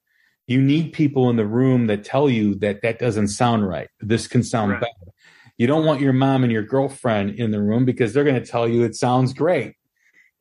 you 0.47 0.61
need 0.61 0.93
people 0.93 1.29
in 1.29 1.35
the 1.35 1.45
room 1.45 1.87
that 1.87 2.03
tell 2.03 2.29
you 2.29 2.55
that 2.55 2.81
that 2.81 2.99
doesn't 2.99 3.29
sound 3.29 3.67
right. 3.67 3.87
This 3.99 4.27
can 4.27 4.43
sound 4.43 4.71
right. 4.71 4.81
better. 4.81 5.11
You 5.57 5.67
don't 5.67 5.85
want 5.85 6.01
your 6.01 6.13
mom 6.13 6.43
and 6.43 6.51
your 6.51 6.63
girlfriend 6.63 7.31
in 7.31 7.51
the 7.51 7.61
room 7.61 7.85
because 7.85 8.13
they're 8.13 8.23
going 8.23 8.41
to 8.41 8.49
tell 8.49 8.67
you 8.67 8.83
it 8.83 8.95
sounds 8.95 9.33
great. 9.33 9.75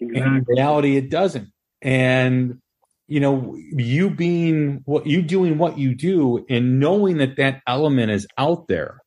Exactly. 0.01 0.21
And 0.21 0.37
in 0.39 0.45
reality, 0.49 0.97
it 0.97 1.11
doesn't. 1.11 1.49
And 1.83 2.61
you 3.09 3.21
know, 3.21 3.57
you 3.57 4.11
being 4.11 4.83
what 4.85 5.07
you 5.07 5.23
doing 5.23 5.57
what 5.57 5.79
you 5.79 5.95
do 5.95 6.45
and 6.49 6.79
knowing 6.79 7.19
that 7.19 7.37
that 7.37 7.63
element 7.67 8.11
is 8.11 8.27
out 8.37 8.69
there, 8.69 9.01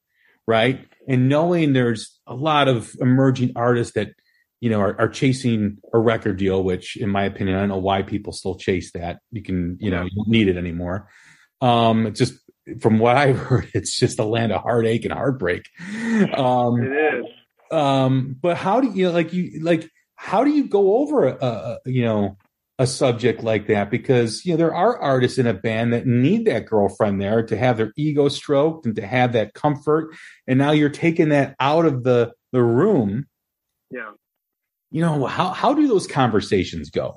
right? 0.47 0.87
And 1.07 1.29
knowing 1.29 1.73
there's 1.73 2.19
a 2.27 2.35
lot 2.35 2.67
of 2.67 2.95
emerging 2.99 3.53
artists 3.55 3.93
that 3.93 4.09
you 4.61 4.69
know, 4.69 4.79
are, 4.79 4.95
are, 5.01 5.09
chasing 5.09 5.79
a 5.91 5.97
record 5.97 6.37
deal, 6.37 6.63
which 6.63 6.95
in 6.95 7.09
my 7.09 7.23
opinion, 7.23 7.57
I 7.57 7.61
don't 7.61 7.69
know 7.69 7.77
why 7.79 8.03
people 8.03 8.31
still 8.31 8.55
chase 8.55 8.91
that. 8.91 9.19
You 9.31 9.41
can, 9.41 9.77
you 9.81 9.89
know, 9.89 10.03
you 10.03 10.11
don't 10.15 10.27
need 10.27 10.47
it 10.47 10.55
anymore. 10.55 11.09
Um, 11.61 12.05
it's 12.05 12.19
just 12.19 12.35
from 12.79 12.99
what 12.99 13.17
I've 13.17 13.37
heard, 13.47 13.69
it's 13.73 13.97
just 13.97 14.19
a 14.19 14.23
land 14.23 14.51
of 14.51 14.61
heartache 14.61 15.03
and 15.03 15.13
heartbreak. 15.13 15.63
Um, 16.37 16.81
it 16.83 17.15
is. 17.15 17.25
Um, 17.71 18.35
but 18.39 18.55
how 18.55 18.81
do 18.81 18.91
you 18.91 19.05
know, 19.05 19.11
like 19.11 19.33
you, 19.33 19.63
like, 19.63 19.89
how 20.15 20.43
do 20.43 20.51
you 20.51 20.67
go 20.67 20.97
over 20.97 21.27
a, 21.27 21.33
a, 21.43 21.79
you 21.85 22.03
know, 22.03 22.37
a 22.81 22.87
subject 22.87 23.43
like 23.43 23.67
that? 23.67 23.89
Because, 23.89 24.45
you 24.45 24.53
know, 24.53 24.57
there 24.57 24.75
are 24.75 24.97
artists 24.97 25.37
in 25.37 25.47
a 25.47 25.53
band 25.53 25.93
that 25.93 26.05
need 26.05 26.45
that 26.45 26.65
girlfriend 26.65 27.21
there 27.21 27.43
to 27.43 27.57
have 27.57 27.77
their 27.77 27.93
ego 27.97 28.27
stroked 28.29 28.85
and 28.85 28.95
to 28.95 29.05
have 29.05 29.33
that 29.33 29.53
comfort. 29.53 30.13
And 30.47 30.59
now 30.59 30.71
you're 30.71 30.89
taking 30.89 31.29
that 31.29 31.55
out 31.59 31.85
of 31.85 32.03
the, 32.03 32.33
the 32.51 32.63
room. 32.63 33.27
Yeah 33.89 34.11
you 34.91 35.01
know 35.01 35.25
how 35.25 35.51
how 35.51 35.73
do 35.73 35.87
those 35.87 36.05
conversations 36.05 36.89
go 36.89 37.15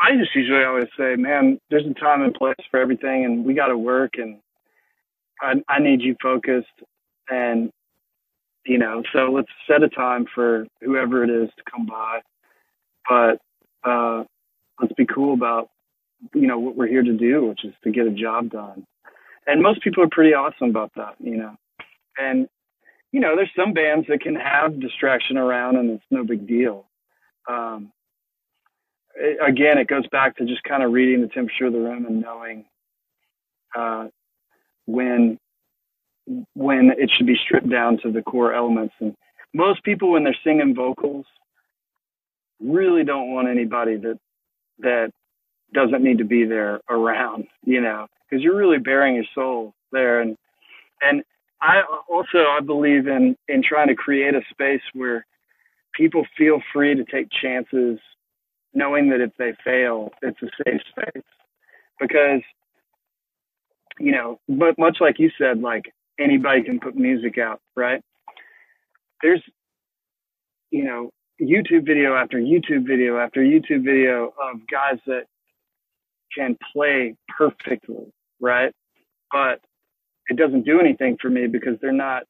i 0.00 0.16
just 0.16 0.34
usually 0.34 0.64
always 0.64 0.88
say 0.98 1.14
man 1.16 1.58
there's 1.68 1.86
a 1.86 1.94
time 2.00 2.22
and 2.22 2.34
place 2.34 2.56
for 2.70 2.80
everything 2.80 3.24
and 3.24 3.44
we 3.44 3.54
got 3.54 3.68
to 3.68 3.78
work 3.78 4.12
and 4.14 4.40
I, 5.40 5.54
I 5.68 5.78
need 5.78 6.00
you 6.00 6.16
focused 6.20 6.66
and 7.28 7.70
you 8.64 8.78
know 8.78 9.02
so 9.12 9.30
let's 9.30 9.50
set 9.68 9.82
a 9.82 9.88
time 9.88 10.26
for 10.34 10.66
whoever 10.80 11.22
it 11.22 11.30
is 11.30 11.50
to 11.56 11.62
come 11.70 11.86
by 11.86 12.20
but 13.08 13.38
uh 13.88 14.24
let's 14.80 14.92
be 14.94 15.06
cool 15.06 15.34
about 15.34 15.70
you 16.34 16.46
know 16.46 16.58
what 16.58 16.76
we're 16.76 16.86
here 16.86 17.02
to 17.02 17.16
do 17.16 17.46
which 17.46 17.64
is 17.64 17.74
to 17.82 17.90
get 17.90 18.06
a 18.06 18.10
job 18.10 18.50
done 18.50 18.86
and 19.46 19.62
most 19.62 19.82
people 19.82 20.02
are 20.02 20.08
pretty 20.10 20.34
awesome 20.34 20.70
about 20.70 20.92
that 20.96 21.14
you 21.18 21.36
know 21.36 21.56
and 22.18 22.48
you 23.12 23.20
know, 23.20 23.34
there's 23.34 23.50
some 23.56 23.72
bands 23.72 24.06
that 24.08 24.20
can 24.20 24.36
have 24.36 24.80
distraction 24.80 25.36
around 25.36 25.76
and 25.76 25.90
it's 25.90 26.04
no 26.10 26.24
big 26.24 26.46
deal. 26.46 26.86
Um, 27.48 27.92
it, 29.16 29.38
again, 29.44 29.78
it 29.78 29.88
goes 29.88 30.06
back 30.08 30.36
to 30.36 30.44
just 30.44 30.62
kind 30.62 30.82
of 30.82 30.92
reading 30.92 31.20
the 31.20 31.28
temperature 31.28 31.66
of 31.66 31.72
the 31.72 31.80
room 31.80 32.06
and 32.06 32.20
knowing 32.20 32.64
uh, 33.76 34.08
when 34.86 35.38
when 36.54 36.92
it 36.96 37.10
should 37.16 37.26
be 37.26 37.36
stripped 37.44 37.68
down 37.68 37.98
to 37.98 38.12
the 38.12 38.22
core 38.22 38.54
elements. 38.54 38.94
And 39.00 39.16
most 39.52 39.82
people, 39.82 40.12
when 40.12 40.22
they're 40.22 40.36
singing 40.44 40.76
vocals, 40.76 41.26
really 42.60 43.02
don't 43.02 43.32
want 43.32 43.48
anybody 43.48 43.96
that 43.96 44.20
that 44.82 45.12
doesn't 45.74 46.02
need 46.04 46.18
to 46.18 46.24
be 46.24 46.44
there 46.44 46.80
around, 46.90 47.46
you 47.64 47.80
know, 47.80 48.06
because 48.30 48.42
you're 48.42 48.56
really 48.56 48.78
bearing 48.78 49.14
your 49.16 49.24
soul 49.34 49.74
there. 49.92 50.20
And 50.20 50.36
and 51.02 51.22
I 51.62 51.82
also 52.08 52.38
I 52.48 52.60
believe 52.60 53.08
in 53.08 53.36
in 53.48 53.62
trying 53.62 53.88
to 53.88 53.94
create 53.94 54.34
a 54.34 54.42
space 54.50 54.82
where 54.94 55.26
people 55.94 56.26
feel 56.38 56.60
free 56.72 56.94
to 56.94 57.04
take 57.04 57.28
chances, 57.30 57.98
knowing 58.74 59.10
that 59.10 59.20
if 59.20 59.32
they 59.38 59.54
fail, 59.64 60.10
it's 60.22 60.40
a 60.42 60.48
safe 60.64 60.80
space. 60.90 61.24
Because 62.00 62.42
you 64.00 64.12
know, 64.12 64.40
but 64.48 64.78
much 64.78 64.98
like 65.00 65.18
you 65.18 65.30
said, 65.38 65.60
like 65.60 65.92
anybody 66.18 66.62
can 66.62 66.80
put 66.80 66.96
music 66.96 67.38
out, 67.38 67.60
right? 67.76 68.02
There's 69.22 69.42
you 70.70 70.84
know 70.84 71.10
YouTube 71.40 71.86
video 71.86 72.14
after 72.14 72.38
YouTube 72.38 72.86
video 72.86 73.18
after 73.18 73.40
YouTube 73.40 73.84
video 73.84 74.26
of 74.26 74.60
guys 74.70 74.98
that 75.06 75.24
can 76.36 76.56
play 76.72 77.16
perfectly, 77.36 78.12
right? 78.40 78.72
But 79.32 79.60
it 80.28 80.36
doesn't 80.36 80.64
do 80.64 80.80
anything 80.80 81.16
for 81.20 81.30
me 81.30 81.46
because 81.46 81.74
they're 81.80 81.92
not 81.92 82.24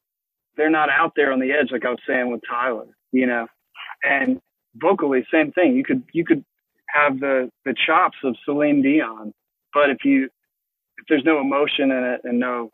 they're 0.57 0.69
not 0.69 0.89
out 0.89 1.13
there 1.15 1.31
on 1.31 1.39
the 1.39 1.51
edge 1.51 1.71
like 1.71 1.85
I 1.85 1.89
was 1.89 1.99
saying 2.07 2.31
with 2.31 2.41
Tyler, 2.49 2.87
you 3.11 3.25
know. 3.25 3.47
And 4.03 4.39
vocally, 4.75 5.25
same 5.31 5.51
thing. 5.51 5.75
You 5.75 5.83
could 5.83 6.03
you 6.13 6.25
could 6.25 6.43
have 6.87 7.19
the 7.19 7.49
the 7.65 7.75
chops 7.85 8.17
of 8.23 8.35
Celine 8.45 8.81
Dion, 8.81 9.33
but 9.73 9.89
if 9.89 10.03
you 10.03 10.25
if 10.97 11.05
there's 11.09 11.23
no 11.25 11.39
emotion 11.39 11.91
in 11.91 12.03
it 12.03 12.21
and 12.23 12.39
no 12.39 12.71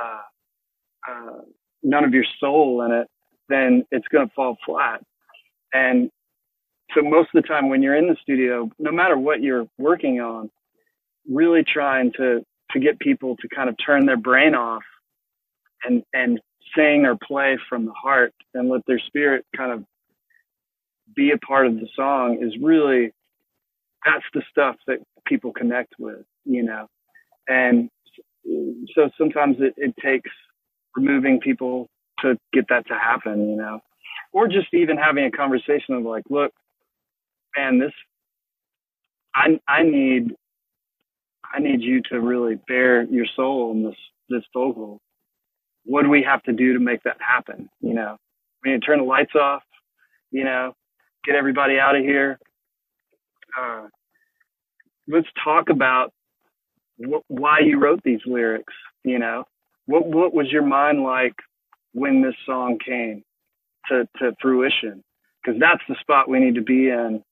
uh, 0.00 1.10
uh, 1.10 1.40
none 1.82 2.04
of 2.04 2.14
your 2.14 2.24
soul 2.38 2.82
in 2.82 2.92
it, 2.92 3.08
then 3.48 3.84
it's 3.90 4.08
going 4.08 4.26
to 4.26 4.34
fall 4.34 4.56
flat. 4.64 5.02
And 5.72 6.10
so 6.94 7.02
most 7.02 7.30
of 7.34 7.42
the 7.42 7.48
time 7.48 7.68
when 7.68 7.82
you're 7.82 7.96
in 7.96 8.08
the 8.08 8.16
studio, 8.22 8.70
no 8.78 8.92
matter 8.92 9.16
what 9.18 9.42
you're 9.42 9.66
working 9.78 10.20
on, 10.20 10.50
really 11.28 11.64
trying 11.64 12.12
to 12.12 12.44
to 12.72 12.80
get 12.80 12.98
people 13.00 13.36
to 13.36 13.48
kind 13.48 13.68
of 13.68 13.76
turn 13.84 14.06
their 14.06 14.16
brain 14.16 14.54
off 14.54 14.82
and 15.84 16.02
and 16.14 16.40
sing 16.76 17.04
or 17.06 17.16
play 17.16 17.58
from 17.68 17.84
the 17.86 17.92
heart 17.92 18.32
and 18.54 18.68
let 18.68 18.82
their 18.86 19.00
spirit 19.00 19.44
kind 19.56 19.72
of 19.72 19.84
be 21.14 21.32
a 21.32 21.38
part 21.38 21.66
of 21.66 21.74
the 21.76 21.88
song 21.96 22.38
is 22.42 22.54
really 22.62 23.12
that's 24.04 24.24
the 24.34 24.42
stuff 24.50 24.76
that 24.86 24.98
people 25.26 25.52
connect 25.52 25.94
with, 25.98 26.24
you 26.44 26.62
know. 26.62 26.86
And 27.48 27.90
so 28.94 29.10
sometimes 29.18 29.56
it, 29.60 29.74
it 29.76 29.94
takes 30.02 30.30
removing 30.96 31.40
people 31.40 31.88
to 32.20 32.36
get 32.52 32.66
that 32.68 32.86
to 32.88 32.94
happen, 32.94 33.50
you 33.50 33.56
know, 33.56 33.80
or 34.32 34.48
just 34.48 34.72
even 34.72 34.96
having 34.96 35.24
a 35.24 35.30
conversation 35.30 35.94
of 35.94 36.02
like, 36.04 36.24
look, 36.30 36.52
man, 37.56 37.78
this, 37.78 37.92
I, 39.34 39.60
I 39.66 39.82
need, 39.82 40.34
I 41.52 41.60
need 41.60 41.82
you 41.82 42.02
to 42.10 42.20
really 42.20 42.56
bare 42.68 43.02
your 43.04 43.26
soul 43.36 43.72
in 43.72 43.82
this, 43.82 43.96
this 44.28 44.42
vocal. 44.54 45.00
What 45.84 46.02
do 46.02 46.10
we 46.10 46.22
have 46.22 46.42
to 46.44 46.52
do 46.52 46.74
to 46.74 46.80
make 46.80 47.02
that 47.04 47.16
happen? 47.20 47.68
You 47.80 47.94
know, 47.94 48.18
we 48.62 48.72
need 48.72 48.80
to 48.82 48.86
turn 48.86 48.98
the 48.98 49.04
lights 49.04 49.34
off, 49.34 49.62
you 50.30 50.44
know, 50.44 50.74
get 51.24 51.34
everybody 51.34 51.78
out 51.78 51.96
of 51.96 52.02
here. 52.02 52.38
Uh, 53.58 53.86
let's 55.08 55.26
talk 55.42 55.70
about 55.70 56.12
wh- 56.98 57.28
why 57.28 57.60
you 57.60 57.78
wrote 57.78 58.02
these 58.04 58.20
lyrics. 58.26 58.74
You 59.04 59.18
know, 59.18 59.44
what 59.86 60.06
what 60.06 60.34
was 60.34 60.52
your 60.52 60.64
mind 60.64 61.02
like 61.02 61.34
when 61.92 62.22
this 62.22 62.34
song 62.46 62.78
came 62.84 63.24
to 63.90 64.08
to 64.18 64.34
fruition? 64.40 65.04
Because 65.42 65.60
that's 65.60 65.82
the 65.88 65.96
spot 66.00 66.28
we 66.28 66.40
need 66.40 66.54
to 66.56 66.62
be 66.62 66.88
in, 66.88 67.22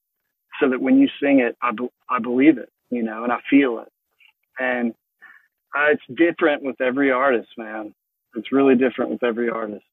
so 0.61 0.70
that 0.70 0.80
when 0.80 0.98
you 0.98 1.09
sing 1.20 1.40
it, 1.40 1.56
I 1.62 1.72
be- 1.72 1.90
I 2.09 2.18
believe 2.20 2.59
it. 2.59 2.70
You 2.90 3.02
know, 3.02 3.24
and 3.24 3.32
I 3.32 3.38
feel 3.50 3.80
it. 3.80 3.88
And 4.59 4.92
uh, 5.76 5.92
it's 5.92 6.02
different 6.18 6.62
with 6.62 6.80
every 6.80 7.11
artist, 7.11 7.48
man. 7.56 7.94
It's 8.34 8.52
really 8.52 8.76
different 8.76 9.11
with 9.11 9.22
every 9.22 9.50
artist. 9.50 9.84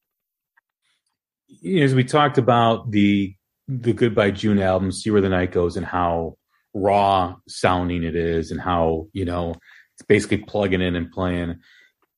As 1.78 1.94
we 1.94 2.04
talked 2.04 2.38
about 2.38 2.90
the 2.90 3.34
the 3.68 3.92
Goodbye 3.92 4.30
June 4.30 4.58
album, 4.58 4.92
See 4.92 5.10
Where 5.10 5.20
the 5.20 5.28
Night 5.28 5.52
Goes, 5.52 5.76
and 5.76 5.86
how 5.86 6.36
raw 6.76 7.36
sounding 7.48 8.02
it 8.02 8.14
is 8.14 8.50
and 8.50 8.60
how 8.60 9.08
you 9.12 9.24
know 9.24 9.54
it's 9.94 10.06
basically 10.06 10.36
plugging 10.36 10.82
in 10.82 10.94
and 10.94 11.10
playing 11.10 11.56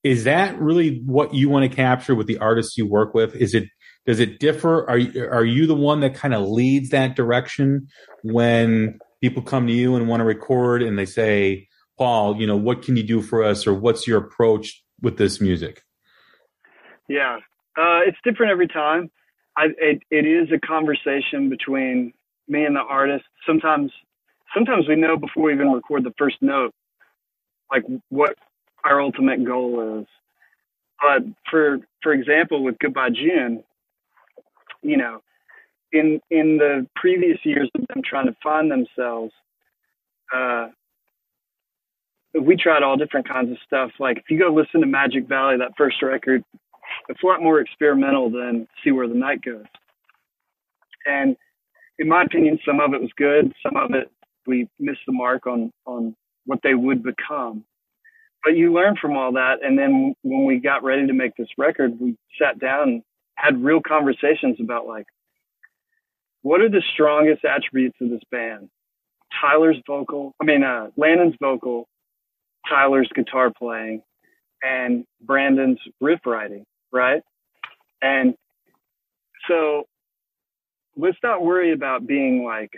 is 0.03 0.25
that 0.25 0.59
really 0.59 1.01
what 1.07 1.33
you 1.33 1.49
want 1.49 1.69
to 1.69 1.75
capture 1.75 2.15
with 2.15 2.27
the 2.27 2.39
artists 2.39 2.77
you 2.77 2.85
work 2.85 3.15
with 3.15 3.37
is 3.37 3.55
it 3.55 3.69
does 4.09 4.21
it 4.21 4.41
differ? 4.41 4.89
Are 4.89 4.97
you, 4.97 5.29
are 5.31 5.45
you 5.45 5.67
the 5.67 5.75
one 5.75 6.01
that 6.01 6.15
kind 6.15 6.33
of 6.33 6.49
leads 6.49 6.89
that 6.91 7.15
direction 7.15 7.89
when 8.23 8.99
people 9.21 9.43
come 9.43 9.67
to 9.67 9.73
you 9.73 9.97
and 9.97 10.09
want 10.09 10.21
to 10.21 10.25
record 10.25 10.83
and 10.83 10.99
they 10.99 11.05
say 11.05 11.69
paul 11.99 12.41
you 12.41 12.47
know 12.47 12.57
what 12.57 12.81
can 12.81 12.97
you 12.97 13.03
do 13.03 13.21
for 13.21 13.43
us 13.43 13.67
or 13.67 13.75
what's 13.75 14.07
your 14.07 14.19
approach 14.19 14.83
with 15.03 15.19
this 15.19 15.43
music? 15.43 15.83
Yeah. 17.07 17.37
Uh, 17.77 18.01
it's 18.07 18.17
different 18.25 18.51
every 18.51 18.67
time. 18.67 19.11
I, 19.59 19.67
it, 19.77 20.03
it 20.11 20.25
is 20.25 20.49
a 20.55 20.67
conversation 20.67 21.51
between 21.51 22.15
me 22.49 22.65
and 22.65 22.75
the 22.75 22.81
artist. 22.81 23.27
Sometimes 23.47 23.93
sometimes 24.55 24.89
we 24.89 24.97
know 24.97 25.19
before 25.19 25.45
we 25.45 25.53
even 25.53 25.71
record 25.71 26.05
the 26.05 26.15
first 26.17 26.37
note, 26.41 26.73
like 27.71 27.83
what 28.09 28.37
our 28.85 29.03
ultimate 29.03 29.45
goal 29.45 30.01
is. 30.01 30.07
But 31.03 31.25
for 31.51 31.81
for 32.03 32.13
example, 32.15 32.65
with 32.65 32.79
Goodbye 32.79 33.11
June, 33.11 33.65
you 34.83 34.97
know, 34.97 35.21
in 35.93 36.21
in 36.31 36.59
the 36.59 36.87
previous 36.97 37.39
years 37.45 37.71
of 37.75 37.87
them 37.89 38.03
trying 38.05 38.27
to 38.27 38.37
find 38.43 38.71
themselves, 38.71 39.33
uh, 40.35 40.69
we 42.41 42.57
tried 42.57 42.83
all 42.83 42.97
different 42.97 43.29
kinds 43.29 43.51
of 43.51 43.59
stuff. 43.65 43.91
Like 43.99 44.19
if 44.19 44.25
you 44.31 44.39
go 44.39 44.53
listen 44.53 44.81
to 44.81 44.87
Magic 44.87 45.27
Valley, 45.29 45.57
that 45.59 45.73
first 45.77 46.03
record, 46.03 46.45
it's 47.09 47.23
a 47.23 47.27
lot 47.27 47.43
more 47.43 47.61
experimental 47.61 48.31
than 48.31 48.69
See 48.85 48.93
Where 48.93 49.09
the 49.09 49.15
Night 49.15 49.43
Goes. 49.43 49.65
And 51.07 51.37
in 51.99 52.09
my 52.09 52.23
opinion, 52.23 52.59
some 52.65 52.81
of 52.81 52.93
it 52.93 53.01
was 53.01 53.11
good, 53.17 53.53
some 53.63 53.77
of 53.77 53.93
it 53.95 54.11
we 54.47 54.69
missed 54.79 55.01
the 55.07 55.13
mark 55.13 55.47
on 55.47 55.73
on 55.87 56.15
what 56.47 56.61
they 56.63 56.75
would 56.75 57.03
become. 57.03 57.65
But 58.45 58.57
you 58.57 58.73
learn 58.73 58.97
from 59.01 59.17
all 59.17 59.33
that, 59.33 59.57
and 59.63 59.79
then 59.79 60.15
when 60.23 60.45
we 60.45 60.59
got 60.59 60.85
ready 60.85 61.07
to 61.07 61.13
make 61.13 61.37
this 61.37 61.49
record, 61.59 61.99
we 62.01 62.17
sat 62.41 62.59
down 62.59 63.03
had 63.39 63.63
real 63.63 63.81
conversations 63.81 64.59
about 64.61 64.87
like, 64.87 65.07
what 66.43 66.61
are 66.61 66.69
the 66.69 66.83
strongest 66.93 67.45
attributes 67.45 67.97
of 68.01 68.11
this 68.11 68.23
band? 68.31 68.69
Tyler's 69.41 69.79
vocal, 69.87 70.35
I 70.41 70.45
mean, 70.45 70.65
uh, 70.65 70.89
Landon's 70.97 71.37
vocal, 71.41 71.89
Tyler's 72.69 73.09
guitar 73.15 73.53
playing, 73.57 74.03
and 74.63 75.05
Brandon's 75.21 75.79
riff 76.01 76.21
writing, 76.27 76.65
right? 76.93 77.23
And 78.03 78.35
so 79.47 79.85
let's 80.97 81.19
not 81.23 81.45
worry 81.45 81.73
about 81.73 82.07
being 82.07 82.45
like 82.45 82.71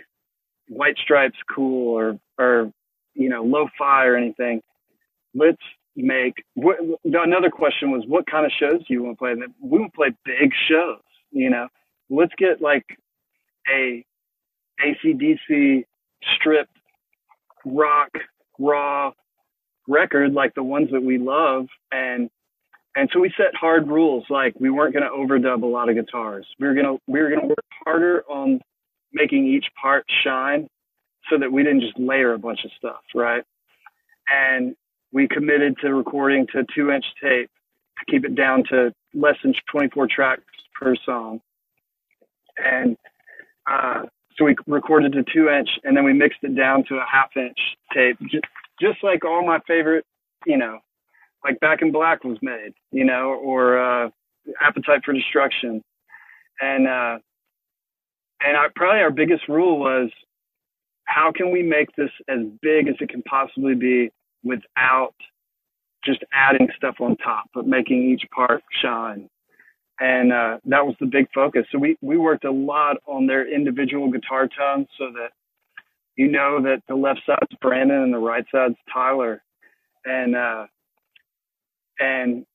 white 0.67 0.97
stripes 0.97 1.37
cool 1.53 1.97
or 1.97 2.19
or 2.37 2.71
you 3.13 3.29
know 3.29 3.43
lo-fi 3.43 4.05
or 4.05 4.15
anything 4.15 4.61
let's 5.33 5.61
make 5.95 6.43
what, 6.53 6.77
another 7.03 7.49
question 7.49 7.91
was 7.91 8.03
what 8.07 8.25
kind 8.25 8.45
of 8.45 8.51
shows 8.57 8.79
do 8.79 8.93
you 8.93 9.03
want 9.03 9.17
to 9.17 9.19
play 9.19 9.33
we 9.61 9.79
want 9.79 9.91
to 9.91 9.95
play 9.95 10.09
big 10.25 10.51
shows 10.69 10.99
you 11.31 11.49
know? 11.49 11.67
Let's 12.09 12.33
get 12.37 12.61
like 12.61 12.85
a 13.69 14.05
AC/DC 14.83 15.85
stripped 16.35 16.75
rock 17.65 18.09
raw 18.59 19.11
record 19.87 20.33
like 20.33 20.53
the 20.55 20.63
ones 20.63 20.89
that 20.91 21.01
we 21.01 21.17
love 21.17 21.67
and 21.91 22.29
and 22.95 23.09
so 23.13 23.19
we 23.19 23.33
set 23.37 23.55
hard 23.55 23.87
rules 23.87 24.25
like 24.29 24.53
we 24.59 24.69
weren't 24.69 24.93
going 24.93 25.03
to 25.03 25.09
overdub 25.09 25.63
a 25.63 25.65
lot 25.65 25.87
of 25.87 25.95
guitars. 25.95 26.45
We 26.59 26.67
were 26.67 26.73
going 26.73 26.85
to 26.85 26.97
we 27.07 27.21
were 27.21 27.29
going 27.29 27.41
to 27.41 27.47
work 27.47 27.65
harder 27.85 28.23
on 28.29 28.59
making 29.13 29.47
each 29.47 29.65
part 29.81 30.05
shine 30.23 30.67
so 31.29 31.37
that 31.39 31.51
we 31.51 31.63
didn't 31.63 31.81
just 31.81 31.97
layer 31.97 32.33
a 32.33 32.39
bunch 32.39 32.65
of 32.65 32.71
stuff, 32.77 33.01
right? 33.15 33.43
And 34.29 34.75
we 35.11 35.27
committed 35.27 35.77
to 35.81 35.93
recording 35.93 36.47
to 36.53 36.65
two 36.75 36.91
inch 36.91 37.05
tape 37.21 37.49
to 37.99 38.11
keep 38.11 38.25
it 38.25 38.35
down 38.35 38.63
to 38.69 38.93
less 39.13 39.35
than 39.43 39.53
24 39.71 40.07
tracks 40.07 40.43
per 40.79 40.95
song. 41.05 41.41
And 42.57 42.97
uh, 43.69 44.03
so 44.37 44.45
we 44.45 44.55
recorded 44.67 45.13
to 45.13 45.23
two 45.23 45.49
inch 45.49 45.69
and 45.83 45.95
then 45.95 46.03
we 46.03 46.13
mixed 46.13 46.39
it 46.43 46.55
down 46.55 46.83
to 46.89 46.95
a 46.95 47.05
half 47.11 47.29
inch 47.35 47.57
tape, 47.93 48.17
just, 48.29 48.45
just 48.79 49.03
like 49.03 49.25
all 49.25 49.45
my 49.45 49.59
favorite, 49.67 50.05
you 50.45 50.57
know, 50.57 50.79
like 51.43 51.59
Back 51.59 51.81
in 51.81 51.91
Black 51.91 52.23
was 52.23 52.37
made, 52.41 52.73
you 52.91 53.03
know, 53.03 53.33
or 53.33 53.77
uh, 53.77 54.09
Appetite 54.59 55.01
for 55.03 55.13
Destruction. 55.13 55.83
And 56.59 56.87
uh, 56.87 57.17
and 58.43 58.57
our, 58.57 58.71
probably 58.75 59.01
our 59.01 59.11
biggest 59.11 59.47
rule 59.47 59.79
was 59.79 60.09
how 61.05 61.31
can 61.35 61.51
we 61.51 61.63
make 61.63 61.95
this 61.95 62.09
as 62.27 62.39
big 62.61 62.87
as 62.87 62.95
it 62.99 63.09
can 63.09 63.21
possibly 63.23 63.75
be 63.75 64.11
without 64.43 65.13
just 66.03 66.23
adding 66.33 66.67
stuff 66.75 66.95
on 66.99 67.15
top, 67.17 67.45
but 67.53 67.67
making 67.67 68.09
each 68.09 68.23
part 68.33 68.63
shine. 68.81 69.29
And 69.99 70.33
uh, 70.33 70.57
that 70.65 70.85
was 70.85 70.95
the 70.99 71.05
big 71.05 71.27
focus. 71.33 71.65
So 71.71 71.77
we, 71.77 71.95
we 72.01 72.17
worked 72.17 72.43
a 72.43 72.51
lot 72.51 72.97
on 73.05 73.27
their 73.27 73.47
individual 73.47 74.09
guitar 74.09 74.47
tones 74.47 74.87
so 74.97 75.11
that 75.13 75.29
you 76.15 76.27
know 76.27 76.61
that 76.63 76.81
the 76.87 76.95
left 76.95 77.21
side's 77.25 77.55
Brandon 77.61 78.01
and 78.01 78.13
the 78.13 78.17
right 78.17 78.45
side's 78.51 78.75
Tyler. 78.91 79.43
And, 80.03 80.35
uh, 80.35 80.65
and, 81.99 82.45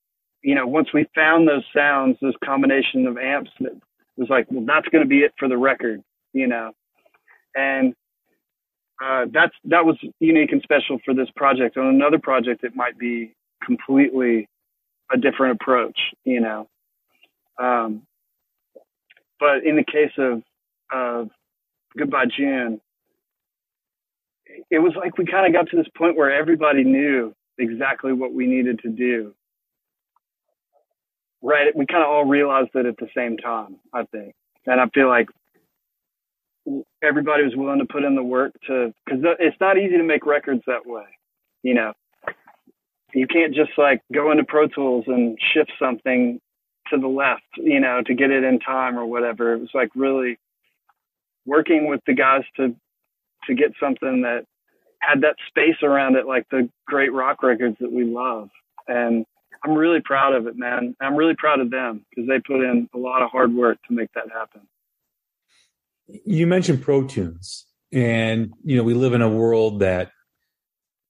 you 0.43 0.57
know, 0.57 0.66
once 0.66 0.89
we 0.93 1.07
found 1.14 1.47
those 1.47 1.64
sounds, 1.74 2.16
this 2.20 2.34
combination 2.45 3.07
of 3.07 3.16
amps 3.16 3.51
that 3.61 3.80
was 4.16 4.28
like, 4.28 4.47
well, 4.51 4.64
that's 4.66 4.89
going 4.89 5.05
to 5.05 5.09
be 5.09 5.20
it 5.20 5.32
for 5.39 5.49
the 5.49 5.57
record, 5.57 6.03
you 6.32 6.49
know, 6.49 6.72
and 7.55 7.95
uh, 9.03 9.26
that's 9.32 9.55
that 9.64 9.84
was 9.84 9.97
unique 10.20 10.53
and 10.53 10.62
special 10.62 10.99
for 11.05 11.14
this 11.14 11.28
project. 11.36 11.76
On 11.76 11.86
another 11.86 12.18
project, 12.18 12.64
it 12.64 12.74
might 12.74 12.99
be 12.99 13.34
completely 13.64 14.49
a 15.12 15.16
different 15.16 15.59
approach, 15.61 15.99
you 16.24 16.40
know. 16.40 16.68
Um, 17.59 18.03
but 19.38 19.64
in 19.64 19.76
the 19.76 19.84
case 19.84 20.12
of 20.18 20.42
of 20.92 21.30
Goodbye 21.97 22.26
June, 22.36 22.80
it 24.70 24.78
was 24.78 24.92
like 24.97 25.18
we 25.18 25.26
kind 25.26 25.47
of 25.47 25.53
got 25.53 25.70
to 25.70 25.76
this 25.76 25.90
point 25.97 26.16
where 26.16 26.30
everybody 26.30 26.84
knew 26.84 27.34
exactly 27.59 28.12
what 28.12 28.32
we 28.32 28.47
needed 28.47 28.80
to 28.80 28.88
do 28.88 29.34
right, 31.47 31.74
we 31.74 31.86
kind 31.86 32.03
of 32.03 32.11
all 32.11 32.24
realized 32.24 32.70
it 32.74 32.86
at 32.86 32.97
the 32.99 33.09
same 33.16 33.36
time, 33.36 33.76
I 33.92 34.05
think. 34.05 34.34
And 34.66 34.80
I 34.80 34.88
feel 34.88 35.09
like 35.09 35.28
everybody 37.02 37.44
was 37.44 37.54
willing 37.56 37.78
to 37.78 37.86
put 37.86 38.04
in 38.04 38.14
the 38.14 38.22
work 38.22 38.52
to, 38.66 38.92
because 39.04 39.22
it's 39.38 39.56
not 39.60 39.78
easy 39.78 39.96
to 39.96 40.02
make 40.02 40.26
records 40.26 40.62
that 40.66 40.86
way. 40.86 41.04
You 41.62 41.74
know, 41.74 41.92
you 43.14 43.26
can't 43.26 43.54
just 43.54 43.72
like 43.78 44.02
go 44.12 44.30
into 44.30 44.44
Pro 44.44 44.68
Tools 44.68 45.04
and 45.06 45.38
shift 45.52 45.72
something 45.78 46.40
to 46.90 46.98
the 46.98 47.08
left, 47.08 47.42
you 47.56 47.80
know, 47.80 48.02
to 48.06 48.14
get 48.14 48.30
it 48.30 48.44
in 48.44 48.60
time 48.60 48.98
or 48.98 49.06
whatever. 49.06 49.54
It 49.54 49.60
was 49.60 49.70
like 49.74 49.90
really 49.94 50.38
working 51.44 51.88
with 51.88 52.00
the 52.06 52.14
guys 52.14 52.42
to 52.56 52.74
to 53.46 53.54
get 53.54 53.72
something 53.80 54.22
that 54.22 54.44
had 55.00 55.20
that 55.22 55.36
space 55.48 55.76
around 55.82 56.16
it, 56.16 56.26
like 56.26 56.46
the 56.50 56.68
great 56.86 57.12
rock 57.12 57.42
records 57.42 57.76
that 57.80 57.92
we 57.92 58.04
love. 58.04 58.48
And 58.88 59.24
I'm 59.64 59.74
really 59.74 60.00
proud 60.00 60.34
of 60.34 60.46
it, 60.46 60.56
man. 60.56 60.96
I'm 61.00 61.16
really 61.16 61.34
proud 61.36 61.60
of 61.60 61.70
them 61.70 62.04
because 62.10 62.28
they 62.28 62.40
put 62.40 62.62
in 62.62 62.88
a 62.94 62.98
lot 62.98 63.22
of 63.22 63.30
hard 63.30 63.54
work 63.54 63.78
to 63.88 63.94
make 63.94 64.12
that 64.14 64.30
happen. 64.32 64.62
You 66.09 66.46
mentioned 66.46 66.82
Pro 66.82 67.04
Tools, 67.04 67.66
and 67.92 68.52
you 68.64 68.76
know 68.76 68.84
we 68.84 68.94
live 68.94 69.12
in 69.12 69.22
a 69.22 69.28
world 69.28 69.80
that 69.80 70.11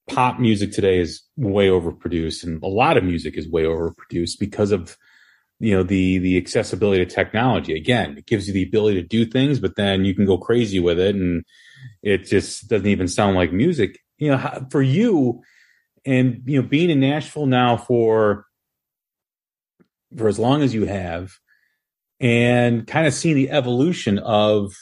pop 0.08 0.38
music 0.38 0.72
today 0.72 0.98
is 0.98 1.22
way 1.36 1.68
overproduced, 1.68 2.44
and 2.44 2.62
a 2.62 2.68
lot 2.68 2.96
of 2.96 3.04
music 3.04 3.36
is 3.36 3.48
way 3.48 3.64
overproduced 3.64 4.38
because 4.38 4.72
of 4.72 4.96
you 5.58 5.76
know 5.76 5.82
the 5.82 6.18
the 6.18 6.36
accessibility 6.36 7.04
to 7.04 7.14
technology. 7.14 7.74
Again 7.74 8.16
it 8.18 8.26
gives 8.26 8.46
you 8.46 8.54
the 8.54 8.62
ability 8.62 9.00
to 9.00 9.06
do 9.06 9.24
things 9.26 9.58
but 9.58 9.76
then 9.76 10.04
you 10.04 10.14
can 10.14 10.26
go 10.26 10.38
crazy 10.38 10.80
with 10.80 10.98
it 10.98 11.14
and 11.14 11.44
it 12.02 12.24
just 12.24 12.68
doesn't 12.68 12.86
even 12.86 13.08
sound 13.08 13.36
like 13.36 13.52
music. 13.52 13.98
You 14.18 14.30
know 14.30 14.66
for 14.70 14.82
you 14.82 15.42
and 16.06 16.42
you 16.46 16.60
know 16.60 16.66
being 16.66 16.88
in 16.88 17.00
nashville 17.00 17.46
now 17.46 17.76
for 17.76 18.46
for 20.16 20.28
as 20.28 20.38
long 20.38 20.62
as 20.62 20.72
you 20.72 20.86
have 20.86 21.32
and 22.20 22.86
kind 22.86 23.06
of 23.06 23.14
seeing 23.14 23.36
the 23.36 23.50
evolution 23.50 24.18
of 24.18 24.72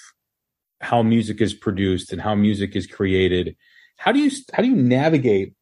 how 0.81 1.03
music 1.03 1.41
is 1.41 1.55
produced 1.55 2.13
and 2.13 2.21
how 2.21 2.35
music 2.35 2.77
is 2.77 2.87
created. 2.87 3.57
How 3.97 4.13
do 4.13 4.21
you 4.21 4.31
how 4.53 4.63
do 4.63 4.69
you 4.69 4.77
navigate 4.77 5.55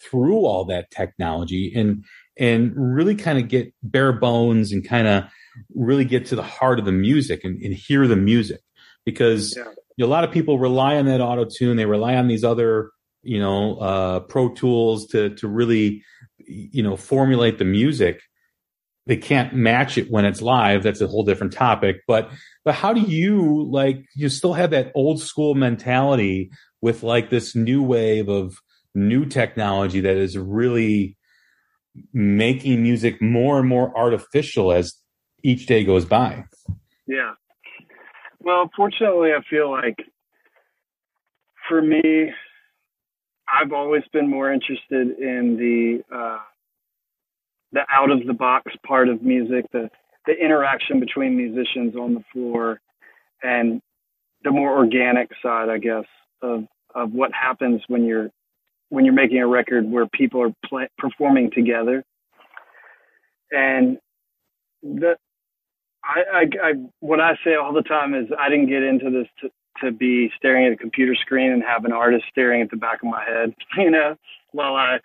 through 0.00 0.44
all 0.44 0.64
that 0.66 0.90
technology 0.90 1.72
and 1.74 2.04
and 2.38 2.72
really 2.76 3.14
kind 3.14 3.38
of 3.38 3.48
get 3.48 3.72
bare 3.82 4.12
bones 4.12 4.72
and 4.72 4.86
kind 4.86 5.06
of 5.06 5.24
really 5.74 6.04
get 6.04 6.26
to 6.26 6.36
the 6.36 6.42
heart 6.42 6.78
of 6.78 6.84
the 6.84 6.92
music 6.92 7.44
and, 7.44 7.60
and 7.62 7.74
hear 7.74 8.06
the 8.06 8.16
music? 8.16 8.60
Because 9.04 9.56
yeah. 9.56 9.64
you 9.96 10.04
know, 10.04 10.06
a 10.06 10.12
lot 10.12 10.24
of 10.24 10.30
people 10.30 10.58
rely 10.58 10.96
on 10.96 11.06
that 11.06 11.20
auto 11.20 11.44
tune. 11.44 11.76
They 11.76 11.86
rely 11.86 12.14
on 12.16 12.28
these 12.28 12.44
other 12.44 12.90
you 13.22 13.40
know 13.40 13.76
uh, 13.76 14.20
pro 14.20 14.54
tools 14.54 15.06
to 15.08 15.34
to 15.36 15.48
really 15.48 16.02
you 16.38 16.82
know 16.82 16.96
formulate 16.96 17.58
the 17.58 17.64
music 17.64 18.20
they 19.06 19.16
can't 19.16 19.54
match 19.54 19.98
it 19.98 20.10
when 20.10 20.24
it's 20.24 20.42
live 20.42 20.82
that's 20.82 21.00
a 21.00 21.06
whole 21.06 21.24
different 21.24 21.52
topic 21.52 22.02
but 22.06 22.30
but 22.64 22.74
how 22.74 22.92
do 22.92 23.00
you 23.00 23.66
like 23.70 24.04
you 24.14 24.28
still 24.28 24.54
have 24.54 24.70
that 24.70 24.92
old 24.94 25.20
school 25.20 25.54
mentality 25.54 26.50
with 26.80 27.02
like 27.02 27.30
this 27.30 27.54
new 27.54 27.82
wave 27.82 28.28
of 28.28 28.56
new 28.94 29.24
technology 29.24 30.00
that 30.00 30.16
is 30.16 30.36
really 30.36 31.16
making 32.12 32.82
music 32.82 33.20
more 33.20 33.58
and 33.58 33.68
more 33.68 33.96
artificial 33.96 34.72
as 34.72 34.94
each 35.42 35.66
day 35.66 35.84
goes 35.84 36.04
by. 36.04 36.44
Yeah. 37.06 37.32
Well, 38.40 38.70
fortunately, 38.76 39.30
I 39.30 39.40
feel 39.48 39.70
like 39.70 39.96
for 41.68 41.80
me, 41.80 42.30
I've 43.52 43.72
always 43.72 44.02
been 44.12 44.28
more 44.28 44.52
interested 44.52 45.18
in 45.18 45.56
the 45.56 46.14
uh, 46.14 46.38
the 47.72 47.84
out 47.90 48.10
of 48.10 48.26
the 48.26 48.34
box 48.34 48.72
part 48.86 49.08
of 49.08 49.22
music, 49.22 49.66
the 49.72 49.90
the 50.26 50.32
interaction 50.32 51.00
between 51.00 51.36
musicians 51.36 51.96
on 51.96 52.14
the 52.14 52.24
floor, 52.32 52.80
and 53.42 53.80
the 54.44 54.50
more 54.50 54.76
organic 54.76 55.30
side, 55.42 55.68
I 55.68 55.78
guess, 55.78 56.04
of 56.40 56.64
of 56.94 57.12
what 57.12 57.32
happens 57.32 57.82
when 57.88 58.04
you're 58.04 58.30
when 58.88 59.04
you're 59.04 59.14
making 59.14 59.38
a 59.38 59.46
record 59.46 59.90
where 59.90 60.06
people 60.06 60.42
are 60.42 60.52
play, 60.66 60.88
performing 60.98 61.50
together. 61.50 62.04
And 63.50 63.98
the 64.82 65.16
I, 66.04 66.22
I, 66.32 66.42
I 66.62 66.72
what 67.00 67.20
I 67.20 67.36
say 67.44 67.54
all 67.54 67.72
the 67.72 67.82
time 67.82 68.14
is 68.14 68.26
I 68.38 68.48
didn't 68.48 68.68
get 68.68 68.82
into 68.82 69.10
this 69.10 69.28
to 69.40 69.50
to 69.82 69.90
be 69.90 70.30
staring 70.36 70.66
at 70.66 70.72
a 70.72 70.76
computer 70.76 71.14
screen 71.14 71.50
and 71.50 71.62
have 71.62 71.84
an 71.84 71.92
artist 71.92 72.24
staring 72.30 72.60
at 72.60 72.70
the 72.70 72.76
back 72.76 73.02
of 73.02 73.08
my 73.08 73.24
head, 73.24 73.54
you 73.76 73.90
know, 73.90 74.16
while 74.52 74.76
I 74.76 74.98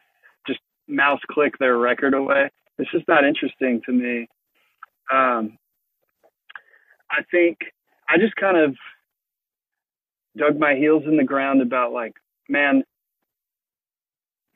mouse 0.88 1.20
click 1.30 1.58
their 1.60 1.78
record 1.78 2.14
away. 2.14 2.50
It's 2.78 2.92
just 2.92 3.08
not 3.08 3.26
interesting 3.26 3.82
to 3.86 3.92
me. 3.92 4.28
Um, 5.12 5.58
I 7.10 7.24
think 7.32 7.58
I 8.10 8.18
just 8.18 8.36
kind 8.36 8.58
of 8.58 8.76
dug 10.38 10.60
my 10.60 10.76
heels 10.76 11.04
in 11.06 11.18
the 11.18 11.24
ground 11.24 11.62
about 11.62 11.92
like, 11.92 12.14
man, 12.50 12.84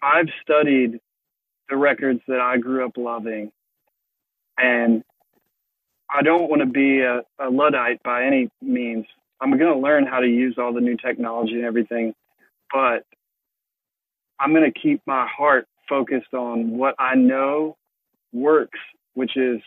I've 0.01 0.27
studied 0.41 0.99
the 1.69 1.77
records 1.77 2.21
that 2.27 2.39
I 2.39 2.57
grew 2.57 2.85
up 2.85 2.97
loving, 2.97 3.51
and 4.57 5.03
I 6.09 6.21
don't 6.21 6.49
want 6.49 6.61
to 6.61 6.65
be 6.65 7.01
a, 7.01 7.21
a 7.39 7.49
Luddite 7.49 8.03
by 8.03 8.25
any 8.25 8.49
means. 8.61 9.05
I'm 9.39 9.57
going 9.57 9.73
to 9.73 9.79
learn 9.79 10.05
how 10.05 10.19
to 10.19 10.27
use 10.27 10.55
all 10.57 10.73
the 10.73 10.81
new 10.81 10.97
technology 10.97 11.55
and 11.55 11.65
everything, 11.65 12.13
but 12.71 13.05
I'm 14.39 14.53
going 14.53 14.71
to 14.71 14.79
keep 14.79 15.01
my 15.05 15.27
heart 15.27 15.67
focused 15.91 16.33
on 16.33 16.77
what 16.77 16.95
I 16.97 17.15
know 17.15 17.75
works, 18.31 18.79
which 19.13 19.35
is 19.35 19.59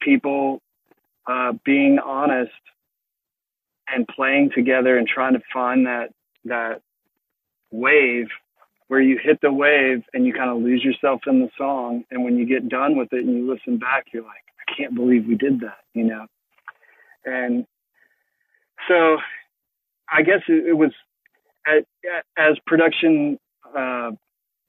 people 0.00 0.60
uh, 1.28 1.52
being 1.64 2.00
honest 2.04 2.50
and 3.86 4.06
playing 4.08 4.50
together 4.52 4.98
and 4.98 5.06
trying 5.06 5.34
to 5.34 5.40
find 5.54 5.86
that 5.86 6.10
that 6.44 6.80
wave 7.70 8.26
where 8.88 9.00
you 9.00 9.16
hit 9.22 9.40
the 9.40 9.52
wave 9.52 10.02
and 10.12 10.26
you 10.26 10.34
kind 10.34 10.50
of 10.50 10.58
lose 10.58 10.82
yourself 10.82 11.20
in 11.26 11.40
the 11.40 11.48
song. 11.56 12.04
And 12.10 12.24
when 12.24 12.36
you 12.36 12.44
get 12.44 12.68
done 12.68 12.98
with 12.98 13.12
it 13.12 13.24
and 13.24 13.34
you 13.34 13.50
listen 13.50 13.78
back, 13.78 14.06
you're 14.12 14.24
like, 14.24 14.44
I 14.68 14.74
can't 14.76 14.94
believe 14.94 15.24
we 15.26 15.36
did 15.36 15.60
that, 15.60 15.78
you 15.94 16.04
know? 16.04 16.26
And 17.24 17.64
so 18.88 19.18
I 20.12 20.22
guess 20.22 20.40
it, 20.48 20.76
was 20.76 20.92
as 22.36 22.56
production 22.66 23.38
uh, 23.74 24.10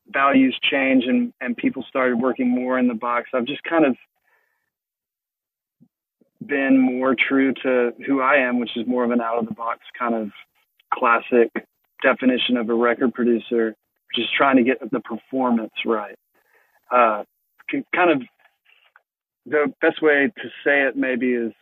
values 0.08 0.58
change 0.62 1.06
and, 1.06 1.34
and 1.42 1.56
people 1.56 1.84
started 1.88 2.18
working 2.18 2.50
more 2.50 2.78
in 2.78 2.88
the 2.88 2.94
box, 2.94 3.30
I've 3.34 3.46
just 3.46 3.64
kind 3.64 3.86
of 3.86 3.96
been 6.46 6.78
more 6.78 7.16
true 7.16 7.54
to 7.64 7.92
who 8.06 8.22
I 8.22 8.36
am, 8.36 8.60
which 8.60 8.76
is 8.76 8.86
more 8.86 9.04
of 9.04 9.12
an 9.12 9.22
out 9.22 9.40
of 9.40 9.48
the 9.48 9.54
box 9.54 9.80
kind 9.98 10.14
of 10.14 10.30
classic 10.94 11.52
definition 12.02 12.58
of 12.58 12.70
a 12.70 12.74
record 12.74 13.14
producer 13.14 13.76
just 14.16 14.34
trying 14.36 14.58
to 14.58 14.64
get 14.64 14.80
the 14.92 15.00
performance 15.00 15.74
right. 15.86 16.16
Uh, 16.92 17.24
kind 17.96 18.12
of 18.12 18.22
the 19.46 19.74
best 19.82 20.02
way 20.02 20.32
to 20.38 20.50
say 20.64 20.84
it 20.84 20.96
maybe 20.96 21.34
is 21.34 21.54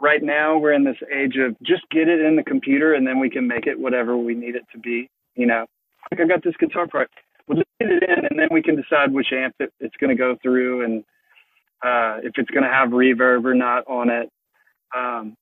right 0.00 0.22
now 0.22 0.56
we're 0.58 0.72
in 0.72 0.84
this 0.84 0.96
age 1.12 1.36
of 1.36 1.56
just 1.62 1.82
get 1.90 2.08
it 2.08 2.20
in 2.20 2.36
the 2.36 2.42
computer 2.42 2.94
and 2.94 3.06
then 3.06 3.18
we 3.18 3.30
can 3.30 3.46
make 3.46 3.66
it 3.66 3.78
whatever 3.78 4.16
we 4.16 4.34
need 4.34 4.54
it 4.54 4.64
to 4.72 4.78
be. 4.78 5.08
You 5.34 5.46
know, 5.46 5.66
like 6.10 6.20
I 6.20 6.24
got 6.26 6.44
this 6.44 6.56
guitar 6.58 6.86
part. 6.86 7.10
We'll 7.48 7.58
just 7.58 7.68
get 7.80 7.90
it 7.90 8.02
in 8.02 8.26
and 8.26 8.38
then 8.38 8.48
we 8.50 8.62
can 8.62 8.76
decide 8.76 9.12
which 9.12 9.32
amp 9.32 9.54
it, 9.60 9.72
it's 9.80 9.96
going 9.96 10.10
to 10.10 10.16
go 10.16 10.36
through 10.42 10.84
and 10.84 11.04
uh, 11.82 12.18
if 12.22 12.32
it's 12.36 12.50
going 12.50 12.64
to 12.64 12.70
have 12.70 12.88
reverb 12.90 13.44
or 13.44 13.54
not 13.54 13.86
on 13.86 14.10
it. 14.10 14.30
Um, 14.96 15.36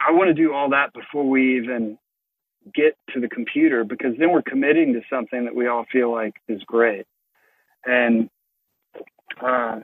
I 0.00 0.12
want 0.12 0.28
to 0.28 0.34
do 0.34 0.52
all 0.52 0.70
that 0.70 0.92
before 0.92 1.28
we 1.28 1.58
even 1.58 1.98
get 2.74 2.96
to 3.14 3.20
the 3.20 3.28
computer 3.28 3.84
because 3.84 4.14
then 4.18 4.32
we're 4.32 4.42
committing 4.42 4.92
to 4.94 5.00
something 5.08 5.44
that 5.44 5.54
we 5.54 5.68
all 5.68 5.86
feel 5.90 6.12
like 6.12 6.34
is 6.48 6.62
great. 6.64 7.06
And 7.84 8.28
uh, 9.40 9.80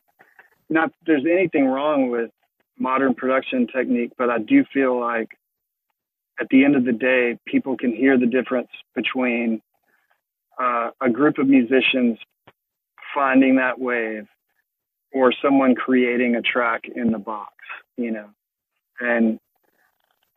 not 0.69 0.91
there's 1.07 1.25
anything 1.25 1.67
wrong 1.67 2.11
with 2.11 2.31
modern 2.79 3.15
production 3.15 3.67
technique, 3.67 4.13
but 4.19 4.31
I 4.31 4.39
do 4.39 4.65
feel 4.73 4.99
like 4.99 5.29
at 6.41 6.49
the 6.51 6.65
end 6.65 6.77
of 6.77 6.85
the 6.85 6.93
day, 6.93 7.39
people 7.47 7.77
can 7.77 7.95
hear 7.95 8.19
the 8.19 8.27
difference 8.27 8.69
between 8.95 9.61
uh, 10.63 10.91
a 11.01 11.11
group 11.11 11.39
of 11.39 11.49
musicians 11.49 12.19
finding 13.15 13.57
that 13.57 13.81
wave 13.81 14.27
or 15.13 15.33
someone 15.43 15.75
creating 15.75 16.37
a 16.37 16.43
track 16.43 16.83
in 16.95 17.11
the 17.11 17.19
box, 17.19 17.53
you 17.97 18.11
know. 18.11 18.29
And 19.01 19.39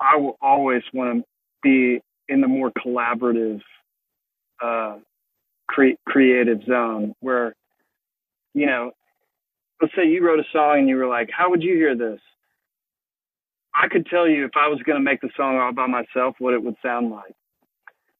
I 0.01 0.17
will 0.17 0.37
always 0.41 0.81
want 0.93 1.19
to 1.19 1.25
be 1.61 2.01
in 2.27 2.41
the 2.41 2.47
more 2.47 2.71
collaborative, 2.71 3.61
uh, 4.61 4.97
cre- 5.67 5.99
creative 6.07 6.63
zone 6.65 7.13
where, 7.19 7.55
you 8.53 8.65
know, 8.65 8.91
let's 9.81 9.93
say 9.95 10.07
you 10.07 10.25
wrote 10.25 10.39
a 10.39 10.45
song 10.51 10.79
and 10.79 10.89
you 10.89 10.95
were 10.95 11.07
like, 11.07 11.29
how 11.31 11.51
would 11.51 11.61
you 11.61 11.75
hear 11.75 11.95
this? 11.95 12.19
I 13.75 13.87
could 13.89 14.07
tell 14.07 14.27
you 14.27 14.45
if 14.45 14.51
I 14.55 14.69
was 14.69 14.81
going 14.83 14.97
to 14.97 15.03
make 15.03 15.21
the 15.21 15.29
song 15.37 15.57
all 15.59 15.73
by 15.73 15.87
myself, 15.87 16.35
what 16.39 16.53
it 16.53 16.63
would 16.63 16.75
sound 16.81 17.11
like. 17.11 17.35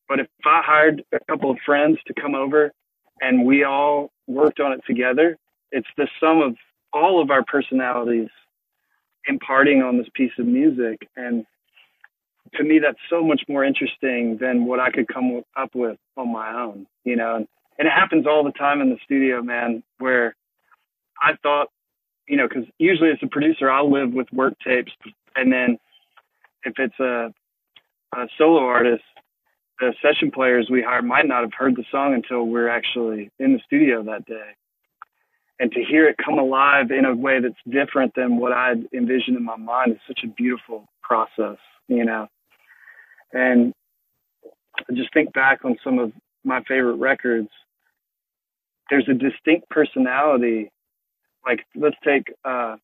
But 0.08 0.20
if 0.20 0.28
I 0.46 0.62
hired 0.64 1.04
a 1.12 1.20
couple 1.26 1.52
of 1.52 1.58
friends 1.66 1.98
to 2.08 2.14
come 2.14 2.36
over 2.36 2.72
and 3.22 3.46
we 3.46 3.64
all 3.64 4.12
worked 4.28 4.60
on 4.60 4.72
it 4.72 4.82
together, 4.86 5.38
it's 5.72 5.88
the 5.98 6.08
sum 6.20 6.42
of 6.42 6.56
all 6.94 7.22
of 7.22 7.32
our 7.32 7.44
personalities 7.44 8.30
imparting 9.28 9.82
on 9.82 9.98
this 9.98 10.08
piece 10.14 10.32
of 10.38 10.46
music. 10.46 11.08
And 11.16 11.46
to 12.56 12.64
me, 12.64 12.80
that's 12.80 13.00
so 13.10 13.24
much 13.24 13.42
more 13.48 13.64
interesting 13.64 14.38
than 14.40 14.66
what 14.66 14.80
I 14.80 14.92
could 14.92 15.08
come 15.08 15.42
up 15.56 15.74
with 15.74 15.98
on 16.16 16.32
my 16.32 16.54
own, 16.54 16.88
you 17.04 17.16
know. 17.16 17.36
And, 17.36 17.48
it 17.78 17.90
happens 17.90 18.26
all 18.26 18.42
the 18.46 18.54
time 18.54 18.80
in 18.80 18.90
the 18.90 18.98
studio, 19.04 19.42
man, 19.42 19.84
where 19.98 20.34
I 21.22 21.36
thought, 21.44 21.68
you 22.26 22.38
know, 22.38 22.48
because 22.48 22.64
usually 22.78 23.10
as 23.12 23.18
a 23.22 23.28
producer, 23.28 23.70
I'll 23.70 23.92
live 23.92 24.14
with 24.14 24.32
work 24.32 24.54
tapes, 24.66 24.94
and 25.36 25.52
then 25.52 25.78
if 26.64 26.74
it's 26.78 26.98
a, 27.02 27.34
a 28.16 28.28
solo 28.38 28.66
artist, 28.66 29.04
the 29.80 29.94
session 30.02 30.32
players 30.32 30.68
we 30.70 30.82
hire 30.82 31.02
might 31.02 31.28
not 31.28 31.42
have 31.42 31.54
heard 31.58 31.76
the 31.76 31.84
song 31.92 32.14
until 32.14 32.44
we're 32.44 32.70
actually 32.70 33.32
in 33.40 33.54
the 33.54 33.60
studio 33.66 34.04
that 34.04 34.26
day. 34.26 34.56
And 35.60 35.72
to 35.72 35.84
hear 35.84 36.08
it 36.08 36.18
come 36.24 36.38
alive 36.38 36.92
in 36.92 37.06
a 37.06 37.16
way 37.16 37.40
that's 37.40 37.56
different 37.70 38.14
than 38.16 38.38
what 38.38 38.52
I'd 38.52 38.88
envisioned 38.94 39.38
in 39.38 39.44
my 39.44 39.56
mind 39.56 39.94
is 39.94 40.00
such 40.08 40.22
a 40.24 40.28
beautiful 40.28 40.86
process, 41.02 41.58
you 41.88 42.04
know. 42.04 42.28
And 43.32 43.74
I 44.78 44.94
just 44.94 45.14
think 45.14 45.34
back 45.34 45.64
on 45.64 45.78
some 45.84 46.00
of 46.00 46.12
my 46.44 46.62
favorite 46.64 46.96
records. 46.96 47.50
There's 48.90 49.08
a 49.10 49.14
distinct 49.14 49.70
personality. 49.70 50.70
Like 51.46 51.66
let's 51.76 51.96
take 52.04 52.34
uh, 52.44 52.76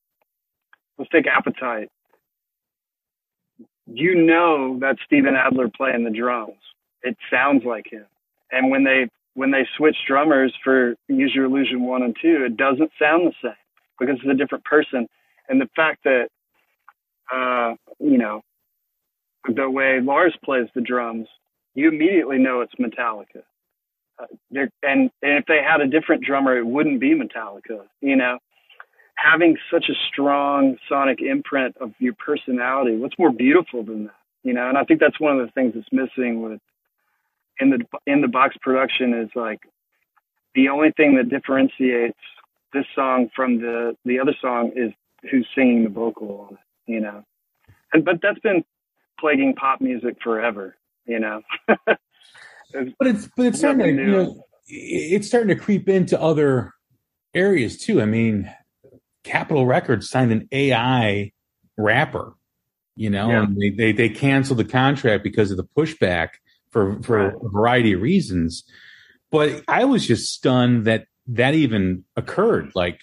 let's 0.97 1.11
take 1.11 1.27
Appetite. 1.27 1.89
You 3.87 4.15
know 4.15 4.77
that's 4.79 4.99
Steven 5.05 5.35
Adler 5.35 5.69
playing 5.69 6.05
the 6.05 6.09
drums. 6.09 6.55
It 7.04 7.18
sounds 7.32 7.64
like 7.66 7.91
him. 7.91 8.06
And 8.52 8.70
when 8.72 8.84
they 8.84 9.10
when 9.34 9.52
they 9.52 9.66
switch 9.78 9.95
drummers 10.08 10.54
for 10.64 10.95
Use 11.08 11.32
Your 11.34 11.45
Illusion 11.45 11.84
one 11.86 12.04
and 12.04 12.16
two, 12.22 12.43
it 12.45 12.58
doesn't 12.58 12.91
sound 12.99 13.28
the 13.28 13.34
same 13.41 13.54
because 13.99 14.16
it's 14.22 14.32
a 14.32 14.36
different 14.36 14.66
person. 14.66 15.08
And 15.47 15.60
the 15.62 15.70
fact 15.76 16.04
that 16.04 16.28
uh, 17.34 17.76
you 17.99 18.18
know 18.18 18.41
the 19.47 19.70
way 19.70 19.99
Lars 20.02 20.36
plays 20.43 20.68
the 20.76 20.82
drums, 20.82 21.28
you 21.74 21.88
immediately 21.88 22.38
know 22.38 22.62
it's 22.62 22.74
Metallica. 22.76 23.43
Uh, 24.20 24.26
and, 24.52 24.70
and 24.84 25.39
if 25.39 25.45
they 25.47 25.62
had 25.68 25.82
a 25.82 25.88
different 25.88 26.24
drummer, 26.24 26.58
it 26.58 26.66
wouldn't 26.66 26.99
be 26.99 27.16
Metallica. 27.16 27.86
You 28.02 28.16
know, 28.16 28.38
having 29.16 29.58
such 29.72 29.86
a 29.89 29.93
strong 30.12 30.78
sonic 30.88 31.22
imprint 31.22 31.78
of 31.78 31.93
your 31.99 32.14
personality, 32.14 32.97
what's 32.97 33.18
more 33.18 33.32
beautiful 33.32 33.84
than 33.84 34.06
that? 34.06 34.16
You 34.43 34.54
know, 34.54 34.68
and 34.68 34.78
I 34.78 34.84
think 34.84 34.99
that's 34.99 35.20
one 35.20 35.39
of 35.39 35.45
the 35.45 35.52
things 35.54 35.74
that's 35.76 35.88
missing 35.91 36.41
with 36.41 36.60
in 37.62 37.70
the 37.70 37.80
in 38.07 38.22
the 38.22 38.28
box 38.28 38.55
production 38.62 39.14
is 39.14 39.30
like 39.36 39.59
the 40.55 40.68
only 40.68 40.91
thing 40.97 41.16
that 41.16 41.30
differentiates 41.30 42.18
this 42.74 42.86
song 42.95 43.30
from 43.36 43.59
the 43.59 43.95
the 44.03 44.20
other 44.20 44.36
song 44.41 44.72
is 44.76 44.91
who's 45.30 45.47
singing 45.55 45.84
the 45.84 45.89
vocal 45.89 46.47
on 46.49 46.55
it. 46.55 46.91
You 46.91 46.99
know, 46.99 47.24
and 47.93 48.03
but 48.03 48.16
that's 48.22 48.39
been 48.39 48.66
plaguing 49.20 49.53
pop 49.53 49.80
music 49.80 50.18
forever. 50.22 50.76
You 51.05 51.20
know. 51.20 51.41
but 51.68 51.97
it's 53.01 53.30
but 53.38 53.45
it's 53.45 53.59
starting 53.59 53.95
to 53.95 54.03
you 54.03 54.12
know 54.12 54.43
it's 54.68 55.28
starting 55.28 55.55
to 55.55 55.62
creep 55.62 55.88
into 55.88 56.20
other 56.20 56.74
areas 57.34 57.78
too. 57.78 58.01
I 58.01 58.05
mean, 58.05 58.51
Capitol 59.24 59.66
Records 59.68 60.09
signed 60.09 60.32
an 60.32 60.47
AI 60.51 61.32
rapper, 61.78 62.34
you 62.95 63.09
know, 63.09 63.30
yeah. 63.30 63.43
and 63.43 63.57
they, 63.57 63.70
they 63.70 63.91
they 63.91 64.09
canceled 64.09 64.59
the 64.59 64.66
contract 64.66 65.24
because 65.24 65.51
of 65.51 65.57
the 65.57 65.64
pushback 65.64 66.30
for 66.72 67.01
for 67.03 67.17
right. 67.17 67.34
a 67.34 67.49
variety 67.49 67.93
of 67.93 68.01
reasons. 68.01 68.63
But 69.32 69.63
I 69.67 69.86
was 69.86 70.05
just 70.05 70.34
stunned 70.34 70.86
that 70.86 71.05
that 71.28 71.53
even 71.53 72.03
occurred. 72.15 72.72
Like 72.76 72.99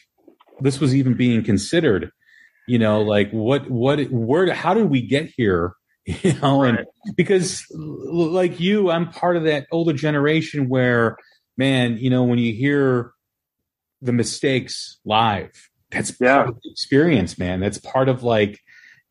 this 0.61 0.81
was 0.81 0.95
even 0.95 1.15
being 1.15 1.43
considered. 1.43 2.11
You 2.67 2.79
know, 2.79 3.01
like 3.01 3.31
what 3.31 3.71
what 3.71 4.01
where 4.11 4.53
how 4.53 4.75
did 4.75 4.91
we 4.91 5.07
get 5.07 5.31
here? 5.37 5.75
You 6.23 6.33
know, 6.41 6.63
right. 6.63 6.71
and 6.71 6.87
because 7.19 7.67
like 7.71 8.59
you, 8.59 8.91
I'm 8.91 9.11
part 9.11 9.37
of 9.37 9.45
that 9.45 9.67
older 9.71 9.93
generation 9.93 10.71
where, 10.71 11.19
man, 11.59 11.99
you 11.99 12.09
know, 12.09 12.25
when 12.25 12.39
you 12.39 12.55
hear 12.55 13.13
the 14.01 14.15
mistakes 14.15 15.01
live, 15.05 15.51
that's 15.91 16.15
yeah. 16.19 16.37
part 16.37 16.49
of 16.49 16.55
the 16.63 16.71
experience, 16.71 17.39
man. 17.39 17.61
That's 17.61 17.77
part 17.77 18.09
of 18.09 18.23
like, 18.23 18.59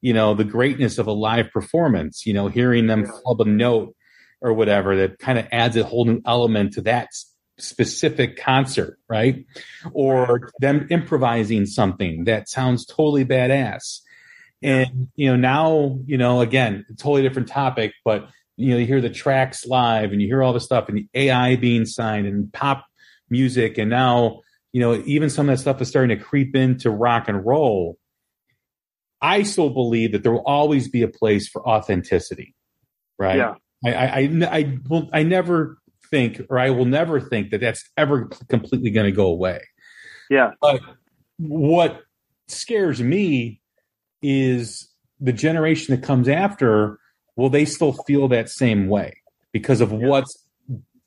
you 0.01 0.12
know, 0.12 0.34
the 0.34 0.43
greatness 0.43 0.97
of 0.97 1.05
a 1.05 1.12
live 1.12 1.51
performance. 1.51 2.26
You 2.26 2.34
know, 2.34 2.47
hearing 2.47 2.88
them 2.88 3.01
yeah. 3.01 3.12
club 3.12 3.41
a 3.41 3.45
note 3.45 3.95
or 4.42 4.54
whatever 4.54 4.96
that 4.96 5.20
kind 5.20 5.40
of 5.40 5.48
adds 5.52 5.76
a 5.76 5.84
whole 5.84 6.06
new 6.06 6.22
element 6.26 6.74
to 6.74 6.82
that 6.82 7.10
specific 7.60 8.38
concert, 8.38 9.00
right? 9.10 9.46
Or 9.94 10.52
them 10.60 10.88
improvising 10.90 11.66
something 11.66 12.26
that 12.26 12.50
sounds 12.50 12.86
totally 12.86 13.26
badass. 13.26 14.00
And, 14.62 15.10
you 15.16 15.30
know, 15.30 15.36
now, 15.36 16.00
you 16.06 16.18
know, 16.18 16.42
again, 16.42 16.86
totally 16.98 17.22
different 17.22 17.48
topic, 17.48 17.94
but, 18.04 18.28
you 18.56 18.72
know, 18.72 18.78
you 18.78 18.86
hear 18.86 19.02
the 19.02 19.10
tracks 19.10 19.66
live 19.66 20.12
and 20.12 20.22
you 20.22 20.28
hear 20.28 20.42
all 20.42 20.54
the 20.54 20.60
stuff 20.60 20.90
and 20.90 20.98
the 20.98 21.08
AI 21.14 21.56
being 21.56 21.86
signed 21.86 22.28
and 22.28 22.52
pop 22.52 22.86
music. 23.30 23.78
And 23.78 23.90
now, 23.90 24.42
you 24.72 24.82
know, 24.82 25.02
even 25.06 25.30
some 25.30 25.50
of 25.50 25.56
that 25.56 25.62
stuff 25.62 25.82
is 25.82 25.90
starting 25.90 26.18
to 26.18 26.24
creep 26.24 26.56
into 26.56 26.90
rock 26.90 27.28
and 27.28 27.46
roll. 27.46 27.98
I 29.22 29.44
still 29.44 29.70
believe 29.70 30.12
that 30.12 30.24
there 30.24 30.32
will 30.32 30.46
always 30.46 30.90
be 30.90 31.02
a 31.02 31.08
place 31.08 31.48
for 31.48 31.68
authenticity, 31.68 32.56
right? 33.18 33.38
Yeah. 33.38 33.56
I, 33.86 33.93
I, 33.93 34.30
I, 34.49 34.78
will, 34.89 35.09
I 35.13 35.23
never 35.23 35.78
think, 36.09 36.41
or 36.49 36.59
I 36.59 36.69
will 36.69 36.86
never 36.86 37.19
think 37.19 37.51
that 37.51 37.61
that's 37.61 37.84
ever 37.95 38.30
completely 38.49 38.89
going 38.89 39.05
to 39.05 39.11
go 39.11 39.28
away. 39.28 39.61
Yeah. 40.30 40.51
But 40.61 40.82
what 41.38 42.01
scares 42.47 43.01
me 43.01 43.61
is 44.21 44.89
the 45.19 45.34
generation 45.34 45.95
that 45.95 46.05
comes 46.05 46.28
after. 46.28 46.99
Will 47.36 47.49
they 47.49 47.65
still 47.65 47.93
feel 47.93 48.28
that 48.30 48.49
same 48.49 48.88
way 48.88 49.21
because 49.51 49.82
of 49.82 49.91
yeah. 49.91 50.07
what's 50.07 50.43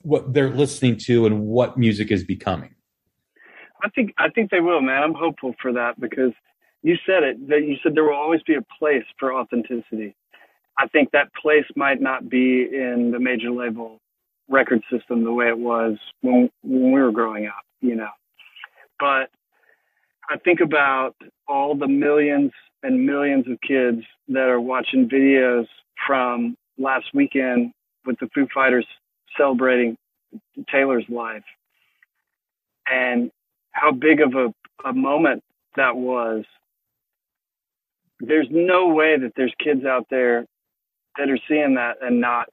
what 0.02 0.32
they're 0.32 0.54
listening 0.54 0.96
to 0.96 1.26
and 1.26 1.42
what 1.42 1.76
music 1.76 2.10
is 2.10 2.24
becoming? 2.24 2.74
I 3.82 3.88
think 3.88 4.14
I 4.18 4.28
think 4.28 4.50
they 4.50 4.60
will, 4.60 4.80
man. 4.80 5.02
I'm 5.02 5.14
hopeful 5.14 5.54
for 5.60 5.72
that 5.72 5.98
because 5.98 6.32
you 6.82 6.96
said 7.06 7.22
it. 7.22 7.48
That 7.48 7.62
you 7.66 7.76
said 7.82 7.94
there 7.94 8.04
will 8.04 8.14
always 8.14 8.42
be 8.42 8.54
a 8.54 8.64
place 8.78 9.04
for 9.18 9.32
authenticity. 9.34 10.14
I 10.80 10.86
think 10.86 11.10
that 11.10 11.34
place 11.34 11.66
might 11.76 12.00
not 12.00 12.30
be 12.30 12.62
in 12.62 13.10
the 13.12 13.20
major 13.20 13.50
label 13.50 13.98
record 14.48 14.80
system 14.90 15.24
the 15.24 15.32
way 15.32 15.48
it 15.48 15.58
was 15.58 15.98
when 16.22 16.48
when 16.62 16.92
we 16.92 17.02
were 17.02 17.12
growing 17.12 17.46
up, 17.46 17.62
you 17.82 17.94
know. 17.94 18.08
But 18.98 19.28
I 20.30 20.38
think 20.42 20.60
about 20.60 21.14
all 21.46 21.74
the 21.74 21.86
millions 21.86 22.52
and 22.82 23.04
millions 23.04 23.46
of 23.46 23.60
kids 23.60 24.02
that 24.28 24.48
are 24.48 24.60
watching 24.60 25.06
videos 25.06 25.66
from 26.06 26.56
last 26.78 27.06
weekend 27.12 27.72
with 28.06 28.18
the 28.18 28.28
Foo 28.34 28.48
Fighters 28.54 28.86
celebrating 29.36 29.98
Taylor's 30.72 31.04
life 31.10 31.44
and 32.90 33.30
how 33.72 33.92
big 33.92 34.22
of 34.22 34.34
a, 34.34 34.54
a 34.88 34.94
moment 34.94 35.42
that 35.76 35.94
was. 35.94 36.44
There's 38.18 38.48
no 38.50 38.88
way 38.88 39.18
that 39.18 39.32
there's 39.36 39.54
kids 39.62 39.84
out 39.84 40.06
there 40.10 40.46
that 41.18 41.30
are 41.30 41.38
seeing 41.48 41.74
that 41.74 41.96
and 42.00 42.20
not 42.20 42.48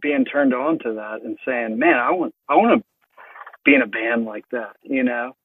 being 0.00 0.24
turned 0.24 0.54
on 0.54 0.78
to 0.80 0.94
that 0.94 1.22
and 1.22 1.38
saying, 1.46 1.78
"Man, 1.78 1.96
I 1.98 2.10
want 2.12 2.34
I 2.48 2.56
want 2.56 2.80
to 2.80 2.84
be 3.64 3.74
in 3.74 3.82
a 3.82 3.86
band 3.86 4.24
like 4.24 4.44
that." 4.50 4.76
You 4.82 5.02
know, 5.04 5.36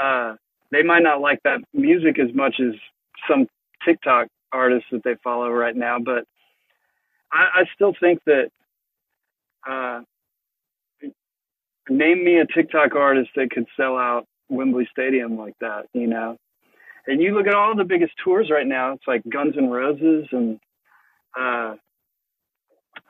uh, 0.00 0.36
they 0.70 0.82
might 0.82 1.02
not 1.02 1.20
like 1.20 1.40
that 1.44 1.60
music 1.72 2.18
as 2.18 2.34
much 2.34 2.60
as 2.60 2.74
some 3.28 3.46
TikTok 3.84 4.28
artists 4.52 4.88
that 4.92 5.02
they 5.04 5.14
follow 5.22 5.50
right 5.50 5.76
now, 5.76 5.98
but 5.98 6.24
I, 7.32 7.60
I 7.60 7.64
still 7.74 7.94
think 7.98 8.20
that. 8.26 8.50
Uh, 9.68 10.02
name 11.88 12.24
me 12.24 12.38
a 12.38 12.46
TikTok 12.46 12.94
artist 12.94 13.30
that 13.36 13.50
could 13.50 13.66
sell 13.76 13.96
out 13.96 14.26
Wembley 14.48 14.88
Stadium 14.90 15.38
like 15.38 15.54
that, 15.60 15.86
you 15.92 16.06
know. 16.06 16.36
And 17.06 17.22
you 17.22 17.34
look 17.34 17.46
at 17.46 17.54
all 17.54 17.76
the 17.76 17.84
biggest 17.84 18.12
tours 18.22 18.50
right 18.50 18.66
now. 18.66 18.92
It's 18.92 19.06
like 19.06 19.22
Guns 19.28 19.54
N' 19.56 19.70
Roses 19.70 20.26
and 20.32 20.58
uh, 21.38 21.74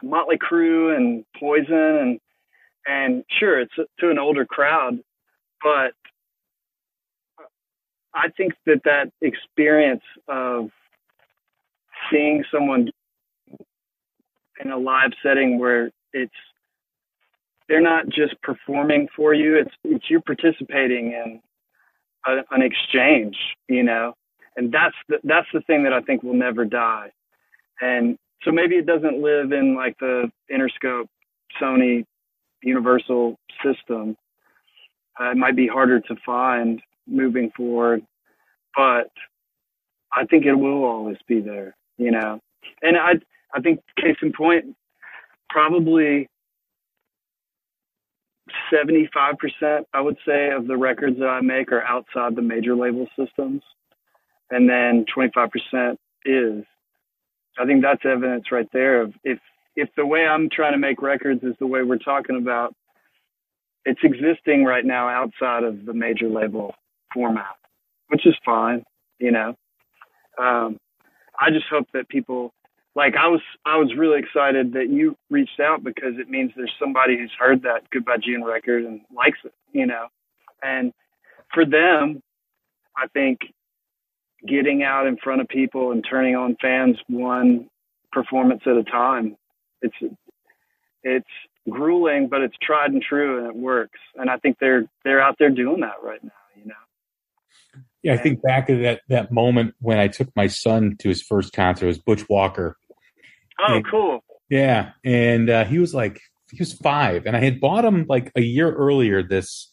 Motley 0.03 0.39
Crue 0.39 0.97
and 0.97 1.25
Poison 1.39 1.75
and 1.75 2.21
and 2.87 3.25
sure 3.41 3.61
it's 3.61 3.75
to 3.99 4.11
an 4.11 4.19
older 4.19 4.45
crowd, 4.47 4.99
but 5.63 5.93
I 8.15 8.29
think 8.37 8.55
that 8.65 8.83
that 8.85 9.11
experience 9.21 10.05
of 10.29 10.71
seeing 12.11 12.45
someone 12.53 12.91
in 14.63 14.71
a 14.71 14.79
live 14.79 15.13
setting 15.23 15.59
where 15.59 15.91
it's 16.13 16.33
they're 17.69 17.81
not 17.81 18.09
just 18.09 18.41
performing 18.43 19.09
for 19.15 19.35
you 19.35 19.57
it's 19.57 19.75
it's 19.85 20.09
you 20.09 20.21
participating 20.21 21.13
in 21.13 21.41
a, 22.27 22.39
an 22.53 22.63
exchange 22.63 23.37
you 23.69 23.83
know? 23.83 24.15
And 24.57 24.73
that's 24.73 24.95
the 25.09 25.19
that's 25.25 25.49
the 25.53 25.61
thing 25.63 25.83
that 25.83 25.93
I 25.93 26.01
think 26.01 26.23
will 26.23 26.35
never 26.35 26.65
die 26.65 27.11
and 27.81 28.19
so 28.43 28.53
maybe 28.53 28.77
it 28.77 28.87
doesn't 28.87 29.23
live 29.23 29.53
in 29.53 29.75
like 29.75 29.97
the 29.99 30.31
Interscope, 30.51 31.07
Sony, 31.61 32.05
Universal 32.63 33.37
system. 33.65 34.17
Uh, 35.19 35.31
it 35.31 35.37
might 35.37 35.57
be 35.57 35.67
harder 35.67 36.01
to 36.01 36.17
find 36.25 36.81
moving 37.07 37.51
forward, 37.57 38.03
but 38.75 39.11
I 40.13 40.25
think 40.27 40.45
it 40.45 40.55
will 40.55 40.85
always 40.85 41.17
be 41.27 41.41
there, 41.41 41.75
you 41.99 42.11
know. 42.11 42.41
And 42.83 42.97
I, 42.97 43.15
I 43.55 43.61
think 43.61 43.81
case 43.99 44.17
in 44.23 44.33
point, 44.33 44.77
probably 45.49 46.29
75%, 48.73 49.85
I 49.93 50.01
would 50.01 50.17
say, 50.27 50.51
of 50.51 50.67
the 50.67 50.77
records 50.77 51.19
that 51.19 51.29
I 51.29 51.41
make 51.41 51.73
are 51.73 51.83
outside 51.83 52.37
the 52.37 52.43
major 52.43 52.75
label 52.77 53.07
systems. 53.19 53.63
And 54.51 54.69
then 54.69 55.05
25% 55.17 55.97
is. 56.25 56.65
I 57.59 57.65
think 57.65 57.83
that's 57.83 58.05
evidence 58.05 58.53
right 58.53 58.69
there 58.73 59.03
of 59.03 59.15
if, 59.25 59.39
if 59.77 59.89
the 59.97 60.07
way 60.07 60.27
I'm 60.27 60.49
trying 60.51 60.73
to 60.73 60.79
make 60.79 61.03
records 61.03 61.43
is 61.43 61.55
the 61.59 61.67
way 61.67 61.83
we're 61.83 61.99
talking 61.99 62.37
about, 62.37 62.75
it's 63.85 64.01
existing 64.03 64.65
right 64.65 64.85
now 64.85 65.09
outside 65.09 65.65
of 65.65 65.87
the 65.87 65.95
major 65.95 66.29
label 66.29 66.75
format, 67.15 67.57
which 68.09 68.27
is 68.27 68.35
fine, 68.45 68.85
you 69.19 69.31
know. 69.31 69.55
Um, 70.39 70.79
I 71.41 71.51
just 71.51 71.67
hope 71.71 71.87
that 71.95 72.09
people 72.09 72.53
like 72.95 73.15
I 73.15 73.29
was 73.29 73.43
I 73.65 73.77
was 73.77 73.95
really 73.97 74.19
excited 74.19 74.73
that 74.73 74.89
you 74.89 75.17
reached 75.31 75.61
out 75.61 75.85
because 75.85 76.15
it 76.19 76.29
means 76.29 76.51
there's 76.57 76.73
somebody 76.81 77.17
who's 77.17 77.33
heard 77.39 77.63
that 77.63 77.89
Goodbye 77.91 78.17
June 78.23 78.43
record 78.43 78.85
and 78.85 79.03
likes 79.15 79.39
it, 79.45 79.53
you 79.73 79.87
know. 79.87 80.07
And 80.63 80.93
for 81.53 81.65
them, 81.65 82.23
I 82.97 83.07
think 83.09 83.41
getting 84.47 84.83
out 84.83 85.07
in 85.07 85.17
front 85.17 85.41
of 85.41 85.49
people 85.49 85.93
and 85.93 86.05
turning 86.09 86.35
on 86.37 86.57
fans 86.61 86.97
one 87.09 87.69
performance 88.13 88.63
at 88.67 88.77
a 88.77 88.85
time, 88.85 89.37
it's 89.83 89.95
it's 91.03 91.27
grueling, 91.71 92.29
but 92.29 92.41
it's 92.43 92.57
tried 92.63 92.91
and 92.93 93.03
true 93.03 93.39
and 93.39 93.47
it 93.49 93.57
works. 93.57 93.99
And 94.15 94.29
I 94.31 94.39
think 94.39 94.59
they're 94.61 94.85
they're 95.05 95.21
out 95.21 95.37
there 95.39 95.51
doing 95.51 95.81
that 95.81 96.03
right 96.03 96.23
now, 96.23 96.31
you 96.57 96.67
know. 96.67 96.75
Yeah, 98.03 98.15
I 98.15 98.19
think 98.19 98.43
back 98.43 98.67
to 98.69 98.77
that 98.83 99.01
that 99.09 99.33
moment 99.33 99.75
when 99.81 99.99
I 99.99 100.09
took 100.09 100.29
my 100.37 100.47
son 100.47 100.97
to 101.01 101.09
his 101.09 101.23
first 101.23 101.53
concert. 101.53 101.87
It 101.87 101.89
was 101.89 101.99
Butch 101.99 102.29
Walker. 102.29 102.77
Oh, 103.59 103.77
And- 103.77 103.87
cool. 103.91 104.23
Yeah, 104.49 104.93
and 105.05 105.51
uh, 105.51 105.65
he 105.65 105.81
was 105.81 105.93
like 105.93 106.21
he 106.53 106.59
was 106.61 106.73
five, 106.73 107.27
and 107.27 107.37
I 107.37 107.41
had 107.41 107.59
bought 107.61 107.85
him 107.85 108.07
like 108.09 108.31
a 108.37 108.41
year 108.41 108.73
earlier 108.73 109.21
this 109.25 109.73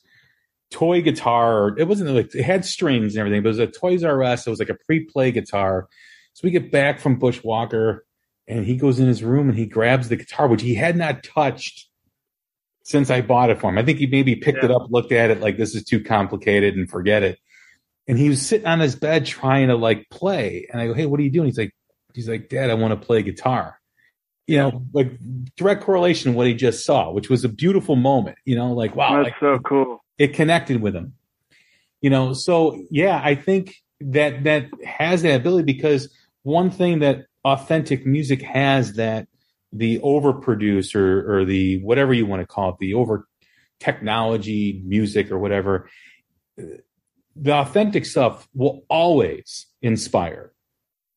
toy 0.72 1.02
guitar. 1.02 1.78
It 1.78 1.88
wasn't 1.88 2.10
like 2.12 2.34
it 2.34 2.44
had 2.44 2.66
strings 2.66 3.16
and 3.16 3.20
everything, 3.20 3.44
but 3.44 3.50
it 3.50 3.52
was 3.52 3.60
a 3.60 3.68
Toys 3.68 4.04
R 4.04 4.24
Us. 4.24 4.46
It 4.46 4.50
was 4.50 4.60
like 4.60 4.70
a 4.70 4.78
pre-play 4.86 5.32
guitar. 5.32 5.88
So 6.34 6.42
we 6.44 6.52
get 6.52 6.72
back 6.72 7.00
from 7.00 7.20
Butch 7.20 7.44
Walker, 7.44 8.06
and 8.48 8.66
he 8.66 8.76
goes 8.76 9.00
in 9.00 9.08
his 9.08 9.24
room 9.24 9.50
and 9.50 9.58
he 9.58 9.66
grabs 9.66 10.10
the 10.10 10.16
guitar, 10.16 10.48
which 10.48 10.62
he 10.62 10.76
had 10.76 10.98
not 10.98 11.24
touched 11.24 11.88
since 12.84 13.10
I 13.10 13.22
bought 13.22 13.50
it 13.50 13.60
for 13.60 13.70
him. 13.70 13.78
I 13.78 13.84
think 13.84 14.00
he 14.00 14.08
maybe 14.08 14.36
picked 14.36 14.64
it 14.64 14.72
up, 14.72 14.88
looked 14.90 15.12
at 15.12 15.32
it 15.32 15.40
like 15.40 15.58
this 15.58 15.76
is 15.76 15.84
too 15.84 16.04
complicated, 16.04 16.76
and 16.76 16.90
forget 16.90 17.24
it. 17.24 17.40
And 18.08 18.18
he 18.18 18.28
was 18.28 18.46
sitting 18.46 18.68
on 18.68 18.82
his 18.82 18.96
bed 18.96 19.26
trying 19.26 19.70
to 19.70 19.76
like 19.76 20.10
play, 20.10 20.68
and 20.72 20.82
I 20.82 20.88
go, 20.88 20.94
"Hey, 20.94 21.06
what 21.06 21.20
are 21.20 21.24
you 21.24 21.32
doing?" 21.32 21.48
He's 21.48 21.58
like, 21.58 21.74
"He's 22.14 22.28
like, 22.28 22.50
Dad, 22.50 22.70
I 22.70 22.74
want 22.74 23.00
to 23.00 23.06
play 23.06 23.24
guitar." 23.24 23.80
You 24.46 24.58
know, 24.58 24.86
like 24.92 25.12
direct 25.56 25.84
correlation 25.84 26.34
to 26.34 26.38
what 26.38 26.48
he 26.48 26.54
just 26.54 26.86
saw, 26.86 27.12
which 27.12 27.30
was 27.30 27.46
a 27.46 27.50
beautiful 27.50 27.96
moment. 27.96 28.38
You 28.44 28.58
know, 28.58 28.74
like 28.74 28.94
wow, 28.94 29.16
That's 29.16 29.28
like, 29.28 29.40
so 29.40 29.60
cool. 29.60 30.03
It 30.18 30.34
connected 30.34 30.82
with 30.82 30.96
him. 30.96 31.14
You 32.02 32.10
know, 32.10 32.34
so 32.34 32.86
yeah, 32.90 33.20
I 33.24 33.36
think 33.36 33.76
that 34.02 34.44
that 34.44 34.68
has 34.86 35.22
that 35.22 35.36
ability 35.36 35.72
because 35.72 36.14
one 36.44 36.70
thing 36.70 37.00
that 37.00 37.26
authentic 37.46 38.06
music 38.06 38.42
has 38.42 38.94
that 38.94 39.28
the 39.72 40.00
overproduce 40.00 40.96
or, 40.96 41.40
or 41.40 41.46
the 41.46 41.82
whatever 41.82 42.14
you 42.14 42.26
want 42.26 42.42
to 42.42 42.46
call 42.46 42.70
it, 42.70 42.76
the 42.80 42.94
over 42.94 43.28
technology 43.80 44.82
music 44.86 45.32
or 45.32 45.40
whatever, 45.40 45.90
the 47.36 47.54
authentic 47.54 48.06
stuff 48.06 48.48
will 48.54 48.84
always 48.90 49.66
inspire. 49.82 50.54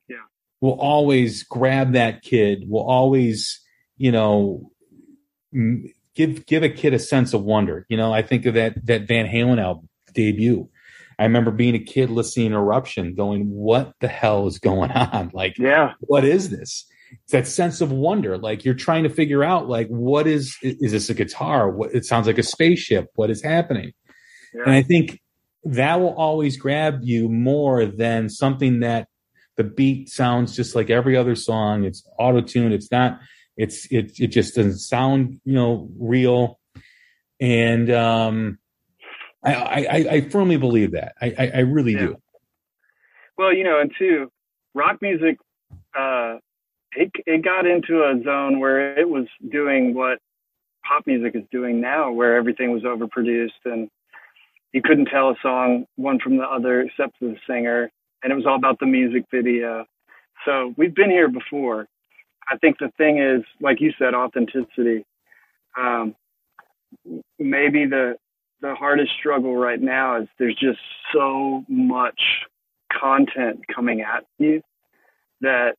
Yeah. 0.08 0.24
Will 0.60 0.80
always 0.80 1.42
grab 1.42 1.92
that 1.92 2.22
kid, 2.22 2.64
will 2.68 2.86
always, 2.86 3.60
you 3.98 4.12
know, 4.12 4.72
m- 5.54 5.92
give 6.16 6.46
give 6.46 6.62
a 6.64 6.68
kid 6.68 6.94
a 6.94 6.98
sense 6.98 7.32
of 7.34 7.44
wonder. 7.44 7.86
You 7.88 7.96
know, 7.96 8.12
I 8.12 8.22
think 8.22 8.46
of 8.46 8.54
that 8.54 8.84
that 8.86 9.06
Van 9.06 9.26
Halen 9.26 9.62
album 9.62 9.88
debut. 10.14 10.68
I 11.18 11.22
remember 11.24 11.50
being 11.50 11.74
a 11.74 11.78
kid 11.78 12.10
listening 12.10 12.50
to 12.50 12.56
Eruption, 12.56 13.14
going, 13.14 13.48
"What 13.48 13.92
the 14.00 14.08
hell 14.08 14.46
is 14.48 14.58
going 14.58 14.90
on? 14.92 15.30
Like, 15.32 15.56
Yeah. 15.58 15.92
what 16.00 16.24
is 16.24 16.50
this?" 16.50 16.84
It's 17.22 17.32
that 17.32 17.46
sense 17.46 17.80
of 17.80 17.92
wonder. 17.92 18.36
Like 18.36 18.64
you're 18.64 18.74
trying 18.74 19.04
to 19.04 19.08
figure 19.08 19.44
out, 19.44 19.68
like, 19.68 19.86
what 19.88 20.26
is 20.26 20.56
is 20.62 20.90
this 20.90 21.08
a 21.08 21.14
guitar? 21.14 21.70
What 21.70 21.94
it 21.94 22.04
sounds 22.04 22.26
like 22.26 22.38
a 22.38 22.42
spaceship. 22.42 23.06
What 23.14 23.30
is 23.30 23.42
happening? 23.42 23.92
Yeah. 24.52 24.62
And 24.64 24.72
I 24.72 24.82
think 24.82 25.20
that 25.64 26.00
will 26.00 26.14
always 26.14 26.56
grab 26.56 27.00
you 27.02 27.28
more 27.28 27.86
than 27.86 28.28
something 28.28 28.80
that 28.80 29.08
the 29.56 29.64
beat 29.64 30.08
sounds 30.10 30.54
just 30.54 30.74
like 30.74 30.90
every 30.90 31.16
other 31.16 31.34
song. 31.34 31.84
It's 31.84 32.06
auto 32.18 32.40
tuned. 32.40 32.74
It's 32.74 32.90
not. 32.90 33.20
It's 33.56 33.86
it 33.90 34.18
it 34.20 34.28
just 34.28 34.54
doesn't 34.54 34.78
sound 34.78 35.40
you 35.44 35.54
know 35.54 35.88
real. 35.98 36.58
And 37.40 37.90
um, 37.90 38.58
I 39.42 39.54
I, 39.54 40.06
I 40.10 40.20
firmly 40.28 40.56
believe 40.56 40.92
that. 40.92 41.14
I 41.20 41.34
I, 41.38 41.50
I 41.54 41.60
really 41.60 41.92
Yeah. 41.92 42.06
do. 42.06 42.16
Well, 43.38 43.52
you 43.52 43.64
know, 43.64 43.80
and 43.80 43.92
two, 43.98 44.30
rock 44.74 45.02
music, 45.02 45.38
uh, 45.94 46.38
it 46.92 47.10
it 47.26 47.44
got 47.44 47.66
into 47.66 48.02
a 48.02 48.20
zone 48.24 48.60
where 48.60 48.98
it 48.98 49.08
was 49.08 49.26
doing 49.50 49.94
what 49.94 50.18
pop 50.84 51.06
music 51.06 51.34
is 51.34 51.42
doing 51.50 51.80
now, 51.80 52.12
where 52.12 52.36
everything 52.36 52.72
was 52.72 52.82
overproduced 52.82 53.50
and 53.64 53.90
you 54.72 54.82
couldn't 54.82 55.06
tell 55.06 55.30
a 55.30 55.34
song 55.42 55.86
one 55.96 56.18
from 56.20 56.36
the 56.36 56.44
other 56.44 56.80
except 56.82 57.18
for 57.18 57.26
the 57.26 57.36
singer, 57.48 57.90
and 58.22 58.32
it 58.32 58.36
was 58.36 58.46
all 58.46 58.56
about 58.56 58.78
the 58.78 58.86
music 58.86 59.24
video. 59.30 59.84
So 60.44 60.74
we've 60.76 60.94
been 60.94 61.10
here 61.10 61.28
before. 61.28 61.86
I 62.48 62.56
think 62.58 62.78
the 62.78 62.90
thing 62.96 63.18
is, 63.18 63.42
like 63.60 63.80
you 63.80 63.92
said, 63.98 64.14
authenticity. 64.14 65.04
Um, 65.76 66.14
maybe 67.38 67.86
the 67.86 68.16
the 68.62 68.74
hardest 68.74 69.12
struggle 69.18 69.54
right 69.56 69.80
now 69.80 70.20
is 70.22 70.28
there's 70.38 70.56
just 70.56 70.78
so 71.12 71.64
much 71.68 72.20
content 72.90 73.60
coming 73.74 74.00
at 74.00 74.24
you 74.38 74.62
that 75.42 75.74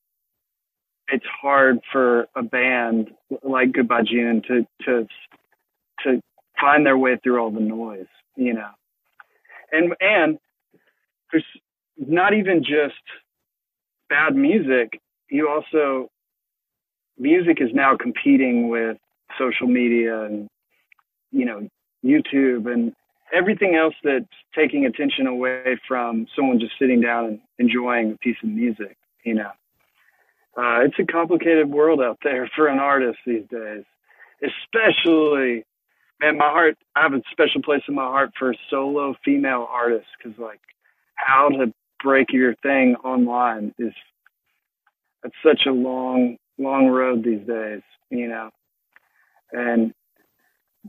it's 1.08 1.26
hard 1.42 1.80
for 1.92 2.28
a 2.36 2.44
band 2.44 3.12
like 3.44 3.72
Goodbye 3.72 4.04
June 4.04 4.42
to 4.48 4.68
to 4.86 5.08
to 6.04 6.22
find 6.60 6.86
their 6.86 6.98
way 6.98 7.18
through 7.24 7.40
all 7.42 7.52
the 7.52 7.60
noise, 7.60 8.06
you 8.36 8.54
know. 8.54 8.70
And 9.72 9.94
and 10.00 10.38
there's 11.32 11.46
not 11.98 12.34
even 12.34 12.64
just 12.64 13.02
bad 14.10 14.36
music. 14.36 15.02
You 15.30 15.50
also 15.50 16.10
music 17.18 17.58
is 17.62 17.70
now 17.74 17.96
competing 17.96 18.70
with 18.70 18.98
social 19.38 19.68
media 19.68 20.24
and 20.24 20.48
you 21.32 21.46
know 21.46 21.68
YouTube 22.04 22.72
and 22.72 22.94
everything 23.34 23.76
else 23.76 23.96
that's 24.04 24.26
taking 24.56 24.86
attention 24.86 25.28
away 25.28 25.80
from 25.88 26.28
someone 26.36 26.60
just 26.60 26.74
sitting 26.80 27.02
down 27.02 27.26
and 27.26 27.40
enjoying 27.60 28.12
a 28.12 28.18
piece 28.18 28.38
of 28.44 28.50
music, 28.50 28.98
you 29.24 29.34
know. 29.34 29.52
Uh, 30.58 30.82
it's 30.82 30.96
a 31.00 31.06
complicated 31.06 31.70
world 31.70 32.02
out 32.02 32.18
there 32.24 32.50
for 32.56 32.68
an 32.68 32.80
artist 32.80 33.20
these 33.26 33.46
days, 33.50 33.84
especially, 34.42 35.66
man, 36.22 36.38
my 36.38 36.50
heart, 36.50 36.78
I 36.96 37.04
have 37.04 37.14
a 37.14 37.22
special 37.32 37.62
place 37.62 37.84
in 37.88 37.96
my 37.96 38.06
heart 38.06 38.32
for 38.38 38.56
solo 38.70 39.16
female 39.24 39.68
artists 39.70 40.08
because, 40.18 40.38
like, 40.40 40.60
how 41.16 41.50
to 41.50 41.74
break 42.04 42.32
your 42.32 42.56
thing 42.56 42.96
online 43.04 43.74
is, 43.78 43.94
it's 45.24 45.36
such 45.44 45.62
a 45.68 45.72
long, 45.72 46.38
long 46.58 46.88
road 46.88 47.24
these 47.24 47.46
days, 47.46 47.82
you 48.10 48.28
know. 48.28 48.50
And 49.52 49.94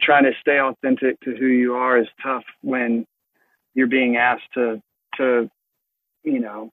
trying 0.01 0.25
to 0.25 0.33
stay 0.41 0.59
authentic 0.61 1.21
to 1.21 1.35
who 1.37 1.47
you 1.47 1.75
are 1.75 1.99
is 1.99 2.09
tough 2.23 2.45
when 2.63 3.07
you're 3.75 3.87
being 3.87 4.17
asked 4.17 4.53
to 4.55 4.81
to 5.17 5.51
you 6.25 6.41
know 6.41 6.71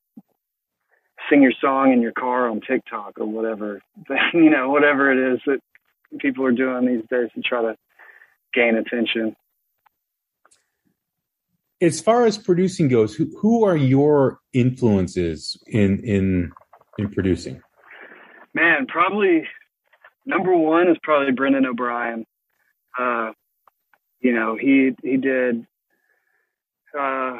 sing 1.29 1.41
your 1.41 1.53
song 1.59 1.91
in 1.91 2.01
your 2.01 2.11
car 2.11 2.49
on 2.49 2.61
TikTok 2.61 3.13
or 3.19 3.25
whatever 3.25 3.81
you 4.33 4.49
know 4.49 4.69
whatever 4.69 5.11
it 5.11 5.33
is 5.33 5.39
that 5.45 5.59
people 6.19 6.45
are 6.45 6.51
doing 6.51 6.85
these 6.85 7.05
days 7.09 7.29
to 7.35 7.41
try 7.41 7.61
to 7.61 7.75
gain 8.53 8.75
attention. 8.75 9.35
As 11.81 11.99
far 11.99 12.25
as 12.25 12.37
producing 12.37 12.87
goes, 12.87 13.15
who 13.15 13.29
who 13.39 13.65
are 13.65 13.75
your 13.75 14.39
influences 14.53 15.61
in 15.67 15.99
in 16.03 16.51
in 16.97 17.09
producing? 17.11 17.61
Man, 18.55 18.87
probably 18.87 19.43
number 20.25 20.55
one 20.55 20.87
is 20.89 20.97
probably 21.03 21.33
Brendan 21.33 21.65
O'Brien. 21.65 22.25
Uh, 22.97 23.33
you 24.21 24.33
know, 24.33 24.57
he 24.59 24.95
he 25.03 25.17
did 25.17 25.67
uh, 26.97 27.39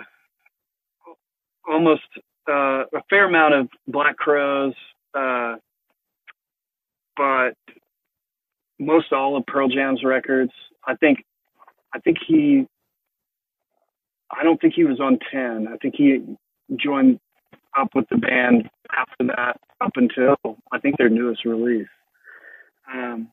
almost 1.68 2.02
uh, 2.50 2.84
a 2.94 3.02
fair 3.10 3.28
amount 3.30 3.54
of 3.54 3.70
Black 3.88 4.18
Crowes, 4.18 4.74
uh, 5.18 5.56
but 7.16 7.54
most 8.78 9.14
all 9.14 9.38
of 9.38 9.46
Pearl 9.46 9.70
Jam's 9.70 10.04
records. 10.04 10.52
I 10.86 10.96
think 10.96 11.20
I 11.94 12.00
think 12.00 12.18
he 12.28 12.68
I 14.30 14.44
don't 14.44 14.60
think 14.60 14.74
he 14.74 14.84
was 14.84 15.00
on 15.00 15.18
ten. 15.32 15.70
I 15.74 15.78
think 15.78 15.96
he 15.96 16.26
joined 16.76 17.22
up 17.78 17.90
with 17.96 18.06
the 18.10 18.18
band 18.18 18.70
after 18.92 19.28
that 19.28 19.60
up 19.82 19.92
until 19.96 20.36
I 20.72 20.80
think 20.80 20.98
their 20.98 21.10
newest 21.10 21.46
release. 21.46 21.88
Um, 22.92 23.30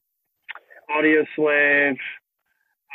Audio 0.91 1.25
Slave, 1.37 1.97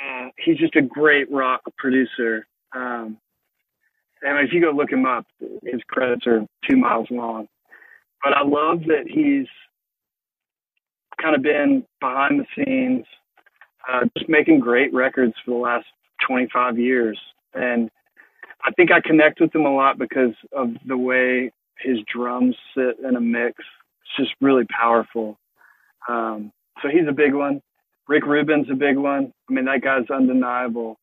uh, 0.01 0.29
he's 0.37 0.57
just 0.57 0.75
a 0.75 0.81
great 0.81 1.31
rock 1.31 1.61
producer. 1.77 2.47
Um, 2.75 3.17
and 4.21 4.45
if 4.45 4.53
you 4.53 4.61
go 4.61 4.71
look 4.71 4.91
him 4.91 5.05
up, 5.05 5.25
his 5.63 5.81
credits 5.87 6.25
are 6.27 6.45
two 6.69 6.77
miles 6.77 7.07
long. 7.09 7.47
But 8.23 8.33
I 8.33 8.43
love 8.43 8.81
that 8.87 9.05
he's 9.07 9.47
kind 11.21 11.35
of 11.35 11.41
been 11.41 11.83
behind 11.99 12.39
the 12.39 12.45
scenes, 12.55 13.05
uh, 13.89 14.05
just 14.17 14.29
making 14.29 14.59
great 14.59 14.93
records 14.93 15.33
for 15.43 15.51
the 15.51 15.57
last 15.57 15.85
25 16.27 16.77
years. 16.77 17.19
And 17.53 17.89
I 18.63 18.71
think 18.71 18.91
I 18.91 19.01
connect 19.01 19.39
with 19.39 19.53
him 19.53 19.65
a 19.65 19.73
lot 19.73 19.97
because 19.97 20.33
of 20.51 20.69
the 20.85 20.97
way 20.97 21.51
his 21.79 21.99
drums 22.11 22.55
sit 22.75 22.97
in 22.99 23.15
a 23.15 23.21
mix. 23.21 23.55
It's 24.01 24.27
just 24.27 24.35
really 24.41 24.65
powerful. 24.65 25.37
Um, 26.07 26.51
so 26.81 26.89
he's 26.89 27.07
a 27.07 27.13
big 27.13 27.33
one. 27.33 27.61
Rick 28.07 28.25
Rubin's 28.25 28.69
a 28.71 28.75
big 28.75 28.97
one. 28.97 29.33
I 29.49 29.53
mean, 29.53 29.65
that 29.65 29.81
guy's 29.81 30.09
undeniable. 30.09 30.97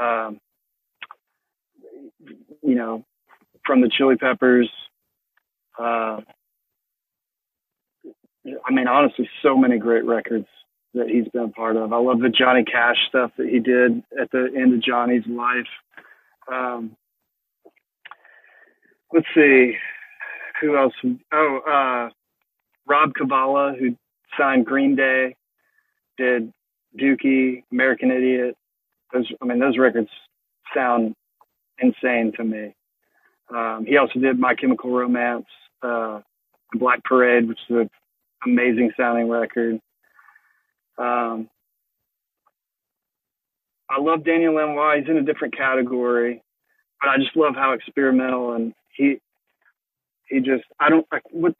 Um, 0.00 0.40
you 2.62 2.74
know, 2.74 3.04
from 3.66 3.80
the 3.80 3.90
Chili 3.90 4.16
Peppers. 4.16 4.70
Uh, 5.78 6.20
I 8.64 8.70
mean, 8.70 8.88
honestly, 8.88 9.28
so 9.42 9.56
many 9.56 9.78
great 9.78 10.04
records 10.04 10.46
that 10.94 11.08
he's 11.08 11.28
been 11.28 11.44
a 11.44 11.48
part 11.48 11.76
of. 11.76 11.92
I 11.92 11.98
love 11.98 12.20
the 12.20 12.28
Johnny 12.28 12.64
Cash 12.64 12.96
stuff 13.08 13.30
that 13.38 13.48
he 13.48 13.60
did 13.60 14.02
at 14.20 14.30
the 14.30 14.50
end 14.56 14.74
of 14.74 14.82
Johnny's 14.82 15.26
life. 15.26 15.66
Um, 16.50 16.96
let's 19.12 19.26
see, 19.34 19.74
who 20.60 20.76
else? 20.76 20.94
Oh, 21.32 21.58
uh, 21.66 22.10
Rob 22.86 23.14
Cavallo, 23.14 23.74
who 23.78 23.96
signed 24.38 24.66
Green 24.66 24.96
Day, 24.96 25.36
did 26.18 26.52
Dookie, 26.98 27.64
American 27.72 28.10
Idiot. 28.10 28.56
Those, 29.12 29.30
I 29.40 29.44
mean, 29.44 29.58
those 29.58 29.78
records 29.78 30.08
sound 30.74 31.14
insane 31.78 32.32
to 32.36 32.44
me. 32.44 32.74
Um, 33.54 33.84
he 33.86 33.96
also 33.96 34.18
did 34.18 34.38
My 34.38 34.54
Chemical 34.54 34.90
Romance, 34.90 35.46
uh, 35.82 36.20
Black 36.74 37.04
Parade, 37.04 37.48
which 37.48 37.58
is 37.68 37.76
an 37.76 37.90
amazing 38.46 38.92
sounding 38.96 39.28
record. 39.28 39.80
Um, 40.98 41.48
I 43.92 44.00
love 44.00 44.24
Daniel 44.24 44.54
Lanois. 44.54 45.00
He's 45.00 45.08
in 45.08 45.18
a 45.18 45.22
different 45.22 45.56
category, 45.56 46.42
but 47.00 47.10
I 47.10 47.18
just 47.18 47.36
love 47.36 47.54
how 47.54 47.72
experimental 47.72 48.54
and 48.54 48.72
he 48.96 49.18
he 50.28 50.40
just 50.40 50.64
I 50.80 50.88
don't 50.88 51.06
I, 51.12 51.18
what 51.30 51.54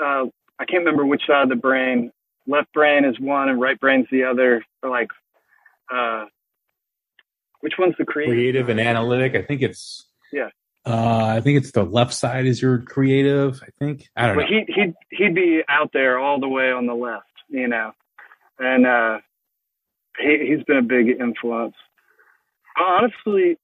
uh, 0.00 0.24
I 0.58 0.64
can't 0.64 0.80
remember 0.80 1.04
which 1.04 1.22
side 1.26 1.42
of 1.42 1.48
the 1.48 1.56
brain. 1.56 2.10
Left 2.46 2.72
brain 2.72 3.04
is 3.04 3.18
one 3.20 3.48
and 3.48 3.60
right 3.60 3.78
brain's 3.78 4.06
the 4.10 4.24
other. 4.24 4.64
Or 4.82 4.90
like, 4.90 5.08
uh, 5.92 6.26
which 7.60 7.74
one's 7.78 7.94
the 7.98 8.04
creative? 8.04 8.34
Creative 8.34 8.68
and 8.68 8.80
analytic. 8.80 9.34
I 9.34 9.42
think 9.42 9.62
it's 9.62 10.06
yeah. 10.32 10.48
Uh, 10.86 11.34
I 11.36 11.40
think 11.40 11.58
it's 11.58 11.72
the 11.72 11.84
left 11.84 12.12
side 12.12 12.44
is 12.46 12.60
your 12.60 12.78
creative. 12.78 13.62
I 13.62 13.68
think 13.78 14.08
I 14.16 14.26
don't 14.26 14.36
but 14.36 14.42
know. 14.42 14.48
He 14.48 14.72
he'd 14.72 14.94
he'd 15.10 15.34
be 15.34 15.62
out 15.68 15.90
there 15.92 16.18
all 16.18 16.40
the 16.40 16.48
way 16.48 16.70
on 16.72 16.86
the 16.86 16.94
left, 16.94 17.26
you 17.48 17.68
know, 17.68 17.92
and 18.58 18.86
uh, 18.86 19.18
he 20.18 20.46
he's 20.48 20.64
been 20.64 20.76
a 20.76 20.82
big 20.82 21.08
influence. 21.20 21.74
Honestly, 22.78 23.58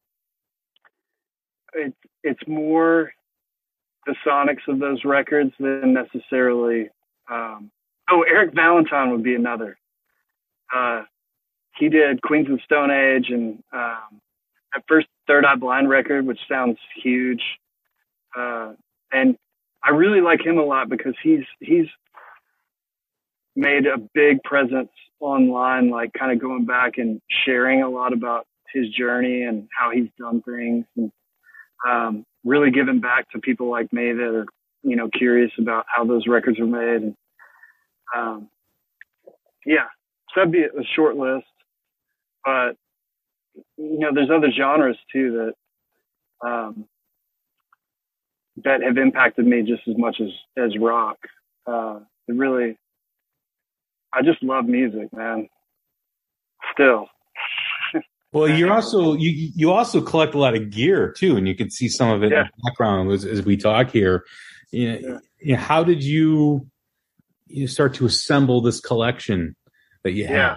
it 1.74 1.94
it's 2.22 2.46
more 2.46 3.12
the 4.06 4.14
sonics 4.26 4.66
of 4.68 4.78
those 4.78 5.04
records 5.04 5.52
than 5.58 5.92
necessarily. 5.92 6.88
Um, 7.30 7.70
oh, 8.10 8.24
Eric 8.28 8.54
Valentine 8.54 9.10
would 9.10 9.22
be 9.22 9.34
another. 9.34 9.78
Uh, 10.74 11.02
he 11.76 11.88
did 11.88 12.22
Queens 12.22 12.50
of 12.50 12.60
Stone 12.62 12.90
Age 12.90 13.26
and 13.30 13.62
um, 13.72 14.20
that 14.72 14.84
first 14.88 15.06
Third 15.26 15.44
Eye 15.44 15.56
Blind 15.56 15.88
record, 15.88 16.26
which 16.26 16.40
sounds 16.48 16.78
huge. 17.02 17.42
Uh, 18.36 18.72
and 19.12 19.36
I 19.82 19.90
really 19.90 20.20
like 20.20 20.44
him 20.44 20.58
a 20.58 20.64
lot 20.64 20.88
because 20.88 21.14
he's 21.22 21.44
he's 21.60 21.86
made 23.56 23.86
a 23.86 23.98
big 24.14 24.42
presence 24.42 24.90
online, 25.20 25.90
like 25.90 26.12
kind 26.12 26.32
of 26.32 26.40
going 26.40 26.66
back 26.66 26.98
and 26.98 27.20
sharing 27.44 27.82
a 27.82 27.88
lot 27.88 28.12
about 28.12 28.46
his 28.72 28.88
journey 28.88 29.42
and 29.42 29.68
how 29.76 29.90
he's 29.90 30.08
done 30.18 30.42
things, 30.42 30.84
and 30.96 31.12
um, 31.86 32.24
really 32.44 32.70
giving 32.70 33.00
back 33.00 33.28
to 33.30 33.38
people 33.40 33.70
like 33.70 33.92
me 33.92 34.12
that 34.12 34.34
are 34.34 34.46
you 34.82 34.96
know 34.96 35.08
curious 35.08 35.52
about 35.58 35.84
how 35.88 36.04
those 36.04 36.26
records 36.26 36.58
are 36.58 36.66
made. 36.66 37.02
And 37.02 37.14
um, 38.14 38.48
yeah, 39.66 39.86
so 40.34 40.40
that'd 40.40 40.52
be 40.52 40.62
a 40.62 40.84
short 40.94 41.16
list, 41.16 41.46
but 42.44 42.76
you 43.76 43.98
know, 43.98 44.10
there's 44.14 44.30
other 44.30 44.50
genres 44.56 44.96
too 45.12 45.52
that 46.42 46.48
um, 46.48 46.86
that 48.64 48.82
have 48.82 48.96
impacted 48.96 49.46
me 49.46 49.62
just 49.62 49.82
as 49.88 49.96
much 49.96 50.20
as 50.20 50.28
as 50.56 50.78
rock. 50.78 51.18
Uh, 51.66 52.00
it 52.28 52.34
really, 52.34 52.78
I 54.12 54.22
just 54.22 54.42
love 54.42 54.64
music, 54.66 55.12
man. 55.12 55.48
Still. 56.72 57.06
Well, 58.32 58.48
you're 58.48 58.72
also 58.78 59.14
you 59.14 59.50
you 59.56 59.72
also 59.72 60.00
collect 60.00 60.34
a 60.34 60.38
lot 60.38 60.54
of 60.54 60.70
gear 60.70 61.10
too, 61.12 61.36
and 61.36 61.48
you 61.48 61.56
can 61.56 61.68
see 61.68 61.88
some 61.88 62.10
of 62.10 62.22
it 62.22 62.30
Yeah. 62.30 62.42
in 62.42 62.46
the 62.56 62.62
background 62.70 63.10
as, 63.10 63.24
as 63.24 63.44
we 63.44 63.56
talk 63.56 63.90
here. 63.90 64.24
You 64.70 64.88
know, 64.92 64.98
Yeah. 65.00 65.18
you 65.40 65.52
know, 65.54 65.60
how 65.60 65.82
did 65.82 66.04
you 66.04 66.64
you 67.48 67.66
start 67.66 67.94
to 67.94 68.06
assemble 68.06 68.60
this 68.60 68.78
collection 68.80 69.56
that 70.04 70.12
you 70.12 70.26
have? 70.28 70.36
Yeah. 70.36 70.56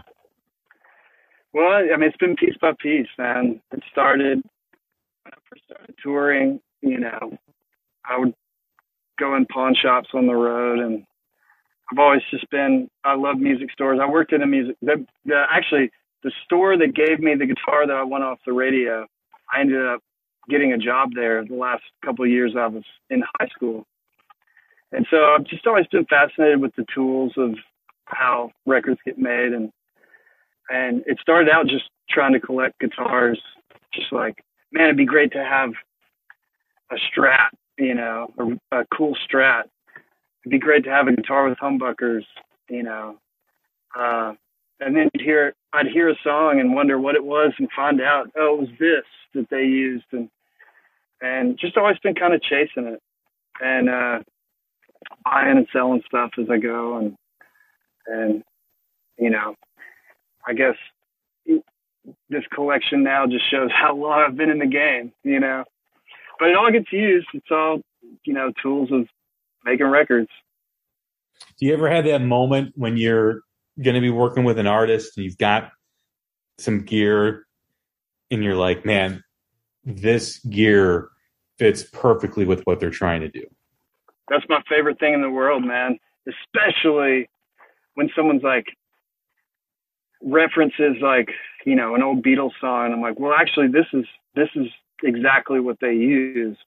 Well, 1.53 1.71
I 1.71 1.97
mean, 1.97 2.03
it's 2.09 2.17
been 2.17 2.35
piece 2.35 2.55
by 2.61 2.73
piece, 2.79 3.07
man. 3.17 3.59
It 3.71 3.81
started 3.91 4.43
when 5.23 5.33
I 5.33 5.37
first 5.49 5.63
started 5.65 5.95
touring. 6.03 6.59
You 6.81 6.99
know, 6.99 7.37
I 8.05 8.19
would 8.19 8.35
go 9.17 9.35
in 9.35 9.47
pawn 9.47 9.73
shops 9.73 10.09
on 10.13 10.27
the 10.27 10.35
road, 10.35 10.77
and 10.77 11.05
I've 11.91 11.99
always 11.99 12.21
just 12.31 12.49
been. 12.49 12.89
I 13.03 13.15
love 13.15 13.37
music 13.37 13.71
stores. 13.71 13.99
I 14.01 14.09
worked 14.09 14.33
in 14.33 14.41
a 14.41 14.47
music. 14.47 14.77
The, 14.81 15.05
the 15.25 15.43
actually 15.51 15.91
the 16.23 16.31
store 16.45 16.77
that 16.77 16.95
gave 16.95 17.19
me 17.19 17.35
the 17.35 17.45
guitar 17.45 17.85
that 17.85 17.95
I 17.95 18.03
went 18.03 18.23
off 18.23 18.39
the 18.45 18.53
radio. 18.53 19.05
I 19.53 19.59
ended 19.59 19.85
up 19.85 19.99
getting 20.49 20.73
a 20.73 20.77
job 20.77 21.09
there 21.15 21.43
the 21.45 21.55
last 21.55 21.83
couple 22.03 22.25
of 22.25 22.31
years 22.31 22.53
I 22.57 22.67
was 22.67 22.83
in 23.09 23.23
high 23.39 23.47
school. 23.47 23.85
And 24.91 25.05
so 25.09 25.17
I've 25.17 25.45
just 25.45 25.65
always 25.65 25.87
been 25.87 26.05
fascinated 26.05 26.61
with 26.61 26.75
the 26.75 26.85
tools 26.93 27.33
of 27.37 27.55
how 28.05 28.51
records 28.65 28.99
get 29.05 29.17
made 29.17 29.53
and 29.53 29.71
and 30.69 31.03
it 31.05 31.17
started 31.21 31.49
out 31.49 31.67
just 31.67 31.85
trying 32.09 32.33
to 32.33 32.39
collect 32.39 32.79
guitars 32.79 33.41
just 33.93 34.11
like 34.11 34.43
man 34.71 34.85
it'd 34.85 34.97
be 34.97 35.05
great 35.05 35.31
to 35.31 35.43
have 35.43 35.71
a 36.91 36.95
strat 36.95 37.49
you 37.77 37.95
know 37.95 38.27
a, 38.71 38.79
a 38.79 38.85
cool 38.95 39.15
strat 39.27 39.63
it'd 40.43 40.51
be 40.51 40.59
great 40.59 40.83
to 40.83 40.89
have 40.89 41.07
a 41.07 41.15
guitar 41.15 41.47
with 41.47 41.57
humbuckers 41.57 42.23
you 42.69 42.83
know 42.83 43.17
uh 43.97 44.33
and 44.79 44.95
then 44.95 45.09
you'd 45.13 45.23
hear 45.23 45.53
I'd 45.71 45.87
hear 45.87 46.09
a 46.09 46.15
song 46.23 46.59
and 46.59 46.75
wonder 46.75 46.99
what 46.99 47.15
it 47.15 47.23
was 47.23 47.53
and 47.57 47.69
find 47.75 48.01
out 48.01 48.29
oh 48.37 48.55
it 48.55 48.59
was 48.61 48.69
this 48.79 49.05
that 49.33 49.49
they 49.49 49.63
used 49.63 50.05
and 50.11 50.29
and 51.21 51.57
just 51.57 51.77
always 51.77 51.97
been 51.99 52.15
kind 52.15 52.33
of 52.33 52.41
chasing 52.41 52.87
it 52.87 53.01
and 53.61 53.89
uh 53.89 54.19
buying 55.23 55.57
and 55.57 55.67
selling 55.71 56.01
stuff 56.07 56.31
as 56.39 56.49
I 56.49 56.57
go 56.57 56.97
and 56.97 57.15
and 58.07 58.43
you 59.17 59.29
know 59.29 59.55
I 60.45 60.53
guess 60.53 60.75
this 62.29 62.43
collection 62.53 63.03
now 63.03 63.25
just 63.27 63.49
shows 63.49 63.69
how 63.73 63.95
long 63.95 64.25
I've 64.27 64.35
been 64.35 64.49
in 64.49 64.59
the 64.59 64.67
game, 64.67 65.13
you 65.23 65.39
know. 65.39 65.63
But 66.39 66.49
it 66.49 66.55
all 66.55 66.71
gets 66.71 66.91
used. 66.91 67.27
It's 67.33 67.51
all, 67.51 67.79
you 68.25 68.33
know, 68.33 68.51
tools 68.61 68.89
of 68.91 69.07
making 69.65 69.87
records. 69.87 70.29
Do 71.59 71.65
you 71.65 71.73
ever 71.73 71.89
have 71.89 72.05
that 72.05 72.21
moment 72.21 72.73
when 72.75 72.97
you're 72.97 73.41
going 73.81 73.95
to 73.95 74.01
be 74.01 74.09
working 74.09 74.43
with 74.43 74.59
an 74.59 74.67
artist 74.67 75.17
and 75.17 75.23
you've 75.23 75.37
got 75.37 75.71
some 76.57 76.83
gear 76.83 77.45
and 78.31 78.43
you're 78.43 78.55
like, 78.55 78.85
man, 78.85 79.23
this 79.83 80.39
gear 80.39 81.09
fits 81.57 81.83
perfectly 81.83 82.45
with 82.45 82.61
what 82.63 82.79
they're 82.79 82.89
trying 82.89 83.21
to 83.21 83.29
do? 83.29 83.43
That's 84.29 84.45
my 84.49 84.61
favorite 84.69 84.99
thing 84.99 85.13
in 85.13 85.21
the 85.21 85.29
world, 85.29 85.63
man. 85.63 85.99
Especially 86.27 87.29
when 87.95 88.09
someone's 88.15 88.43
like 88.43 88.65
references 90.21 90.95
like, 91.01 91.29
you 91.65 91.75
know, 91.75 91.95
an 91.95 92.01
old 92.01 92.23
Beatles 92.23 92.51
song. 92.59 92.93
I'm 92.93 93.01
like, 93.01 93.19
well, 93.19 93.33
actually, 93.33 93.67
this 93.67 93.85
is 93.93 94.05
this 94.35 94.49
is 94.55 94.67
exactly 95.03 95.59
what 95.59 95.77
they 95.81 95.93
used. 95.93 96.59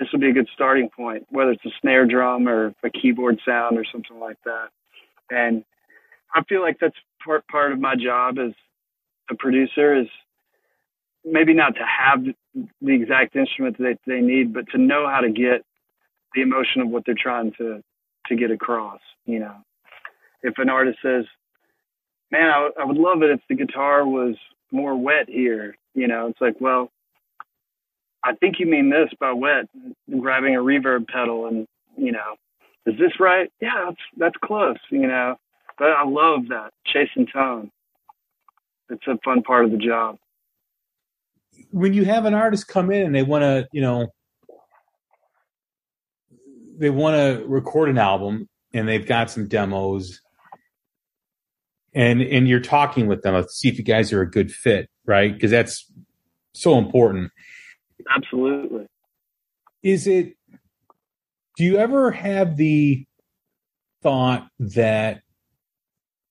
This 0.00 0.08
would 0.12 0.22
be 0.22 0.30
a 0.30 0.32
good 0.32 0.48
starting 0.54 0.88
point, 0.88 1.26
whether 1.28 1.50
it's 1.50 1.64
a 1.66 1.70
snare 1.82 2.06
drum 2.06 2.48
or 2.48 2.74
a 2.82 2.88
keyboard 2.88 3.38
sound 3.44 3.76
or 3.76 3.84
something 3.84 4.18
like 4.18 4.38
that. 4.46 4.70
And 5.30 5.62
I 6.34 6.42
feel 6.44 6.62
like 6.62 6.78
that's 6.80 6.96
part 7.22 7.46
part 7.48 7.72
of 7.72 7.78
my 7.78 7.96
job 7.96 8.38
as 8.38 8.52
a 9.30 9.34
producer 9.34 9.94
is 9.94 10.06
maybe 11.22 11.52
not 11.52 11.74
to 11.74 11.84
have 11.84 12.24
the 12.54 12.94
exact 12.94 13.36
instrument 13.36 13.76
that 13.76 13.98
they, 14.06 14.14
they 14.14 14.20
need, 14.22 14.54
but 14.54 14.70
to 14.70 14.78
know 14.78 15.06
how 15.06 15.20
to 15.20 15.30
get 15.30 15.66
the 16.34 16.40
emotion 16.40 16.80
of 16.80 16.88
what 16.88 17.04
they're 17.04 17.14
trying 17.14 17.52
to 17.58 17.82
to 18.28 18.36
get 18.36 18.50
across. 18.50 19.00
You 19.26 19.40
know, 19.40 19.56
if 20.42 20.54
an 20.56 20.70
artist 20.70 20.98
says, 21.02 21.26
man, 22.30 22.48
I, 22.48 22.70
I 22.80 22.84
would 22.84 22.96
love 22.96 23.22
it 23.22 23.30
if 23.30 23.40
the 23.50 23.54
guitar 23.54 24.06
was 24.06 24.36
more 24.72 24.96
wet 24.96 25.28
here. 25.28 25.76
You 25.94 26.08
know, 26.08 26.28
it's 26.28 26.40
like, 26.40 26.58
well, 26.58 26.90
I 28.22 28.34
think 28.34 28.56
you 28.58 28.66
mean 28.66 28.90
this 28.90 29.08
by 29.18 29.32
wet, 29.32 29.66
grabbing 30.20 30.54
a 30.56 30.60
reverb 30.60 31.08
pedal 31.08 31.46
and, 31.46 31.66
you 31.96 32.12
know, 32.12 32.36
is 32.86 32.98
this 32.98 33.12
right? 33.18 33.50
Yeah, 33.60 33.86
that's, 33.86 34.00
that's 34.16 34.36
close, 34.44 34.78
you 34.90 35.06
know, 35.06 35.36
but 35.78 35.88
I 35.88 36.04
love 36.04 36.48
that 36.48 36.72
chasing 36.86 37.26
tone. 37.26 37.70
It's 38.90 39.06
a 39.06 39.18
fun 39.24 39.42
part 39.42 39.64
of 39.64 39.70
the 39.70 39.78
job. 39.78 40.16
When 41.70 41.92
you 41.92 42.04
have 42.04 42.24
an 42.24 42.34
artist 42.34 42.68
come 42.68 42.90
in 42.90 43.06
and 43.06 43.14
they 43.14 43.22
want 43.22 43.42
to, 43.42 43.68
you 43.72 43.80
know, 43.80 44.08
they 46.78 46.90
want 46.90 47.16
to 47.16 47.46
record 47.46 47.90
an 47.90 47.98
album 47.98 48.48
and 48.72 48.88
they've 48.88 49.06
got 49.06 49.30
some 49.30 49.46
demos 49.46 50.20
and 51.94 52.22
and 52.22 52.48
you're 52.48 52.60
talking 52.60 53.06
with 53.06 53.22
them 53.22 53.34
to 53.34 53.48
see 53.48 53.68
if 53.68 53.78
you 53.78 53.84
guys 53.84 54.12
are 54.12 54.22
a 54.22 54.30
good 54.30 54.52
fit, 54.52 54.88
right? 55.06 55.32
Because 55.32 55.50
that's 55.50 55.90
so 56.52 56.78
important. 56.78 57.30
Absolutely. 58.08 58.86
Is 59.82 60.06
it? 60.06 60.36
Do 61.56 61.64
you 61.64 61.78
ever 61.78 62.10
have 62.10 62.56
the 62.56 63.06
thought 64.02 64.48
that 64.58 65.22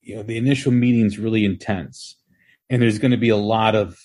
you 0.02 0.16
know 0.16 0.24
the 0.24 0.38
initial 0.38 0.72
meeting's 0.72 1.20
really 1.20 1.46
intense, 1.46 2.16
and 2.70 2.82
there's 2.82 3.00
going 3.00 3.12
to 3.12 3.18
be 3.18 3.30
a 3.30 3.38
lot 3.38 3.76
of 3.76 3.98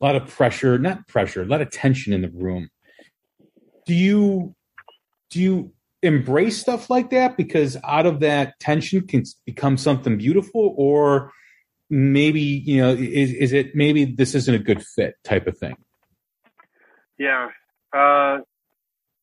a 0.00 0.04
lot 0.04 0.16
of 0.16 0.28
pressure, 0.28 0.78
not 0.78 1.06
pressure, 1.08 1.42
a 1.42 1.46
lot 1.46 1.60
of 1.60 1.70
tension 1.70 2.12
in 2.12 2.22
the 2.22 2.30
room. 2.30 2.68
Do 3.86 3.94
you 3.94 4.54
do 5.30 5.40
you 5.40 5.72
embrace 6.02 6.58
stuff 6.58 6.88
like 6.90 7.10
that 7.10 7.36
because 7.36 7.76
out 7.84 8.06
of 8.06 8.20
that 8.20 8.58
tension 8.60 9.06
can 9.06 9.24
become 9.44 9.76
something 9.76 10.16
beautiful 10.16 10.74
or 10.76 11.32
maybe 11.90 12.40
you 12.40 12.80
know 12.80 12.90
is, 12.90 13.32
is 13.32 13.52
it 13.52 13.74
maybe 13.74 14.04
this 14.04 14.34
isn't 14.34 14.54
a 14.54 14.58
good 14.58 14.82
fit 14.82 15.14
type 15.24 15.46
of 15.46 15.58
thing 15.58 15.74
yeah. 17.18 17.48
Uh, 17.92 18.40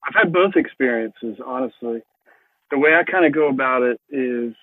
i've 0.03 0.13
had 0.13 0.33
both 0.33 0.55
experiences 0.55 1.37
honestly. 1.45 2.01
The 2.71 2.79
way 2.79 2.95
i 2.95 3.03
kind 3.03 3.25
of 3.25 3.33
go 3.33 3.47
about 3.49 3.83
it 3.83 3.99
is 4.09 4.53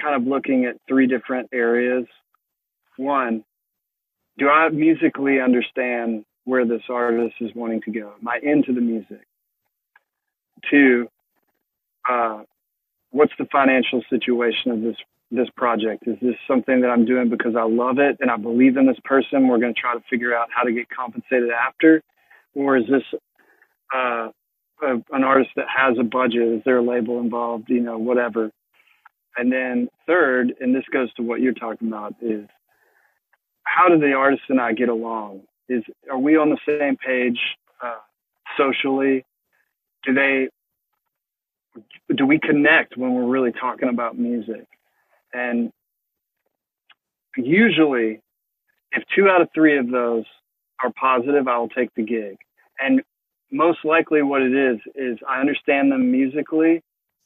kind 0.00 0.14
of 0.14 0.26
looking 0.26 0.64
at 0.64 0.76
three 0.88 1.06
different 1.06 1.48
areas. 1.52 2.06
One 2.96 3.44
do 4.40 4.48
i 4.48 4.68
musically 4.70 5.40
understand 5.40 6.24
where 6.44 6.64
this 6.64 6.82
artist 6.88 7.34
is 7.40 7.50
wanting 7.54 7.82
to 7.82 7.92
go? 7.92 8.14
Am 8.20 8.28
i 8.28 8.40
into 8.42 8.72
the 8.72 8.80
music? 8.80 9.26
Two, 10.70 11.08
uh, 12.08 12.42
what's 13.10 13.32
the 13.38 13.46
financial 13.52 14.02
situation 14.10 14.72
of 14.72 14.80
this 14.82 14.96
this 15.30 15.48
project? 15.56 16.04
Is 16.06 16.16
this 16.20 16.34
something 16.48 16.80
that 16.80 16.88
I'm 16.88 17.04
doing 17.04 17.28
because 17.28 17.54
I 17.56 17.64
love 17.64 17.98
it 17.98 18.16
and 18.20 18.30
I 18.30 18.36
believe 18.36 18.76
in 18.76 18.86
this 18.86 18.98
person? 19.04 19.48
We're 19.48 19.58
going 19.58 19.74
to 19.74 19.80
try 19.80 19.94
to 19.94 20.02
figure 20.10 20.34
out 20.34 20.48
how 20.54 20.62
to 20.64 20.72
get 20.72 20.88
compensated 20.88 21.50
after, 21.50 22.02
or 22.54 22.76
is 22.76 22.84
this 22.88 23.02
uh, 23.94 24.28
a, 24.82 24.94
an 25.12 25.24
artist 25.24 25.50
that 25.56 25.66
has 25.74 25.96
a 25.98 26.04
budget? 26.04 26.42
Is 26.42 26.62
there 26.64 26.78
a 26.78 26.82
label 26.82 27.20
involved? 27.20 27.68
You 27.68 27.80
know, 27.80 27.98
whatever. 27.98 28.50
And 29.36 29.52
then 29.52 29.88
third, 30.06 30.54
and 30.60 30.74
this 30.74 30.84
goes 30.92 31.12
to 31.14 31.22
what 31.22 31.40
you're 31.40 31.54
talking 31.54 31.88
about, 31.88 32.14
is 32.20 32.46
how 33.62 33.88
do 33.88 33.98
the 33.98 34.12
artist 34.12 34.42
and 34.48 34.60
I 34.60 34.72
get 34.72 34.88
along? 34.88 35.42
Is 35.68 35.84
are 36.10 36.18
we 36.18 36.36
on 36.36 36.50
the 36.50 36.58
same 36.66 36.96
page 36.96 37.38
uh, 37.82 38.00
socially? 38.56 39.24
do 40.04 40.14
they 40.14 40.48
do 42.14 42.26
we 42.26 42.38
connect 42.38 42.96
when 42.96 43.14
we're 43.14 43.28
really 43.28 43.52
talking 43.52 43.88
about 43.88 44.18
music 44.18 44.66
and 45.32 45.72
usually 47.36 48.20
if 48.92 49.04
two 49.14 49.28
out 49.28 49.40
of 49.40 49.48
three 49.54 49.78
of 49.78 49.90
those 49.90 50.24
are 50.82 50.92
positive 51.00 51.48
i 51.48 51.56
will 51.58 51.68
take 51.68 51.94
the 51.94 52.02
gig 52.02 52.36
and 52.80 53.02
most 53.52 53.84
likely 53.84 54.22
what 54.22 54.42
it 54.42 54.54
is 54.54 54.78
is 54.94 55.18
i 55.28 55.40
understand 55.40 55.92
them 55.92 56.10
musically 56.10 56.82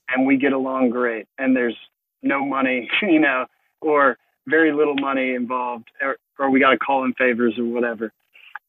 and 0.09 0.26
we 0.26 0.36
get 0.36 0.52
along 0.52 0.90
great 0.90 1.26
and 1.39 1.56
there's 1.56 1.76
no 2.22 2.44
money 2.44 2.89
you 3.02 3.20
know 3.20 3.47
or 3.81 4.16
very 4.47 4.72
little 4.72 4.97
money 4.97 5.35
involved 5.35 5.89
or, 6.02 6.16
or 6.39 6.51
we 6.51 6.60
got 6.60 6.70
to 6.70 6.78
call 6.78 7.05
in 7.05 7.14
favors 7.14 7.55
or 7.59 7.64
whatever 7.64 8.12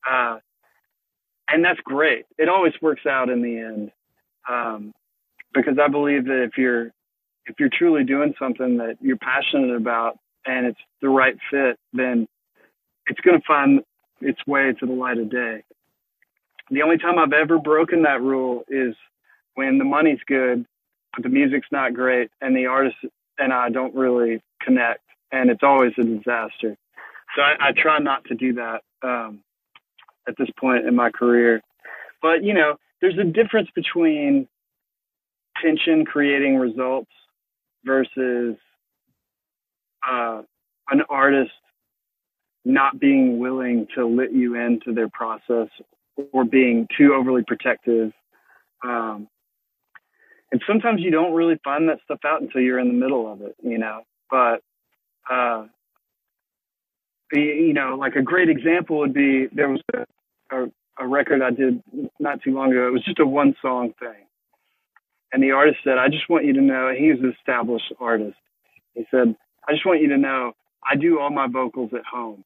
uh, 0.09 0.37
and 1.49 1.63
that's 1.63 1.79
great. 1.81 2.25
It 2.37 2.49
always 2.49 2.73
works 2.81 3.05
out 3.05 3.29
in 3.29 3.41
the 3.41 3.57
end, 3.57 3.91
um, 4.49 4.93
because 5.53 5.77
I 5.81 5.87
believe 5.87 6.25
that 6.25 6.43
if 6.43 6.57
you're 6.57 6.91
if 7.45 7.55
you're 7.59 7.69
truly 7.71 8.03
doing 8.03 8.33
something 8.39 8.77
that 8.77 8.97
you're 9.01 9.17
passionate 9.17 9.75
about 9.75 10.17
and 10.45 10.65
it's 10.65 10.79
the 11.01 11.09
right 11.09 11.37
fit, 11.51 11.77
then 11.93 12.27
it's 13.07 13.19
going 13.21 13.39
to 13.39 13.45
find 13.45 13.81
its 14.21 14.39
way 14.47 14.73
to 14.79 14.85
the 14.85 14.93
light 14.93 15.17
of 15.17 15.29
day. 15.29 15.63
The 16.71 16.81
only 16.81 16.97
time 16.97 17.19
I've 17.19 17.33
ever 17.33 17.59
broken 17.59 18.03
that 18.03 18.21
rule 18.21 18.63
is 18.67 18.95
when 19.53 19.77
the 19.77 19.85
money's 19.85 20.19
good, 20.25 20.65
but 21.13 21.23
the 21.23 21.29
music's 21.29 21.67
not 21.71 21.93
great, 21.93 22.31
and 22.41 22.55
the 22.55 22.65
artist 22.65 22.95
and 23.37 23.53
I 23.53 23.69
don't 23.69 23.95
really 23.95 24.41
connect, 24.61 25.03
and 25.31 25.49
it's 25.49 25.63
always 25.63 25.93
a 25.97 26.03
disaster. 26.03 26.75
So 27.35 27.41
I, 27.41 27.69
I 27.69 27.71
try 27.71 27.99
not 27.99 28.25
to 28.25 28.35
do 28.35 28.53
that. 28.53 28.81
Um, 29.03 29.41
at 30.27 30.35
this 30.37 30.49
point 30.59 30.85
in 30.85 30.95
my 30.95 31.09
career. 31.09 31.61
But, 32.21 32.43
you 32.43 32.53
know, 32.53 32.75
there's 33.01 33.17
a 33.17 33.23
difference 33.23 33.69
between 33.75 34.47
tension 35.61 36.05
creating 36.05 36.57
results 36.57 37.11
versus 37.85 38.55
uh, 40.09 40.41
an 40.89 41.01
artist 41.09 41.51
not 42.63 42.99
being 42.99 43.39
willing 43.39 43.87
to 43.95 44.05
let 44.07 44.33
you 44.33 44.55
into 44.55 44.93
their 44.93 45.09
process 45.09 45.67
or 46.33 46.43
being 46.45 46.87
too 46.97 47.13
overly 47.13 47.43
protective. 47.45 48.11
Um, 48.83 49.27
and 50.51 50.61
sometimes 50.67 51.01
you 51.01 51.11
don't 51.11 51.33
really 51.33 51.59
find 51.63 51.89
that 51.89 51.99
stuff 52.03 52.19
out 52.25 52.41
until 52.41 52.61
you're 52.61 52.79
in 52.79 52.87
the 52.87 52.93
middle 52.93 53.31
of 53.31 53.41
it, 53.41 53.55
you 53.61 53.77
know. 53.77 54.01
But 54.29 54.61
uh, 55.29 55.65
you 57.33 57.73
know, 57.73 57.95
like 57.99 58.15
a 58.15 58.21
great 58.21 58.49
example 58.49 58.99
would 58.99 59.13
be 59.13 59.47
there 59.51 59.69
was 59.69 59.81
a, 59.93 60.05
a, 60.55 60.71
a 60.99 61.07
record 61.07 61.41
I 61.41 61.51
did 61.51 61.81
not 62.19 62.41
too 62.41 62.53
long 62.53 62.71
ago. 62.71 62.87
It 62.87 62.91
was 62.91 63.03
just 63.03 63.19
a 63.19 63.25
one 63.25 63.55
song 63.61 63.93
thing. 63.99 64.25
And 65.33 65.43
the 65.43 65.51
artist 65.51 65.79
said, 65.83 65.97
I 65.97 66.09
just 66.09 66.29
want 66.29 66.45
you 66.45 66.53
to 66.53 66.61
know, 66.61 66.93
he's 66.97 67.19
an 67.19 67.33
established 67.37 67.91
artist. 67.99 68.37
He 68.93 69.05
said, 69.11 69.35
I 69.67 69.73
just 69.73 69.85
want 69.85 70.01
you 70.01 70.09
to 70.09 70.17
know, 70.17 70.53
I 70.85 70.95
do 70.95 71.19
all 71.19 71.31
my 71.31 71.47
vocals 71.47 71.91
at 71.93 72.05
home. 72.05 72.43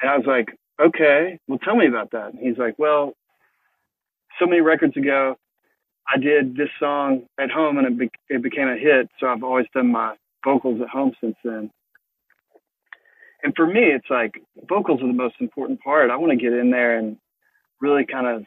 And 0.00 0.10
I 0.10 0.16
was 0.16 0.26
like, 0.26 0.48
okay, 0.80 1.38
well, 1.48 1.58
tell 1.58 1.76
me 1.76 1.86
about 1.86 2.12
that. 2.12 2.34
And 2.34 2.38
he's 2.40 2.58
like, 2.58 2.74
well, 2.78 3.14
so 4.38 4.46
many 4.46 4.60
records 4.60 4.96
ago, 4.96 5.36
I 6.12 6.18
did 6.18 6.56
this 6.56 6.70
song 6.78 7.26
at 7.38 7.50
home 7.50 7.78
and 7.78 7.86
it, 7.86 7.98
be- 7.98 8.34
it 8.34 8.42
became 8.42 8.68
a 8.68 8.76
hit. 8.76 9.08
So 9.20 9.26
I've 9.26 9.42
always 9.42 9.66
done 9.74 9.92
my 9.92 10.16
vocals 10.44 10.80
at 10.80 10.88
home 10.88 11.12
since 11.20 11.36
then 11.44 11.70
and 13.42 13.54
for 13.56 13.66
me, 13.66 13.80
it's 13.80 14.10
like 14.10 14.32
vocals 14.68 15.00
are 15.02 15.06
the 15.06 15.12
most 15.12 15.36
important 15.40 15.80
part. 15.80 16.10
I 16.10 16.16
want 16.16 16.30
to 16.32 16.36
get 16.36 16.52
in 16.52 16.70
there 16.70 16.98
and 16.98 17.16
really 17.80 18.04
kind 18.04 18.26
of 18.26 18.44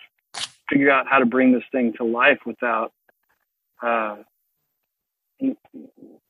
figure 0.74 0.92
out 0.92 1.06
how 1.08 1.20
to 1.20 1.26
bring 1.26 1.54
this 1.54 1.64
thing 1.72 1.94
to 1.98 2.04
life 2.04 2.40
without, 2.46 2.92
uh, 3.82 4.18
you 5.40 5.56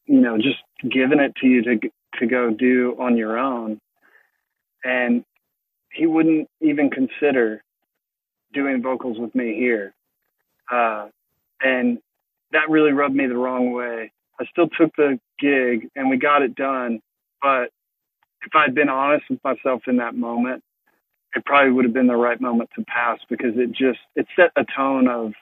know, 0.07 0.38
just 0.38 0.60
giving 0.91 1.20
it 1.20 1.34
to 1.41 1.48
you 1.48 1.64
to 1.64 1.80
to 2.20 2.28
go 2.28 2.52
do 2.52 2.95
on 2.99 3.18
your 3.18 3.38
own. 3.38 3.80
And 4.84 5.24
he 5.91 6.06
wouldn't 6.06 6.49
even 6.61 6.90
consider 6.90 7.64
doing 8.53 8.84
vocals 8.84 9.18
with 9.18 9.34
me 9.34 9.56
here, 9.56 9.94
uh, 10.72 11.07
and 11.61 11.99
that 12.52 12.70
really 12.70 12.91
rubbed 12.91 13.15
me 13.15 13.28
the 13.28 13.38
wrong 13.38 13.72
way. 13.72 14.11
I 14.40 14.45
still 14.45 14.68
took 14.68 14.95
the 14.95 15.20
gig 15.40 15.90
and 15.95 16.10
we 16.10 16.18
got 16.18 16.41
it 16.41 16.56
done, 16.56 16.99
but 17.41 17.70
if 18.45 18.53
I'd 18.56 18.76
been 18.76 18.90
honest 18.90 19.26
with 19.30 19.44
myself 19.44 19.84
in 19.88 19.98
that 19.98 20.15
moment, 20.15 20.64
it 21.35 21.45
probably 21.45 21.72
would 21.72 21.85
have 21.85 21.93
been 21.93 22.07
the 22.07 22.15
right 22.15 22.39
moment 22.39 22.69
to 22.76 22.85
pass 22.85 23.19
because 23.30 23.53
it 23.55 23.72
just 23.72 23.99
it 24.15 24.27
set 24.35 24.51
a 24.55 24.65
tone 24.76 25.07
of 25.07 25.34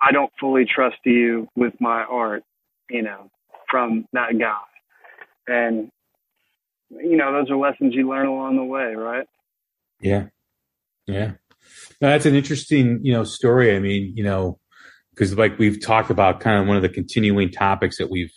I 0.00 0.12
don't 0.12 0.32
fully 0.40 0.64
trust 0.64 0.96
you 1.04 1.48
with 1.54 1.74
my 1.80 2.02
art, 2.02 2.42
you 2.90 3.02
know, 3.02 3.30
from 3.70 4.06
that 4.12 4.38
guy. 4.38 4.58
And 5.46 5.90
you 6.90 7.16
know, 7.16 7.32
those 7.32 7.50
are 7.50 7.56
lessons 7.56 7.94
you 7.94 8.08
learn 8.08 8.26
along 8.26 8.56
the 8.56 8.64
way, 8.64 8.94
right? 8.94 9.26
Yeah. 10.00 10.26
Yeah. 11.06 11.32
that's 12.00 12.26
an 12.26 12.34
interesting, 12.34 13.00
you 13.02 13.12
know, 13.12 13.24
story. 13.24 13.74
I 13.74 13.78
mean, 13.78 14.12
you 14.14 14.24
know, 14.24 14.58
because 15.10 15.36
like 15.36 15.58
we've 15.58 15.80
talked 15.80 16.10
about 16.10 16.40
kind 16.40 16.60
of 16.60 16.68
one 16.68 16.76
of 16.76 16.82
the 16.82 16.88
continuing 16.88 17.50
topics 17.50 17.98
that 17.98 18.10
we've 18.10 18.32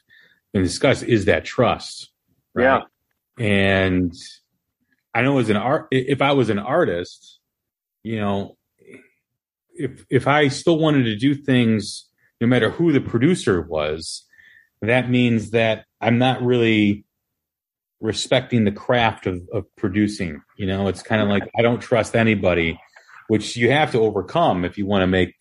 been 0.54 0.64
discussed 0.64 1.04
is 1.04 1.26
that 1.26 1.46
trust. 1.46 2.12
Right? 2.54 2.64
Yeah. 2.64 2.82
And 3.46 4.14
I 5.16 5.22
know 5.22 5.40
as 5.40 5.50
an 5.50 5.56
art, 5.56 5.88
if 5.92 6.22
I 6.22 6.34
was 6.34 6.50
an 6.50 6.60
artist, 6.60 7.40
you 8.04 8.20
know, 8.20 8.58
if 9.74 10.06
if 10.10 10.28
I 10.28 10.50
still 10.50 10.78
wanted 10.78 11.06
to 11.06 11.16
do 11.16 11.34
things, 11.34 12.10
no 12.42 12.48
matter 12.48 12.70
who 12.70 12.92
the 12.92 13.00
producer 13.00 13.62
was, 13.62 14.26
that 14.82 15.10
means 15.10 15.52
that 15.52 15.86
I'm 16.02 16.18
not 16.18 16.44
really 16.44 17.06
respecting 18.02 18.66
the 18.66 18.74
craft 18.74 19.26
of, 19.26 19.42
of 19.54 19.64
producing. 19.78 20.42
You 20.58 20.68
know, 20.68 20.90
it's 20.90 21.02
kind 21.02 21.22
of 21.22 21.30
like 21.30 21.50
I 21.58 21.62
don't 21.62 21.82
trust 21.82 22.14
anybody, 22.14 22.78
which 23.30 23.56
you 23.56 23.72
have 23.72 23.94
to 23.94 24.00
overcome 24.00 24.66
if 24.66 24.78
you 24.78 24.86
want 24.86 25.04
to 25.04 25.08
make 25.08 25.34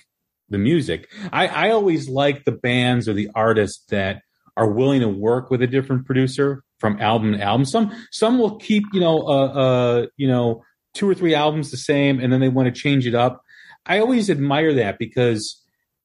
the 0.50 0.58
music. 0.58 1.10
I, 1.32 1.48
I 1.48 1.70
always 1.70 2.08
like 2.08 2.44
the 2.44 2.52
bands 2.52 3.08
or 3.08 3.12
the 3.12 3.30
artists 3.34 3.84
that 3.88 4.22
are 4.56 4.70
willing 4.70 5.00
to 5.00 5.08
work 5.08 5.50
with 5.50 5.62
a 5.62 5.66
different 5.66 6.06
producer 6.06 6.62
from 6.78 7.00
album 7.00 7.32
to 7.32 7.40
album. 7.40 7.64
Some 7.64 7.92
some 8.10 8.38
will 8.38 8.56
keep 8.56 8.84
you 8.92 9.00
know 9.00 9.22
uh, 9.22 9.46
uh 9.46 10.06
you 10.16 10.28
know 10.28 10.62
two 10.94 11.08
or 11.08 11.14
three 11.14 11.34
albums 11.34 11.70
the 11.70 11.76
same, 11.76 12.20
and 12.20 12.32
then 12.32 12.40
they 12.40 12.48
want 12.48 12.72
to 12.72 12.80
change 12.80 13.06
it 13.06 13.14
up. 13.14 13.42
I 13.86 13.98
always 13.98 14.30
admire 14.30 14.74
that 14.74 14.98
because 14.98 15.60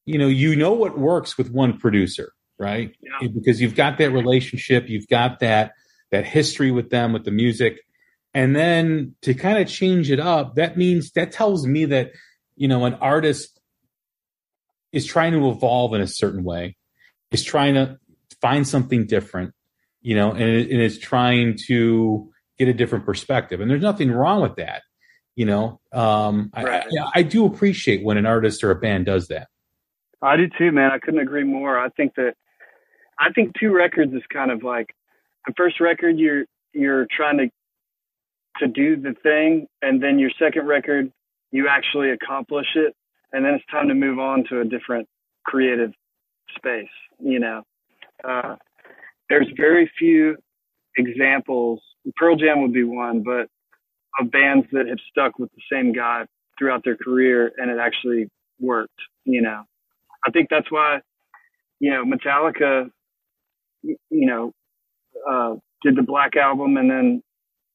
you 0.05 0.17
know 0.17 0.27
you 0.27 0.55
know 0.55 0.73
what 0.73 0.97
works 0.97 1.37
with 1.37 1.51
one 1.51 1.77
producer, 1.77 2.31
right? 2.57 2.95
Yeah. 3.01 3.27
Because 3.27 3.61
you've 3.61 3.75
got 3.75 3.97
that 3.99 4.11
relationship, 4.11 4.89
you've 4.89 5.07
got 5.07 5.39
that 5.39 5.73
that 6.11 6.25
history 6.25 6.71
with 6.71 6.89
them 6.89 7.13
with 7.13 7.23
the 7.23 7.31
music, 7.31 7.81
and 8.33 8.55
then 8.55 9.15
to 9.21 9.33
kind 9.33 9.59
of 9.59 9.67
change 9.67 10.09
it 10.09 10.19
up, 10.19 10.55
that 10.55 10.77
means 10.77 11.11
that 11.11 11.31
tells 11.31 11.67
me 11.67 11.85
that 11.85 12.11
you 12.55 12.67
know 12.67 12.85
an 12.85 12.95
artist 12.95 13.59
is 14.91 15.05
trying 15.05 15.33
to 15.33 15.49
evolve 15.49 15.93
in 15.93 16.01
a 16.01 16.07
certain 16.07 16.43
way, 16.43 16.75
is 17.31 17.43
trying 17.43 17.75
to 17.75 17.99
find 18.41 18.67
something 18.67 19.05
different, 19.05 19.53
you 20.01 20.15
know, 20.15 20.31
and, 20.31 20.41
it, 20.41 20.71
and 20.71 20.81
is 20.81 20.97
trying 20.97 21.57
to 21.67 22.29
get 22.57 22.67
a 22.67 22.73
different 22.73 23.05
perspective. 23.05 23.61
And 23.61 23.69
there's 23.69 23.81
nothing 23.81 24.11
wrong 24.11 24.41
with 24.41 24.55
that. 24.57 24.81
You 25.35 25.45
know, 25.45 25.79
um, 25.93 26.51
right. 26.53 26.85
I, 26.85 27.19
I 27.19 27.23
do 27.23 27.45
appreciate 27.45 28.03
when 28.03 28.17
an 28.17 28.25
artist 28.25 28.61
or 28.61 28.71
a 28.71 28.75
band 28.75 29.05
does 29.05 29.29
that. 29.29 29.47
I 30.21 30.35
do 30.35 30.49
too, 30.57 30.71
man. 30.73 30.91
I 30.91 30.99
couldn't 30.99 31.21
agree 31.21 31.45
more. 31.45 31.79
I 31.79 31.87
think 31.89 32.15
that 32.15 32.33
I 33.17 33.31
think 33.31 33.53
two 33.57 33.71
records 33.71 34.13
is 34.13 34.21
kind 34.31 34.51
of 34.51 34.63
like 34.63 34.87
the 35.47 35.53
first 35.55 35.79
record 35.79 36.17
you're 36.17 36.43
you're 36.73 37.07
trying 37.15 37.37
to 37.37 37.49
to 38.57 38.67
do 38.67 38.97
the 38.97 39.15
thing, 39.23 39.67
and 39.81 40.03
then 40.03 40.19
your 40.19 40.31
second 40.37 40.67
record 40.67 41.11
you 41.51 41.67
actually 41.69 42.11
accomplish 42.11 42.67
it, 42.75 42.93
and 43.31 43.45
then 43.45 43.53
it's 43.53 43.65
time 43.71 43.87
to 43.87 43.95
move 43.95 44.19
on 44.19 44.43
to 44.49 44.59
a 44.59 44.65
different 44.65 45.07
creative 45.45 45.91
space. 46.57 46.89
You 47.19 47.39
know, 47.39 47.63
uh, 48.23 48.55
there's 49.29 49.47
very 49.55 49.91
few 49.97 50.37
examples. 50.97 51.81
Pearl 52.15 52.35
Jam 52.35 52.61
would 52.61 52.73
be 52.73 52.83
one, 52.83 53.23
but 53.23 53.47
of 54.19 54.31
bands 54.31 54.67
that 54.71 54.87
have 54.87 54.97
stuck 55.09 55.37
with 55.39 55.49
the 55.51 55.61
same 55.71 55.93
guy 55.93 56.25
throughout 56.57 56.83
their 56.83 56.97
career 56.97 57.51
and 57.57 57.71
it 57.71 57.77
actually 57.79 58.27
worked, 58.59 58.99
you 59.25 59.41
know. 59.41 59.63
I 60.25 60.31
think 60.31 60.49
that's 60.49 60.69
why, 60.71 60.99
you 61.79 61.91
know, 61.91 62.03
Metallica, 62.03 62.89
you 63.83 63.97
know, 64.11 64.51
uh, 65.29 65.55
did 65.83 65.95
the 65.95 66.03
Black 66.03 66.35
Album 66.35 66.77
and 66.77 66.89
then 66.89 67.23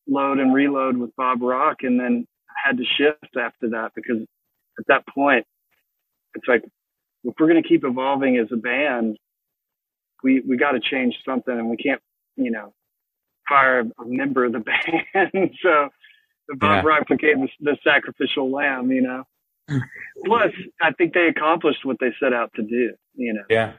load 0.07 0.39
and 0.39 0.53
reload 0.55 0.97
with 0.97 1.15
Bob 1.17 1.41
Rock 1.43 1.79
and 1.83 1.99
then 1.99 2.27
had 2.63 2.77
to 2.77 2.85
shift 2.85 3.37
after 3.39 3.71
that 3.71 3.93
because 3.95 4.23
at 4.79 4.87
that 4.89 5.07
point, 5.07 5.47
it's 6.35 6.47
like, 6.47 6.65
if 7.25 7.35
we're 7.39 7.49
going 7.49 7.63
to 7.63 7.69
keep 7.69 7.85
evolving 7.85 8.37
as 8.37 8.49
a 8.53 8.57
band, 8.57 9.17
we 10.25 10.41
we 10.41 10.57
got 10.57 10.73
to 10.73 10.81
change 10.81 11.15
something, 11.25 11.57
and 11.57 11.71
we 11.71 11.77
can't, 11.77 12.01
you 12.35 12.51
know, 12.51 12.73
fire 13.49 13.81
a 13.81 14.05
member 14.05 14.47
of 14.47 14.53
the 14.53 14.61
band. 15.15 15.31
so 15.63 15.89
the 16.49 16.57
Bob 16.57 16.85
yeah. 16.85 16.91
Rock 16.91 17.09
became 17.09 17.43
the, 17.43 17.49
the 17.61 17.77
sacrificial 17.85 18.51
lamb, 18.51 18.91
you 18.91 19.03
know. 19.03 19.23
Plus, 20.27 20.53
I 20.81 20.93
think 20.93 21.15
they 21.15 21.29
accomplished 21.29 21.85
what 21.85 21.97
they 22.01 22.13
set 22.21 22.33
out 22.33 22.51
to 22.57 22.63
do, 22.63 22.93
you 23.15 23.33
know. 23.33 23.45
Yeah. 23.49 23.75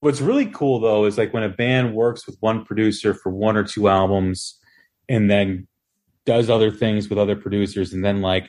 What's 0.00 0.20
really 0.20 0.46
cool 0.46 0.80
though 0.80 1.04
is 1.04 1.18
like 1.18 1.34
when 1.34 1.42
a 1.42 1.48
band 1.48 1.94
works 1.94 2.26
with 2.26 2.36
one 2.40 2.64
producer 2.64 3.14
for 3.14 3.30
one 3.30 3.56
or 3.56 3.64
two 3.64 3.88
albums 3.88 4.58
and 5.08 5.30
then 5.30 5.66
does 6.24 6.48
other 6.48 6.70
things 6.70 7.08
with 7.08 7.18
other 7.18 7.34
producers 7.34 7.92
and 7.92 8.04
then 8.04 8.20
like 8.20 8.48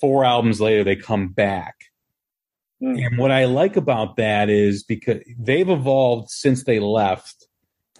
four 0.00 0.24
albums 0.24 0.60
later 0.60 0.84
they 0.84 0.96
come 0.96 1.28
back 1.28 1.76
Mm. 2.82 3.06
And 3.06 3.18
what 3.18 3.30
I 3.30 3.46
like 3.46 3.76
about 3.76 4.16
that 4.16 4.48
is 4.48 4.82
because 4.84 5.18
they've 5.38 5.68
evolved 5.68 6.30
since 6.30 6.64
they 6.64 6.78
left 6.78 7.46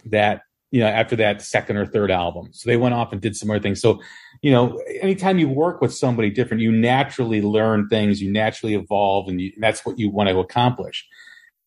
that, 0.07 0.43
you 0.71 0.81
know, 0.81 0.87
after 0.87 1.17
that 1.17 1.43
second 1.43 1.77
or 1.77 1.87
third 1.87 2.11
album. 2.11 2.51
So 2.53 2.69
they 2.69 2.77
went 2.77 2.95
off 2.95 3.13
and 3.13 3.21
did 3.21 3.37
some 3.37 3.51
other 3.51 3.61
things. 3.61 3.81
So, 3.81 4.01
you 4.43 4.53
know, 4.53 4.81
anytime 5.01 5.39
you 5.39 5.49
work 5.49 5.81
with 5.81 5.93
somebody 5.95 6.31
different, 6.31 6.63
you 6.63 6.71
naturally 6.71 7.43
learn 7.43 7.89
things, 7.89 8.23
you 8.23 8.31
naturally 8.31 8.75
evolve, 8.75 9.29
and, 9.29 9.41
you, 9.41 9.53
and 9.55 9.63
that's 9.63 9.85
what 9.85 9.99
you 9.99 10.11
want 10.11 10.29
to 10.29 10.39
accomplish. 10.39 11.07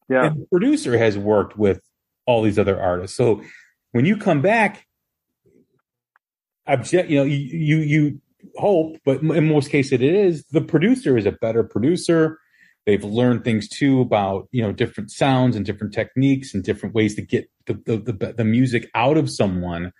Yeah. 0.07 0.27
And 0.27 0.41
the 0.41 0.45
producer 0.47 0.97
has 0.97 1.17
worked 1.17 1.57
with 1.57 1.81
all 2.25 2.41
these 2.41 2.59
other 2.59 2.79
artists. 2.79 3.17
So 3.17 3.41
when 3.91 4.05
you 4.05 4.15
come 4.15 4.41
back, 4.41 4.85
object, 6.67 7.09
you 7.09 7.17
know, 7.17 7.25
you, 7.25 7.38
you, 7.38 7.77
you 7.77 8.21
hope, 8.55 8.97
but 9.03 9.21
in 9.21 9.47
most 9.47 9.69
cases 9.69 9.93
it 9.93 10.01
is 10.01 10.45
the 10.45 10.61
producer 10.61 11.17
is 11.17 11.25
a 11.25 11.31
better 11.31 11.63
producer 11.63 12.39
They've 12.85 13.03
learned 13.03 13.43
things 13.43 13.67
too 13.67 14.01
about 14.01 14.47
you 14.51 14.61
know 14.61 14.71
different 14.71 15.11
sounds 15.11 15.55
and 15.55 15.65
different 15.65 15.93
techniques 15.93 16.53
and 16.53 16.63
different 16.63 16.95
ways 16.95 17.15
to 17.15 17.21
get 17.21 17.49
the 17.65 17.73
the, 17.85 17.97
the, 17.97 18.33
the 18.33 18.45
music 18.45 18.89
out 18.95 19.17
of 19.17 19.29
someone. 19.29 19.93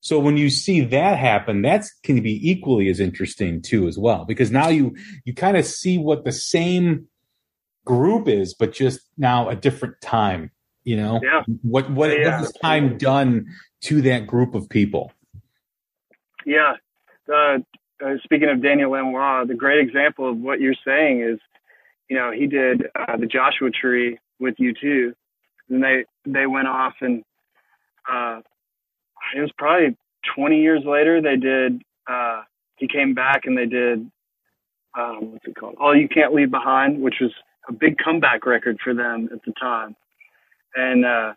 So 0.00 0.20
when 0.20 0.36
you 0.36 0.48
see 0.48 0.80
that 0.82 1.18
happen, 1.18 1.62
that's 1.62 1.92
can 2.04 2.22
be 2.22 2.48
equally 2.48 2.88
as 2.88 3.00
interesting 3.00 3.60
too 3.60 3.88
as 3.88 3.98
well 3.98 4.24
because 4.24 4.50
now 4.50 4.68
you 4.68 4.94
you 5.24 5.34
kind 5.34 5.56
of 5.56 5.66
see 5.66 5.98
what 5.98 6.24
the 6.24 6.32
same 6.32 7.08
group 7.84 8.28
is, 8.28 8.54
but 8.54 8.72
just 8.72 9.00
now 9.16 9.48
a 9.48 9.56
different 9.56 10.00
time. 10.00 10.52
You 10.84 10.96
know, 10.96 11.20
yeah. 11.22 11.42
what 11.62 11.90
what, 11.90 12.10
yeah. 12.10 12.24
what 12.24 12.32
has 12.40 12.52
time 12.62 12.98
done 12.98 13.46
to 13.82 14.02
that 14.02 14.26
group 14.26 14.54
of 14.54 14.68
people? 14.68 15.12
Yeah. 16.46 16.74
Uh, 17.30 17.58
uh, 18.04 18.14
speaking 18.22 18.48
of 18.48 18.62
Daniel 18.62 18.92
Lanois, 18.92 19.44
the 19.44 19.54
great 19.54 19.80
example 19.80 20.30
of 20.30 20.38
what 20.38 20.60
you're 20.60 20.74
saying 20.86 21.20
is 21.20 21.38
you 22.08 22.16
know, 22.16 22.30
he 22.32 22.46
did 22.46 22.84
uh, 22.94 23.16
the 23.16 23.26
Joshua 23.26 23.70
Tree 23.70 24.18
with 24.40 24.56
U2, 24.56 25.12
and 25.68 25.82
they 25.82 26.04
they 26.24 26.46
went 26.46 26.68
off 26.68 26.94
and 27.00 27.22
uh, 28.10 28.40
it 29.36 29.40
was 29.40 29.50
probably 29.58 29.96
20 30.34 30.60
years 30.60 30.82
later 30.86 31.20
they 31.20 31.36
did. 31.36 31.82
Uh, 32.08 32.42
he 32.76 32.88
came 32.88 33.12
back 33.14 33.42
and 33.44 33.56
they 33.58 33.66
did 33.66 34.10
um, 34.98 35.32
what's 35.32 35.46
it 35.46 35.54
called? 35.54 35.76
All 35.80 35.94
You 35.94 36.08
Can't 36.08 36.34
Leave 36.34 36.50
Behind, 36.50 37.00
which 37.02 37.16
was 37.20 37.30
a 37.68 37.72
big 37.72 37.96
comeback 38.02 38.46
record 38.46 38.78
for 38.82 38.94
them 38.94 39.28
at 39.32 39.40
the 39.44 39.52
time, 39.60 39.94
and 40.74 41.04
uh, 41.04 41.34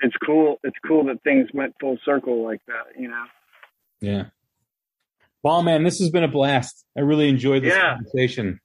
it's 0.00 0.16
cool. 0.24 0.58
It's 0.64 0.76
cool 0.86 1.04
that 1.06 1.22
things 1.22 1.48
went 1.52 1.74
full 1.80 1.98
circle 2.04 2.44
like 2.44 2.60
that. 2.66 2.98
You 2.98 3.08
know. 3.08 3.24
Yeah. 4.00 4.24
Well, 5.42 5.62
man, 5.62 5.84
this 5.84 5.98
has 6.00 6.10
been 6.10 6.24
a 6.24 6.28
blast. 6.28 6.84
I 6.96 7.00
really 7.00 7.28
enjoyed 7.28 7.62
this 7.62 7.74
yeah. 7.74 7.94
conversation. 7.94 8.60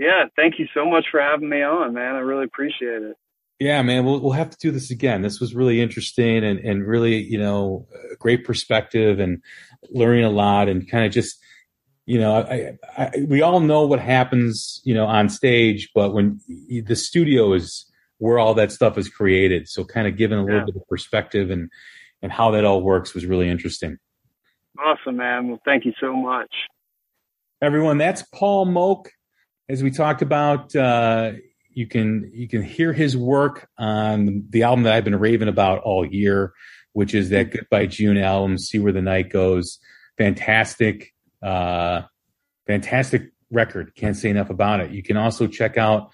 Yeah, 0.00 0.24
thank 0.34 0.58
you 0.58 0.66
so 0.72 0.86
much 0.86 1.04
for 1.10 1.20
having 1.20 1.50
me 1.50 1.62
on, 1.62 1.92
man. 1.92 2.14
I 2.14 2.20
really 2.20 2.44
appreciate 2.44 3.02
it. 3.02 3.16
Yeah, 3.58 3.82
man, 3.82 4.06
we'll 4.06 4.18
we'll 4.20 4.32
have 4.32 4.48
to 4.48 4.56
do 4.56 4.70
this 4.70 4.90
again. 4.90 5.20
This 5.20 5.40
was 5.40 5.54
really 5.54 5.82
interesting 5.82 6.42
and 6.42 6.58
and 6.58 6.86
really, 6.86 7.22
you 7.22 7.36
know, 7.36 7.86
great 8.18 8.46
perspective 8.46 9.20
and 9.20 9.42
learning 9.90 10.24
a 10.24 10.30
lot 10.30 10.70
and 10.70 10.90
kind 10.90 11.04
of 11.04 11.12
just, 11.12 11.38
you 12.06 12.18
know, 12.18 12.36
I, 12.36 12.78
I, 12.96 13.10
we 13.28 13.42
all 13.42 13.60
know 13.60 13.86
what 13.86 14.00
happens, 14.00 14.80
you 14.84 14.94
know, 14.94 15.04
on 15.04 15.28
stage, 15.28 15.90
but 15.94 16.14
when 16.14 16.40
the 16.48 16.96
studio 16.96 17.52
is 17.52 17.84
where 18.16 18.38
all 18.38 18.54
that 18.54 18.72
stuff 18.72 18.96
is 18.96 19.10
created, 19.10 19.68
so 19.68 19.84
kind 19.84 20.08
of 20.08 20.16
giving 20.16 20.38
a 20.38 20.42
little 20.42 20.60
yeah. 20.60 20.64
bit 20.64 20.76
of 20.76 20.88
perspective 20.88 21.50
and 21.50 21.68
and 22.22 22.32
how 22.32 22.52
that 22.52 22.64
all 22.64 22.80
works 22.80 23.12
was 23.12 23.26
really 23.26 23.50
interesting. 23.50 23.98
Awesome, 24.78 25.18
man. 25.18 25.48
Well, 25.48 25.60
thank 25.66 25.84
you 25.84 25.92
so 26.00 26.16
much. 26.16 26.50
Everyone, 27.60 27.98
that's 27.98 28.22
Paul 28.32 28.64
Moak 28.64 29.10
as 29.70 29.84
we 29.84 29.92
talked 29.92 30.20
about, 30.20 30.74
uh, 30.74 31.32
you 31.72 31.86
can 31.86 32.28
you 32.34 32.48
can 32.48 32.62
hear 32.62 32.92
his 32.92 33.16
work 33.16 33.68
on 33.78 34.44
the 34.50 34.64
album 34.64 34.82
that 34.82 34.92
I've 34.92 35.04
been 35.04 35.18
raving 35.18 35.46
about 35.46 35.82
all 35.82 36.04
year, 36.04 36.52
which 36.92 37.14
is 37.14 37.30
that 37.30 37.52
Goodbye 37.52 37.86
June 37.86 38.18
album. 38.18 38.58
See 38.58 38.80
where 38.80 38.92
the 38.92 39.00
night 39.00 39.30
goes. 39.30 39.78
Fantastic, 40.18 41.14
uh, 41.40 42.02
fantastic 42.66 43.30
record. 43.52 43.94
Can't 43.94 44.16
say 44.16 44.28
enough 44.28 44.50
about 44.50 44.80
it. 44.80 44.90
You 44.90 45.04
can 45.04 45.16
also 45.16 45.46
check 45.46 45.78
out 45.78 46.10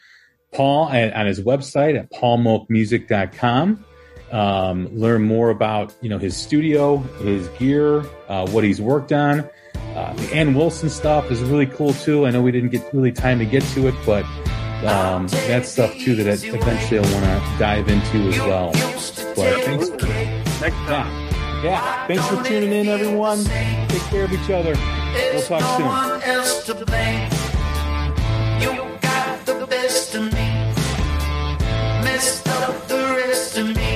Paul 0.53 0.91
at, 0.91 1.15
on 1.15 1.25
his 1.25 1.41
website 1.41 1.99
at 1.99 2.13
paulmoakmusic.com. 2.13 3.85
Um, 4.33 4.89
learn 4.95 5.23
more 5.23 5.49
about 5.49 5.95
you 6.03 6.11
know 6.11 6.19
his 6.19 6.37
studio, 6.37 6.99
his 7.23 7.49
gear, 7.59 8.05
uh, 8.29 8.47
what 8.49 8.65
he's 8.65 8.83
worked 8.83 9.13
on. 9.13 9.49
Uh, 9.97 10.13
the 10.13 10.35
Ann 10.35 10.53
Wilson 10.53 10.91
stuff 10.91 11.31
is 11.31 11.43
really 11.43 11.65
cool 11.65 11.95
too. 11.95 12.27
I 12.27 12.31
know 12.31 12.43
we 12.43 12.53
didn't 12.53 12.69
get 12.69 12.83
really 12.93 13.13
time 13.13 13.39
to 13.39 13.47
get 13.47 13.63
to 13.75 13.89
it, 13.89 13.95
but 14.05 14.27
um, 14.85 15.27
that's 15.29 15.71
stuff 15.71 15.97
too 15.97 16.15
that 16.17 16.27
I, 16.27 16.33
eventually 16.33 16.99
I 16.99 17.03
want 17.15 17.25
to 17.25 17.59
dive 17.59 17.89
into 17.89 18.29
as 18.29 18.39
well. 18.41 18.73
But 19.35 19.65
thanks 19.65 19.89
for 19.89 20.07
next 20.61 20.77
time. 20.85 21.27
Yeah. 21.65 22.07
thanks 22.07 22.27
for 22.29 22.45
tuning 22.45 22.73
in, 22.73 22.89
everyone. 22.89 23.43
Take 23.89 24.03
care 24.03 24.25
of 24.25 24.33
each 24.35 24.51
other. 24.51 24.77
We'll 25.33 25.43
talk 25.43 25.63
soon. 25.79 25.87
You 28.61 28.77
got 29.01 29.47
the 29.47 29.67
best 29.67 30.15
of 30.15 30.25
me, 30.25 30.49
messed 32.05 32.47
up 32.49 32.87
the 32.89 32.97
rest 32.97 33.57
of 33.57 33.67
Cheers 33.69 33.96